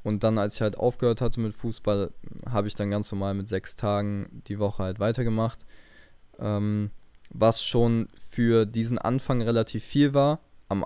und 0.05 0.22
dann, 0.22 0.38
als 0.38 0.55
ich 0.55 0.61
halt 0.61 0.79
aufgehört 0.79 1.20
hatte 1.20 1.40
mit 1.40 1.55
Fußball, 1.55 2.12
habe 2.49 2.68
ich 2.68 2.77
dann 2.77 2.90
ganz 2.90 3.11
normal 3.11 3.35
mit 3.35 3.49
sechs 3.49 3.75
Tagen 3.75 4.42
die 4.46 4.61
Woche 4.61 4.85
halt 4.85 5.01
weitergemacht. 5.01 5.66
Ähm, 6.38 6.90
was 7.31 7.64
schon 7.64 8.07
für 8.29 8.66
diesen 8.66 8.99
Anfang 8.99 9.42
relativ 9.42 9.83
viel 9.83 10.14
war. 10.14 10.38
Am, 10.68 10.85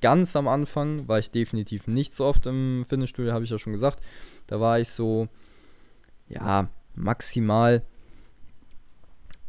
ganz 0.00 0.36
am 0.36 0.48
Anfang 0.48 1.06
war 1.06 1.18
ich 1.18 1.30
definitiv 1.30 1.86
nicht 1.86 2.14
so 2.14 2.24
oft 2.24 2.46
im 2.46 2.86
Fitnessstudio, 2.88 3.32
habe 3.32 3.44
ich 3.44 3.50
ja 3.50 3.58
schon 3.58 3.74
gesagt. 3.74 4.00
Da 4.46 4.58
war 4.58 4.80
ich 4.80 4.88
so, 4.88 5.28
ja, 6.28 6.68
maximal 6.94 7.82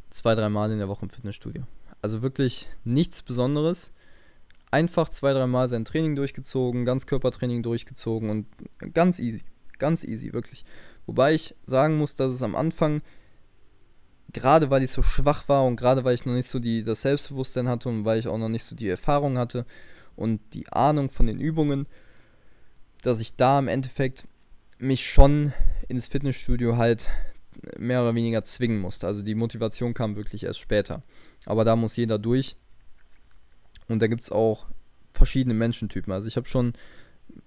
zwei, 0.10 0.36
drei 0.36 0.50
Mal 0.50 0.72
in 0.72 0.80
der 0.80 0.90
Woche 0.90 1.06
im 1.06 1.10
Fitnessstudio. 1.10 1.64
Also 2.04 2.22
wirklich 2.22 2.68
nichts 2.84 3.22
Besonderes. 3.22 3.94
Einfach 4.72 5.08
zwei, 5.08 5.32
dreimal 5.32 5.70
sein 5.70 5.86
Training 5.86 6.18
durchgezogen, 6.18 6.84
ganz 6.84 7.08
Körpertraining 7.08 7.64
durchgezogen 7.64 8.30
und 8.30 8.46
ganz 8.94 9.20
easy. 9.20 9.42
Ganz 9.80 10.04
easy, 10.04 10.34
wirklich. 10.34 10.66
Wobei 11.06 11.34
ich 11.34 11.56
sagen 11.66 11.98
muss, 11.98 12.16
dass 12.16 12.34
es 12.34 12.44
am 12.44 12.58
Anfang, 12.58 13.02
gerade 14.34 14.70
weil 14.70 14.84
ich 14.84 14.92
so 14.92 15.02
schwach 15.02 15.48
war 15.48 15.66
und 15.66 15.78
gerade 15.78 16.04
weil 16.04 16.16
ich 16.16 16.26
noch 16.26 16.34
nicht 16.34 16.50
so 16.50 16.60
die, 16.60 16.84
das 16.84 17.04
Selbstbewusstsein 17.04 17.70
hatte 17.70 17.88
und 17.88 18.04
weil 18.04 18.20
ich 18.20 18.28
auch 18.28 18.38
noch 18.38 18.50
nicht 18.50 18.66
so 18.66 18.76
die 18.76 18.90
Erfahrung 18.90 19.38
hatte 19.38 19.66
und 20.18 20.42
die 20.54 20.68
Ahnung 20.68 21.10
von 21.10 21.26
den 21.26 21.40
Übungen, 21.40 21.88
dass 23.02 23.22
ich 23.22 23.38
da 23.38 23.60
im 23.60 23.70
Endeffekt 23.70 24.28
mich 24.78 25.10
schon 25.10 25.54
ins 25.88 26.10
Fitnessstudio 26.10 26.76
halt 26.76 27.08
mehr 27.78 28.02
oder 28.02 28.16
weniger 28.16 28.44
zwingen 28.44 28.80
musste. 28.80 29.08
Also 29.08 29.22
die 29.22 29.36
Motivation 29.36 29.94
kam 29.94 30.16
wirklich 30.16 30.44
erst 30.44 30.60
später. 30.60 31.04
Aber 31.46 31.66
da 31.66 31.76
muss 31.76 31.96
jeder 31.96 32.20
durch. 32.20 32.56
Und 33.88 34.02
da 34.02 34.08
gibt 34.08 34.24
es 34.24 34.32
auch 34.32 34.68
verschiedene 35.14 35.54
Menschentypen. 35.54 36.14
Also 36.14 36.28
ich 36.28 36.38
habe 36.38 36.48
schon 36.48 36.74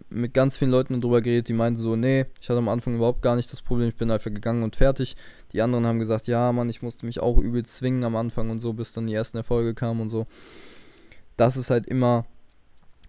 mit 0.09 0.34
ganz 0.34 0.57
vielen 0.57 0.70
Leuten 0.70 1.00
darüber 1.00 1.20
geredet, 1.20 1.48
die 1.48 1.52
meinten 1.52 1.78
so, 1.78 1.96
nee, 1.96 2.26
ich 2.40 2.48
hatte 2.48 2.59
am 2.59 2.68
Anfang 2.68 2.96
überhaupt 2.96 3.22
gar 3.22 3.36
nicht 3.36 3.50
das 3.52 3.62
Problem, 3.62 3.88
ich 3.88 3.96
bin 3.96 4.11
einfach 4.11 4.32
gegangen 4.32 4.62
und 4.62 4.76
fertig. 4.76 5.16
Die 5.52 5.62
anderen 5.62 5.86
haben 5.86 5.98
gesagt, 5.98 6.26
ja, 6.26 6.52
Mann, 6.52 6.68
ich 6.68 6.82
musste 6.82 7.07
mich 7.07 7.20
auch 7.20 7.38
übel 7.38 7.64
zwingen 7.64 8.04
am 8.04 8.16
Anfang 8.16 8.50
und 8.50 8.59
so, 8.59 8.72
bis 8.72 8.92
dann 8.92 9.07
die 9.07 9.14
ersten 9.14 9.36
Erfolge 9.36 9.74
kamen 9.74 10.00
und 10.00 10.09
so. 10.09 10.26
das 11.36 11.57
ist 11.57 11.70
halt 11.70 11.86
immer 11.86 12.24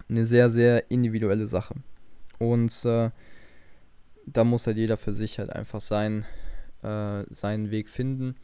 eine 0.10 0.26
sehr, 0.26 0.50
sehr 0.50 0.90
individuelle 0.92 1.48
Sache. 1.48 1.76
Und 2.40 2.86
äh, 2.86 3.10
da 4.26 4.44
muss 4.44 4.68
halt 4.68 4.78
jeder 4.78 4.98
für 4.98 5.14
sich 5.14 5.40
halt 5.40 5.50
einfach 5.50 5.80
sein, 5.80 6.26
äh, 6.88 7.26
seinen 7.34 7.72
Weg 7.72 7.90
finden. 7.90 8.36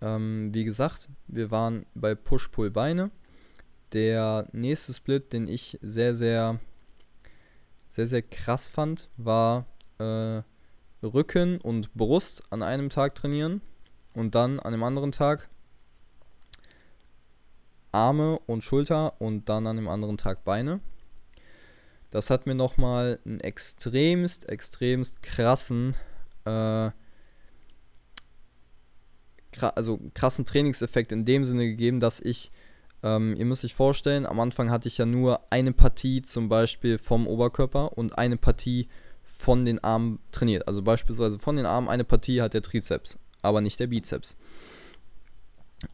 Ähm, 0.00 0.50
wie 0.52 0.64
gesagt, 0.64 1.08
wir 1.28 1.50
waren 1.50 1.86
bei 1.94 2.14
Push-Pull-Beine. 2.14 3.10
Der 3.92 4.48
nächste 4.52 4.92
Split, 4.92 5.32
den 5.32 5.48
ich 5.48 5.78
sehr, 5.82 6.14
sehr, 6.14 6.58
sehr, 7.88 8.06
sehr 8.06 8.22
krass 8.22 8.68
fand, 8.68 9.08
war 9.16 9.66
äh, 9.98 10.42
Rücken 11.02 11.60
und 11.60 11.92
Brust 11.94 12.44
an 12.50 12.62
einem 12.62 12.90
Tag 12.90 13.14
trainieren 13.14 13.60
und 14.14 14.34
dann 14.34 14.60
an 14.60 14.72
dem 14.72 14.82
anderen 14.82 15.12
Tag 15.12 15.48
Arme 17.92 18.38
und 18.46 18.62
Schulter 18.62 19.20
und 19.20 19.48
dann 19.48 19.66
an 19.66 19.76
dem 19.76 19.88
anderen 19.88 20.16
Tag 20.16 20.44
Beine. 20.44 20.80
Das 22.10 22.30
hat 22.30 22.46
mir 22.46 22.54
nochmal 22.54 23.18
einen 23.24 23.40
extremst, 23.40 24.48
extremst 24.48 25.22
krassen, 25.22 25.96
äh, 26.44 26.90
also 29.60 30.00
krassen 30.14 30.44
Trainingseffekt 30.44 31.12
in 31.12 31.24
dem 31.24 31.44
Sinne 31.44 31.66
gegeben, 31.66 32.00
dass 32.00 32.20
ich 32.20 32.52
ähm, 33.02 33.34
ihr 33.36 33.44
müsst 33.44 33.64
euch 33.64 33.74
vorstellen, 33.74 34.26
am 34.26 34.40
Anfang 34.40 34.70
hatte 34.70 34.88
ich 34.88 34.98
ja 34.98 35.06
nur 35.06 35.40
eine 35.50 35.72
Partie 35.72 36.22
zum 36.22 36.48
Beispiel 36.48 36.98
vom 36.98 37.26
Oberkörper 37.26 37.96
und 37.96 38.18
eine 38.18 38.36
Partie 38.36 38.88
von 39.24 39.64
den 39.64 39.82
Armen 39.82 40.18
trainiert. 40.32 40.68
Also 40.68 40.82
beispielsweise 40.82 41.38
von 41.38 41.56
den 41.56 41.66
Armen 41.66 41.88
eine 41.88 42.04
Partie 42.04 42.42
hat 42.42 42.54
der 42.54 42.62
Trizeps, 42.62 43.18
aber 43.42 43.60
nicht 43.60 43.80
der 43.80 43.86
Bizeps. 43.86 44.36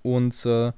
Und 0.03 0.45
äh, 0.47 0.73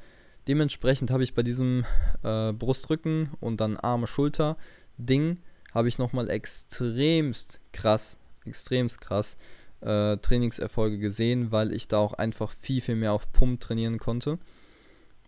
dementsprechend 0.49 1.11
habe 1.11 1.23
ich 1.23 1.35
bei 1.35 1.43
diesem 1.43 1.87
äh, 2.23 2.53
Brustrücken 2.53 3.31
und 3.41 3.61
dann 3.61 3.79
Arme, 3.79 4.07
Schulter 4.07 4.57
Ding 4.99 5.39
habe 5.73 5.89
ich 5.89 5.99
nochmal 5.99 6.29
extremst 6.29 7.61
krass, 7.73 8.19
extremst 8.45 9.01
krass 9.01 9.39
äh, 9.81 10.17
Trainingserfolge 10.17 10.99
gesehen, 10.99 11.53
weil 11.53 11.73
ich 11.73 11.89
da 11.89 11.99
auch 11.99 12.15
einfach 12.15 12.53
viel, 12.53 12.81
viel 12.81 12.97
mehr 12.97 13.13
auf 13.13 13.33
Pump 13.33 13.61
trainieren 13.61 13.99
konnte 13.99 14.39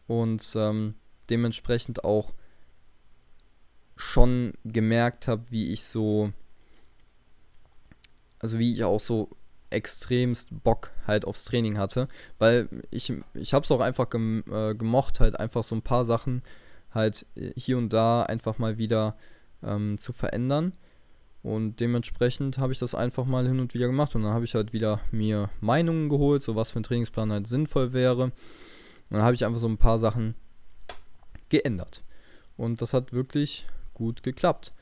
und 0.06 0.56
ähm, 0.56 0.94
dementsprechend 1.28 2.04
auch 2.04 2.32
schon 3.96 4.54
gemerkt 4.64 5.28
habe, 5.28 5.50
wie 5.50 5.72
ich 5.72 5.84
so, 5.84 6.32
also 8.38 8.58
wie 8.58 8.74
ich 8.74 8.84
auch 8.84 9.00
so 9.00 9.30
extremst 9.68 10.48
Bock 10.64 10.90
halt 11.06 11.24
aufs 11.24 11.44
Training 11.44 11.78
hatte, 11.78 12.08
weil 12.38 12.68
ich, 12.90 13.12
ich 13.34 13.54
habe 13.54 13.64
es 13.64 13.70
auch 13.70 13.80
einfach 13.80 14.10
gem, 14.10 14.42
äh, 14.50 14.74
gemocht, 14.74 15.20
halt 15.20 15.38
einfach 15.38 15.62
so 15.62 15.76
ein 15.76 15.82
paar 15.82 16.04
Sachen 16.04 16.42
halt 16.92 17.26
hier 17.54 17.78
und 17.78 17.92
da 17.92 18.22
einfach 18.22 18.58
mal 18.58 18.78
wieder 18.78 19.16
ähm, 19.62 19.98
zu 19.98 20.12
verändern. 20.12 20.72
Und 21.42 21.80
dementsprechend 21.80 22.58
habe 22.58 22.72
ich 22.72 22.78
das 22.78 22.94
einfach 22.94 23.24
mal 23.24 23.46
hin 23.46 23.60
und 23.60 23.72
wieder 23.72 23.86
gemacht. 23.86 24.14
Und 24.14 24.22
dann 24.24 24.34
habe 24.34 24.44
ich 24.44 24.54
halt 24.54 24.72
wieder 24.72 25.00
mir 25.10 25.48
Meinungen 25.60 26.08
geholt, 26.08 26.42
so 26.42 26.54
was 26.54 26.70
für 26.70 26.80
ein 26.80 26.84
Trainingsplan 26.84 27.32
halt 27.32 27.46
sinnvoll 27.46 27.92
wäre. 27.92 28.24
Und 28.24 28.32
dann 29.10 29.22
habe 29.22 29.34
ich 29.34 29.44
einfach 29.44 29.60
so 29.60 29.68
ein 29.68 29.78
paar 29.78 29.98
Sachen 29.98 30.34
geändert. 31.48 32.02
Und 32.56 32.82
das 32.82 32.92
hat 32.92 33.12
wirklich 33.12 33.64
gut 33.94 34.22
geklappt. 34.22 34.72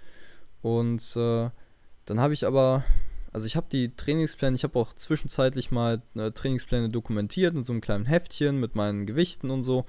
Und 0.63 1.01
äh, 1.17 1.49
dann 2.07 2.21
habe 2.21 2.35
ich 2.35 2.45
aber, 2.45 2.85
also 3.33 3.47
ich 3.47 3.55
habe 3.55 3.69
die 3.71 3.95
Trainingspläne, 3.95 4.57
ich 4.57 4.65
habe 4.65 4.79
auch 4.79 4.95
zwischenzeitlich 4.95 5.71
mal 5.71 6.03
äh, 6.17 6.33
Trainingspläne 6.33 6.89
dokumentiert 6.89 7.55
in 7.55 7.65
so 7.65 7.73
einem 7.73 7.81
kleinen 7.81 8.07
Heftchen 8.07 8.59
mit 8.59 8.75
meinen 8.75 9.07
Gewichten 9.07 9.51
und 9.51 9.63
so. 9.63 9.85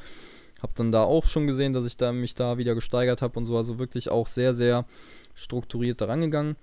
Habe 0.61 0.73
dann 0.75 0.91
da 0.91 1.03
auch 1.03 1.25
schon 1.25 1.47
gesehen, 1.47 1.73
dass 1.73 1.85
ich 1.85 1.97
da 1.97 2.11
mich 2.11 2.35
da 2.35 2.57
wieder 2.57 2.75
gesteigert 2.75 3.21
habe 3.21 3.39
und 3.39 3.45
so. 3.45 3.57
Also 3.57 3.79
wirklich 3.79 4.09
auch 4.09 4.27
sehr, 4.27 4.53
sehr 4.53 4.85
strukturiert 5.39 6.01
daran 6.01 6.21
gegangen. 6.21 6.55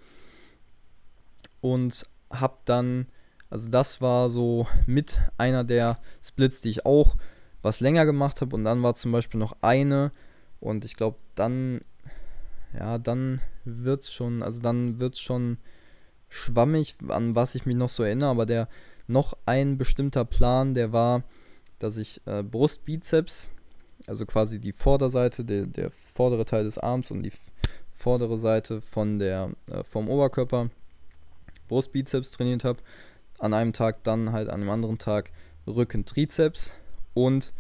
Und 1.61 2.07
habe 2.31 2.59
dann, 2.65 3.07
also 3.51 3.69
das 3.69 4.01
war 4.01 4.29
so 4.29 4.67
mit 4.87 5.19
einer 5.39 5.65
der 5.65 5.99
Splits, 6.23 6.61
die 6.61 6.71
ich 6.71 6.87
auch 6.87 7.17
was 7.63 7.81
länger 7.81 8.07
gemacht 8.07 8.41
habe 8.41 8.55
und 8.55 8.63
dann 8.63 8.83
war 8.83 8.95
zum 8.95 9.13
Beispiel 9.13 9.41
noch 9.41 9.57
eine 9.61 10.13
und 10.61 10.85
ich 10.85 10.97
glaube 10.97 11.17
dann, 11.35 11.81
ja, 12.73 12.99
dann 12.99 13.41
wird 13.65 14.05
es 14.05 14.13
schon, 14.13 14.43
also 14.43 14.61
dann 14.61 15.01
wird 15.01 15.15
es 15.15 15.21
schon 15.21 15.59
schwammig, 16.29 16.95
an 17.09 17.35
was 17.35 17.55
ich 17.55 17.67
mich 17.67 17.77
noch 17.77 17.89
so 17.89 18.03
erinnere, 18.03 18.31
aber 18.31 18.47
der 18.47 18.69
noch 19.09 19.37
ein 19.47 19.79
bestimmter 19.79 20.25
Plan, 20.25 20.75
der 20.75 20.93
war, 20.93 21.23
dass 21.79 21.97
ich 21.97 22.21
äh, 22.27 22.43
Brustbizeps, 22.43 23.51
also 24.07 24.27
quasi 24.27 24.61
die 24.61 24.73
Vorderseite, 24.73 25.45
der, 25.45 25.67
der 25.67 25.91
vordere 25.91 26.45
Teil 26.45 26.65
des 26.65 26.79
Arms 26.79 27.11
und 27.11 27.23
die 27.23 27.33
vordere 27.97 28.39
Seite 28.39 28.81
von 28.81 29.19
der, 29.19 29.51
äh, 29.71 29.83
vom 29.83 30.09
Oberkörper 30.09 30.71
Brustbizeps 31.69 32.31
trainiert 32.33 32.65
habe. 32.65 32.79
An 33.39 33.53
einem 33.53 33.73
Tag 33.73 34.05
dann 34.05 34.33
halt 34.33 34.49
an 34.49 34.61
einem 34.61 34.71
anderen 34.71 34.99
Tag 34.99 35.31
Rücken, 35.67 36.05
Trizeps 36.05 36.75
und 37.15 37.53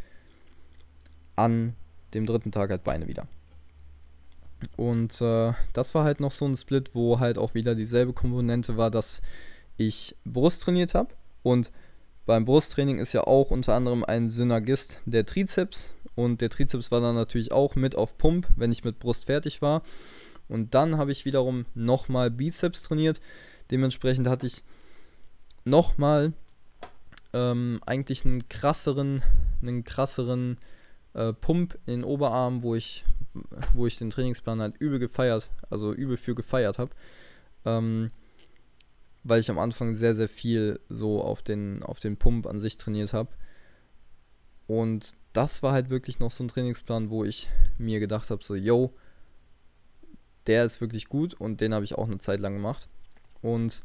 an 1.35 1.75
dem 2.15 2.27
dritten 2.27 2.53
Tag 2.53 2.71
halt 2.71 2.85
Beine 2.85 3.09
wieder. 3.09 3.27
Und 4.77 5.21
äh, 5.21 5.53
das 5.73 5.95
war 5.95 6.05
halt 6.05 6.21
noch 6.21 6.31
so 6.31 6.47
ein 6.47 6.57
Split, 6.57 6.95
wo 6.95 7.19
halt 7.21 7.37
auch 7.37 7.55
wieder 7.55 7.75
dieselbe 7.75 8.13
Komponente 8.13 8.77
war, 8.77 8.91
dass 8.91 9.21
ich 9.77 10.17
Brust 10.25 10.63
trainiert 10.63 10.95
habe. 10.95 11.15
Und 11.43 11.73
beim 12.25 12.45
Brusttraining 12.45 12.99
ist 12.99 13.13
ja 13.13 13.23
auch 13.23 13.51
unter 13.51 13.75
anderem 13.75 14.05
ein 14.05 14.29
Synergist 14.29 15.01
der 15.05 15.27
Trizeps. 15.27 15.91
Und 16.15 16.41
der 16.41 16.51
Trizeps 16.51 16.91
war 16.91 17.01
dann 17.01 17.15
natürlich 17.15 17.53
auch 17.53 17.75
mit 17.75 17.95
auf 17.95 18.17
Pump, 18.17 18.49
wenn 18.57 18.73
ich 18.73 18.83
mit 18.83 18.99
Brust 18.99 19.27
fertig 19.27 19.61
war. 19.61 19.83
Und 20.49 20.75
dann 20.75 20.97
habe 20.97 21.13
ich 21.13 21.25
wiederum 21.25 21.67
nochmal 21.75 22.31
Bizeps 22.31 22.83
trainiert. 22.83 23.21
Dementsprechend 23.71 24.29
hatte 24.29 24.47
ich 24.47 24.63
nochmal 25.65 26.33
ähm, 27.33 27.81
eigentlich 27.85 28.25
einen 28.25 28.49
krasseren, 28.49 29.23
einen 29.61 29.85
krasseren 29.85 30.57
äh, 31.15 31.33
Pump 31.33 31.79
in 31.87 32.01
den 32.01 32.05
Oberarm, 32.05 32.63
wo 32.63 32.75
ich, 32.75 33.05
wo 33.75 33.87
ich 33.87 33.99
den 33.99 34.11
Trainingsplan 34.11 34.61
halt 34.61 34.77
übel 34.79 34.99
gefeiert, 34.99 35.51
also 35.69 35.93
übel 35.93 36.17
für 36.17 36.35
gefeiert 36.35 36.79
habe. 36.79 36.91
Ähm, 37.65 38.11
weil 39.25 39.41
ich 39.41 39.51
am 39.51 39.59
Anfang 39.59 39.95
sehr, 39.95 40.15
sehr 40.15 40.29
viel 40.29 40.79
so 40.89 41.21
auf 41.21 41.43
den, 41.43 41.83
auf 41.83 41.99
den 41.99 42.17
Pump 42.17 42.47
an 42.47 42.61
sich 42.61 42.77
trainiert 42.77 43.13
habe. 43.13 43.31
Und 44.69 45.17
das 45.33 45.63
war 45.63 45.73
halt 45.73 45.91
wirklich 45.91 46.21
noch 46.21 46.31
so 46.31 46.45
ein 46.45 46.49
Trainingsplan, 46.49 47.11
wo 47.11 47.25
ich 47.25 47.49
mir 47.79 47.99
gedacht 47.99 48.31
habe, 48.31 48.45
so, 48.45 48.55
yo, 48.55 48.95
der 50.47 50.65
ist 50.65 50.81
wirklich 50.81 51.09
gut 51.09 51.35
und 51.35 51.61
den 51.61 51.75
habe 51.75 51.85
ich 51.85 51.97
auch 51.97 52.07
eine 52.07 52.19
Zeit 52.19 52.41
lang 52.41 52.55
gemacht. 52.55 52.89
Und 53.43 53.83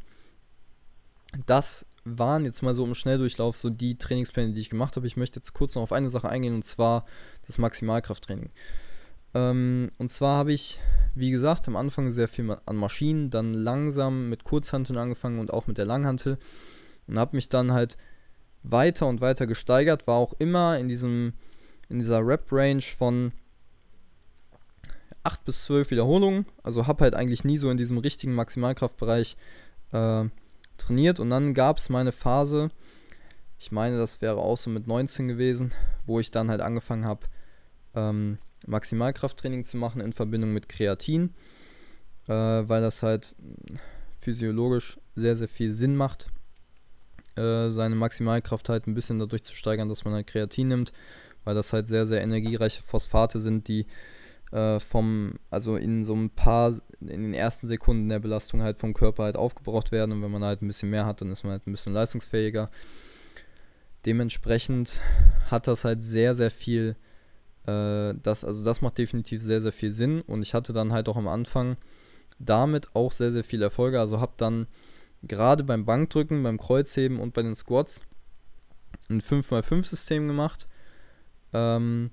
das 1.45 1.85
waren 2.03 2.45
jetzt 2.45 2.61
mal 2.61 2.73
so 2.73 2.85
im 2.85 2.95
Schnelldurchlauf 2.95 3.57
so 3.57 3.69
die 3.69 3.97
Trainingspläne, 3.97 4.53
die 4.53 4.61
ich 4.61 4.69
gemacht 4.69 4.95
habe. 4.95 5.07
Ich 5.07 5.17
möchte 5.17 5.39
jetzt 5.39 5.53
kurz 5.53 5.75
noch 5.75 5.83
auf 5.83 5.91
eine 5.91 6.09
Sache 6.09 6.29
eingehen 6.29 6.55
und 6.55 6.65
zwar 6.65 7.05
das 7.45 7.57
Maximalkrafttraining. 7.57 8.49
Ähm, 9.33 9.91
und 9.97 10.09
zwar 10.11 10.37
habe 10.37 10.53
ich, 10.53 10.79
wie 11.15 11.31
gesagt, 11.31 11.67
am 11.67 11.75
Anfang 11.75 12.11
sehr 12.11 12.27
viel 12.27 12.57
an 12.65 12.75
Maschinen, 12.75 13.29
dann 13.29 13.53
langsam 13.53 14.29
mit 14.29 14.43
Kurzhanteln 14.43 14.97
angefangen 14.97 15.39
und 15.39 15.53
auch 15.53 15.67
mit 15.67 15.77
der 15.77 15.85
Langhantel 15.85 16.37
und 17.07 17.17
habe 17.17 17.35
mich 17.35 17.49
dann 17.49 17.71
halt 17.71 17.97
weiter 18.63 19.07
und 19.07 19.21
weiter 19.21 19.47
gesteigert, 19.47 20.07
war 20.07 20.15
auch 20.15 20.33
immer 20.39 20.77
in 20.77 20.89
diesem 20.89 21.33
in 21.89 21.99
dieser 21.99 22.25
Rep-Range 22.25 22.81
von 22.81 23.33
8 25.23 25.45
bis 25.45 25.63
12 25.63 25.91
Wiederholungen, 25.91 26.45
also 26.63 26.87
habe 26.87 27.03
halt 27.03 27.15
eigentlich 27.15 27.43
nie 27.43 27.57
so 27.57 27.69
in 27.69 27.77
diesem 27.77 27.97
richtigen 27.97 28.33
Maximalkraftbereich 28.33 29.37
äh, 29.91 30.25
trainiert. 30.77 31.19
Und 31.19 31.29
dann 31.29 31.53
gab 31.53 31.77
es 31.77 31.89
meine 31.89 32.11
Phase, 32.11 32.71
ich 33.59 33.71
meine, 33.71 33.97
das 33.97 34.21
wäre 34.21 34.37
auch 34.37 34.57
so 34.57 34.69
mit 34.69 34.87
19 34.87 35.27
gewesen, 35.27 35.71
wo 36.05 36.19
ich 36.19 36.31
dann 36.31 36.49
halt 36.49 36.61
angefangen 36.61 37.05
habe, 37.05 37.27
ähm, 37.93 38.39
Maximalkrafttraining 38.65 39.63
zu 39.63 39.77
machen 39.77 40.01
in 40.01 40.13
Verbindung 40.13 40.53
mit 40.53 40.69
Kreatin, 40.69 41.33
äh, 42.27 42.33
weil 42.33 42.81
das 42.81 43.03
halt 43.03 43.35
physiologisch 44.17 44.99
sehr, 45.15 45.35
sehr 45.35 45.47
viel 45.47 45.71
Sinn 45.71 45.95
macht, 45.95 46.27
äh, 47.35 47.69
seine 47.69 47.95
Maximalkraft 47.95 48.69
halt 48.69 48.87
ein 48.87 48.93
bisschen 48.93 49.19
dadurch 49.19 49.43
zu 49.43 49.55
steigern, 49.55 49.89
dass 49.89 50.05
man 50.05 50.13
halt 50.13 50.27
Kreatin 50.27 50.67
nimmt, 50.67 50.93
weil 51.43 51.55
das 51.55 51.73
halt 51.73 51.87
sehr, 51.87 52.05
sehr 52.05 52.21
energiereiche 52.21 52.83
Phosphate 52.83 53.39
sind, 53.39 53.67
die 53.67 53.85
äh, 54.51 54.79
vom, 54.79 55.35
also 55.49 55.75
in 55.75 56.03
so 56.03 56.13
ein 56.13 56.29
paar, 56.29 56.73
in 56.99 57.23
den 57.23 57.33
ersten 57.33 57.67
Sekunden 57.67 58.09
der 58.09 58.19
Belastung 58.19 58.61
halt 58.61 58.77
vom 58.77 58.93
Körper 58.93 59.23
halt 59.23 59.37
aufgebraucht 59.37 59.91
werden 59.91 60.11
und 60.11 60.21
wenn 60.21 60.31
man 60.31 60.43
halt 60.43 60.61
ein 60.61 60.67
bisschen 60.67 60.89
mehr 60.89 61.05
hat, 61.05 61.21
dann 61.21 61.31
ist 61.31 61.43
man 61.43 61.53
halt 61.53 61.67
ein 61.67 61.71
bisschen 61.71 61.93
leistungsfähiger. 61.93 62.69
Dementsprechend 64.05 65.01
hat 65.49 65.67
das 65.67 65.85
halt 65.85 66.03
sehr, 66.03 66.33
sehr 66.33 66.51
viel, 66.51 66.95
äh, 67.65 68.13
das, 68.21 68.43
also 68.43 68.63
das 68.63 68.81
macht 68.81 68.97
definitiv 68.97 69.41
sehr, 69.41 69.61
sehr 69.61 69.73
viel 69.73 69.91
Sinn 69.91 70.21
und 70.21 70.41
ich 70.41 70.53
hatte 70.53 70.73
dann 70.73 70.91
halt 70.91 71.07
auch 71.07 71.17
am 71.17 71.27
Anfang 71.27 71.77
damit 72.39 72.95
auch 72.95 73.11
sehr, 73.11 73.31
sehr 73.31 73.43
viele 73.43 73.65
Erfolge, 73.65 73.99
also 73.99 74.19
habe 74.19 74.33
dann 74.37 74.67
gerade 75.23 75.63
beim 75.63 75.85
Bankdrücken, 75.85 76.43
beim 76.43 76.57
Kreuzheben 76.57 77.19
und 77.19 77.33
bei 77.33 77.43
den 77.43 77.55
Squats 77.55 78.01
ein 79.09 79.21
5x5-System 79.21 80.27
gemacht. 80.27 80.67
Ähm, 81.53 82.11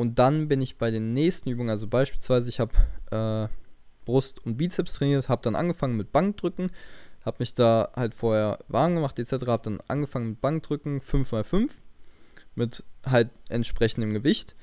Und 0.00 0.18
dann 0.18 0.48
bin 0.48 0.62
ich 0.62 0.78
bei 0.78 0.90
den 0.90 1.12
nächsten 1.12 1.50
Übungen, 1.50 1.68
also 1.68 1.86
beispielsweise 1.86 2.48
ich 2.48 2.58
habe 2.58 2.72
äh, 3.10 3.54
Brust 4.06 4.42
und 4.46 4.56
Bizeps 4.56 4.94
trainiert, 4.94 5.28
habe 5.28 5.42
dann 5.42 5.54
angefangen 5.54 5.94
mit 5.94 6.10
Bankdrücken, 6.10 6.70
habe 7.22 7.36
mich 7.40 7.54
da 7.54 7.90
halt 7.94 8.14
vorher 8.14 8.60
warm 8.68 8.94
gemacht 8.94 9.18
etc., 9.18 9.32
habe 9.46 9.62
dann 9.62 9.82
angefangen 9.88 10.30
mit 10.30 10.40
Bankdrücken 10.40 11.02
5x5 11.02 11.68
mit 12.54 12.82
halt 13.04 13.28
entsprechendem 13.50 14.14
Gewicht. 14.14 14.56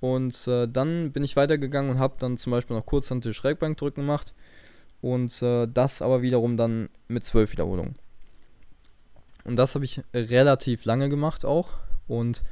Und 0.00 0.46
äh, 0.46 0.68
dann 0.68 1.10
bin 1.10 1.24
ich 1.24 1.36
weitergegangen 1.36 1.92
und 1.92 1.98
habe 1.98 2.16
dann 2.18 2.36
zum 2.36 2.50
Beispiel 2.50 2.76
noch 2.76 2.84
Kurzhantel 2.84 3.32
Schrägbankdrücken 3.32 4.02
gemacht. 4.02 4.34
Und 5.00 5.40
äh, 5.40 5.66
das 5.72 6.02
aber 6.02 6.20
wiederum 6.20 6.58
dann 6.58 6.90
mit 7.08 7.24
12 7.24 7.52
Wiederholungen. 7.52 7.96
Und 9.42 9.56
das 9.56 9.74
habe 9.74 9.86
ich 9.86 10.02
relativ 10.12 10.84
lange 10.84 11.08
gemacht 11.08 11.46
auch. 11.46 11.72
Und 12.06 12.42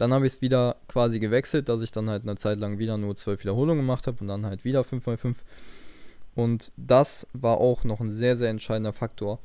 dann 0.00 0.14
habe 0.14 0.26
ich 0.26 0.34
es 0.34 0.40
wieder 0.40 0.76
quasi 0.88 1.20
gewechselt, 1.20 1.68
dass 1.68 1.82
ich 1.82 1.92
dann 1.92 2.08
halt 2.08 2.22
eine 2.22 2.36
Zeit 2.36 2.58
lang 2.58 2.78
wieder 2.78 2.96
nur 2.96 3.16
12 3.16 3.42
Wiederholungen 3.42 3.84
gemacht 3.84 4.06
habe 4.06 4.16
und 4.20 4.28
dann 4.28 4.46
halt 4.46 4.64
wieder 4.64 4.80
5x5. 4.80 5.36
Und 6.34 6.72
das 6.76 7.28
war 7.34 7.58
auch 7.58 7.84
noch 7.84 8.00
ein 8.00 8.10
sehr, 8.10 8.34
sehr 8.36 8.48
entscheidender 8.48 8.94
Faktor, 8.94 9.40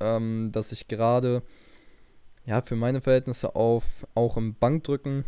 ähm, 0.00 0.50
dass 0.52 0.72
ich 0.72 0.88
gerade 0.88 1.42
ja, 2.46 2.62
für 2.62 2.76
meine 2.76 3.00
Verhältnisse 3.00 3.54
auf 3.54 4.06
auch 4.14 4.36
im 4.36 4.54
Bankdrücken 4.54 5.24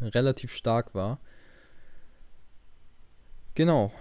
relativ 0.00 0.52
stark 0.52 0.94
war. 0.94 1.18
Genau. 3.54 3.92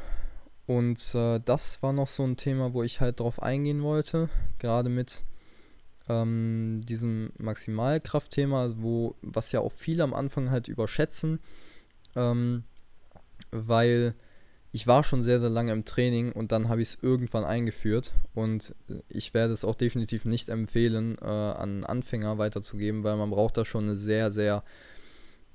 Und 0.68 1.16
äh, 1.16 1.40
das 1.44 1.82
war 1.82 1.94
noch 1.94 2.08
so 2.08 2.24
ein 2.24 2.38
Thema, 2.38 2.74
wo 2.74 2.84
ich 2.84 3.02
halt 3.02 3.20
drauf 3.20 3.42
eingehen 3.42 3.82
wollte, 3.82 4.30
gerade 4.60 4.90
mit 4.90 5.24
ähm, 6.10 6.82
diesem 6.88 7.32
Maximalkraftthema, 7.38 8.74
wo 8.78 9.16
was 9.22 9.52
ja 9.52 9.60
auch 9.60 9.72
viele 9.72 10.04
am 10.04 10.14
Anfang 10.14 10.52
halt 10.52 10.68
überschätzen, 10.68 11.40
ähm, 12.16 12.64
weil 13.52 14.16
ich 14.72 14.88
war 14.88 15.06
schon 15.06 15.22
sehr, 15.22 15.40
sehr 15.40 15.50
lange 15.50 15.72
im 15.72 15.86
Training 15.86 16.34
und 16.34 16.52
dann 16.52 16.68
habe 16.68 16.82
ich 16.82 16.90
es 16.90 16.98
irgendwann 17.02 17.46
eingeführt 17.46 18.12
und 18.34 18.76
ich 19.08 19.34
werde 19.34 19.54
es 19.54 19.64
auch 19.64 19.76
definitiv 19.76 20.26
nicht 20.26 20.50
empfehlen, 20.50 21.18
äh, 21.22 21.26
an 21.26 21.86
Anfänger 21.86 22.38
weiterzugeben, 22.38 23.06
weil 23.06 23.16
man 23.16 23.30
braucht 23.30 23.56
da 23.56 23.64
schon 23.64 23.84
eine 23.84 23.96
sehr, 23.96 24.32
sehr 24.32 24.64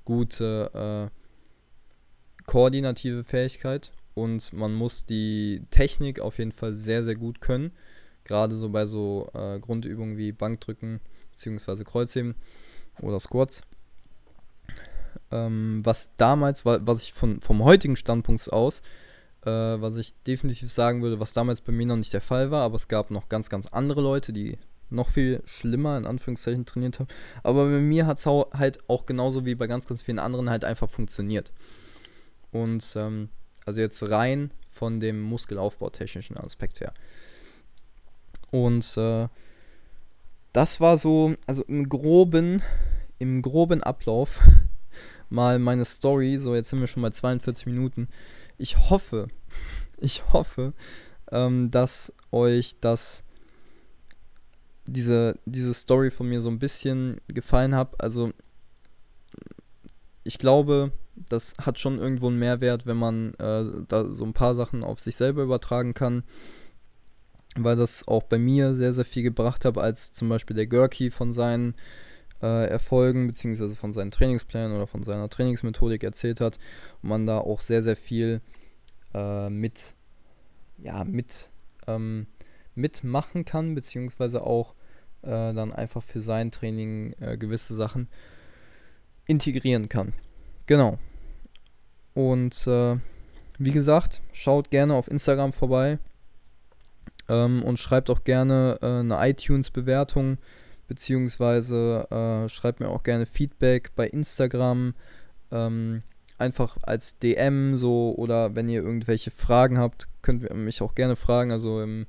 gute 0.05 1.11
äh, 1.11 2.41
koordinative 2.47 3.23
Fähigkeit 3.23 3.91
und 4.15 4.53
man 4.53 4.73
muss 4.73 5.05
die 5.05 5.61
Technik 5.69 6.19
auf 6.19 6.39
jeden 6.39 6.51
Fall 6.51 6.73
sehr, 6.73 7.03
sehr 7.03 7.15
gut 7.15 7.41
können. 7.41 7.73
Gerade 8.31 8.55
so 8.55 8.69
bei 8.69 8.85
so 8.85 9.29
äh, 9.33 9.59
Grundübungen 9.59 10.17
wie 10.17 10.31
Bankdrücken 10.31 11.01
bzw. 11.31 11.83
Kreuzheben 11.83 12.35
oder 13.01 13.19
Squats. 13.19 13.61
Ähm, 15.29 15.81
was 15.83 16.15
damals, 16.15 16.65
was 16.65 17.03
ich 17.03 17.11
von, 17.11 17.41
vom 17.41 17.63
heutigen 17.63 17.97
Standpunkt 17.97 18.51
aus 18.53 18.81
äh, 19.45 19.49
was 19.49 19.97
ich 19.97 20.13
definitiv 20.23 20.71
sagen 20.71 21.01
würde, 21.01 21.19
was 21.19 21.33
damals 21.33 21.61
bei 21.61 21.71
mir 21.71 21.85
noch 21.85 21.97
nicht 21.97 22.13
der 22.13 22.21
Fall 22.21 22.51
war, 22.51 22.63
aber 22.63 22.75
es 22.75 22.87
gab 22.87 23.11
noch 23.11 23.29
ganz, 23.29 23.49
ganz 23.49 23.67
andere 23.67 24.01
Leute, 24.01 24.33
die 24.33 24.57
noch 24.89 25.09
viel 25.09 25.41
schlimmer 25.45 25.97
in 25.97 26.05
Anführungszeichen 26.05 26.65
trainiert 26.65 26.99
haben. 26.99 27.07
Aber 27.43 27.65
bei 27.65 27.79
mir 27.79 28.05
hat 28.05 28.19
es 28.19 28.25
halt 28.25 28.79
auch 28.87 29.05
genauso 29.05 29.45
wie 29.45 29.55
bei 29.55 29.67
ganz, 29.67 29.87
ganz 29.87 30.01
vielen 30.01 30.19
anderen 30.19 30.49
halt 30.49 30.65
einfach 30.65 30.89
funktioniert. 30.89 31.51
Und 32.51 32.85
ähm, 32.95 33.29
also 33.65 33.79
jetzt 33.79 34.03
rein 34.09 34.51
von 34.67 34.99
dem 34.99 35.21
muskelaufbautechnischen 35.21 36.37
Aspekt 36.37 36.81
her. 36.81 36.93
Und 38.51 38.97
äh, 38.97 39.27
das 40.53 40.79
war 40.79 40.97
so, 40.97 41.35
also 41.47 41.63
im 41.63 41.89
groben, 41.89 42.61
im 43.17 43.41
groben 43.41 43.81
Ablauf 43.81 44.41
mal 45.29 45.59
meine 45.59 45.85
Story. 45.85 46.37
So, 46.37 46.53
jetzt 46.55 46.69
sind 46.69 46.79
wir 46.79 46.87
schon 46.87 47.03
bei 47.03 47.09
42 47.09 47.65
Minuten 47.65 48.07
ich 48.61 48.77
hoffe, 48.89 49.27
ich 49.97 50.31
hoffe, 50.31 50.73
ähm, 51.31 51.71
dass 51.71 52.13
euch 52.31 52.79
das 52.79 53.23
diese, 54.85 55.37
diese 55.45 55.73
Story 55.73 56.11
von 56.11 56.27
mir 56.27 56.41
so 56.41 56.49
ein 56.49 56.59
bisschen 56.59 57.21
gefallen 57.27 57.75
hat. 57.75 58.01
Also 58.01 58.31
ich 60.23 60.37
glaube, 60.37 60.91
das 61.29 61.53
hat 61.59 61.79
schon 61.79 61.99
irgendwo 61.99 62.27
einen 62.27 62.39
Mehrwert, 62.39 62.85
wenn 62.85 62.97
man 62.97 63.33
äh, 63.35 63.65
da 63.87 64.11
so 64.11 64.25
ein 64.25 64.33
paar 64.33 64.53
Sachen 64.53 64.83
auf 64.83 64.99
sich 64.99 65.15
selber 65.15 65.43
übertragen 65.43 65.93
kann. 65.93 66.23
Weil 67.55 67.75
das 67.75 68.07
auch 68.07 68.23
bei 68.23 68.37
mir 68.37 68.75
sehr, 68.75 68.93
sehr 68.93 69.05
viel 69.05 69.23
gebracht 69.23 69.65
hat, 69.65 69.77
als 69.77 70.13
zum 70.13 70.29
Beispiel 70.29 70.55
der 70.55 70.67
Görki 70.67 71.11
von 71.11 71.33
seinen 71.33 71.75
äh, 72.41 72.67
Erfolgen 72.67 73.27
beziehungsweise 73.27 73.75
von 73.75 73.93
seinen 73.93 74.11
Trainingsplänen 74.11 74.75
oder 74.75 74.87
von 74.87 75.03
seiner 75.03 75.29
Trainingsmethodik 75.29 76.03
erzählt 76.03 76.41
hat 76.41 76.57
und 77.01 77.09
man 77.09 77.27
da 77.27 77.39
auch 77.39 77.61
sehr, 77.61 77.83
sehr 77.83 77.95
viel 77.95 78.41
äh, 79.13 79.49
mit, 79.49 79.95
ja, 80.77 81.03
mit, 81.03 81.51
ähm, 81.87 82.27
mitmachen 82.73 83.45
kann, 83.45 83.75
beziehungsweise 83.75 84.43
auch 84.43 84.75
äh, 85.23 85.53
dann 85.53 85.73
einfach 85.73 86.01
für 86.01 86.21
sein 86.21 86.51
Training 86.51 87.13
äh, 87.19 87.37
gewisse 87.37 87.75
Sachen 87.75 88.07
integrieren 89.27 89.89
kann. 89.89 90.13
Genau. 90.67 90.97
Und 92.13 92.65
äh, 92.67 92.97
wie 93.57 93.71
gesagt, 93.71 94.21
schaut 94.33 94.71
gerne 94.71 94.95
auf 94.95 95.09
Instagram 95.09 95.53
vorbei 95.53 95.99
ähm, 97.29 97.63
und 97.63 97.77
schreibt 97.77 98.09
auch 98.09 98.23
gerne 98.23 98.77
äh, 98.81 98.85
eine 98.85 99.17
iTunes-Bewertung 99.29 100.37
beziehungsweise 100.91 102.05
äh, 102.11 102.49
schreibt 102.49 102.81
mir 102.81 102.89
auch 102.89 103.03
gerne 103.03 103.25
Feedback 103.25 103.91
bei 103.95 104.07
Instagram. 104.07 104.93
Ähm, 105.49 106.03
einfach 106.37 106.75
als 106.81 107.17
DM 107.17 107.77
so 107.77 108.13
oder 108.17 108.55
wenn 108.55 108.67
ihr 108.67 108.83
irgendwelche 108.83 109.31
Fragen 109.31 109.77
habt, 109.77 110.09
könnt 110.21 110.43
ihr 110.43 110.53
mich 110.53 110.81
auch 110.81 110.93
gerne 110.93 111.15
fragen. 111.15 111.53
Also 111.53 111.81
im 111.81 112.07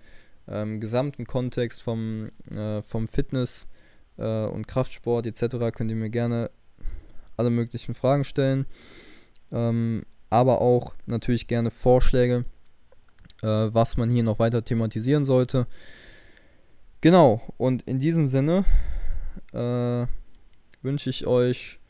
ähm, 0.49 0.81
gesamten 0.81 1.27
Kontext 1.29 1.81
vom, 1.81 2.31
äh, 2.51 2.83
vom 2.83 3.07
Fitness 3.07 3.69
äh, 4.17 4.47
und 4.47 4.67
Kraftsport 4.67 5.27
etc. 5.27 5.71
könnt 5.73 5.93
ihr 5.93 5.97
mir 5.97 6.11
gerne 6.11 6.51
alle 7.37 7.51
möglichen 7.51 7.95
Fragen 7.95 8.25
stellen. 8.25 8.67
Ähm, 9.53 10.03
aber 10.29 10.61
auch 10.61 10.95
natürlich 11.07 11.47
gerne 11.47 11.71
Vorschläge, 11.71 12.47
äh, 13.43 13.47
was 13.47 13.97
man 13.97 14.11
hier 14.11 14.23
noch 14.23 14.39
weiter 14.39 14.65
thematisieren 14.65 15.25
sollte. 15.25 15.67
Genau, 17.01 17.43
und 17.57 17.83
in 17.83 17.99
diesem 17.99 18.29
Sinne 18.29 18.65
äh, 19.53 20.07
wünsche 20.83 21.11
ich 21.11 21.27
euch 21.27 21.81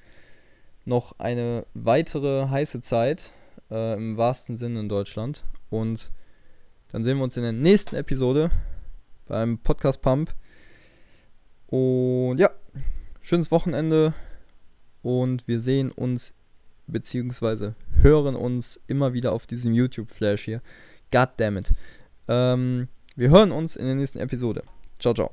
noch 0.84 1.18
eine 1.18 1.66
weitere 1.74 2.48
heiße 2.48 2.80
Zeit 2.80 3.32
äh, 3.70 3.94
im 3.94 4.16
wahrsten 4.16 4.57
Sinne 4.57 4.80
in 4.80 4.88
Deutschland. 4.88 5.44
Und 5.70 6.12
dann 6.90 7.05
sehen 7.05 7.18
wir 7.18 7.24
uns 7.24 7.36
in 7.36 7.42
der 7.42 7.53
nächsten 7.53 7.96
Episode 7.96 8.50
beim 9.26 9.59
Podcast 9.59 10.03
Pump. 10.03 10.34
Und 11.66 12.38
ja, 12.38 12.50
schönes 13.22 13.50
Wochenende 13.50 14.14
und 15.03 15.48
wir 15.48 15.61
sehen 15.61 15.90
uns 15.90 16.34
beziehungsweise 16.86 17.74
hören 18.03 18.36
uns 18.36 18.82
immer 18.86 19.12
wieder 19.12 19.32
auf 19.32 19.46
diesem 19.46 19.72
YouTube-Flash 19.72 20.44
hier. 20.44 20.62
God 21.13 21.29
damn 21.37 21.57
it. 21.57 21.73
Ähm, 22.27 22.89
wir 23.15 23.31
hören 23.31 23.53
uns 23.53 23.77
in 23.77 23.85
der 23.85 23.95
nächsten 23.95 24.19
Episode. 24.19 24.65
Ciao, 24.99 25.15
ciao. 25.15 25.31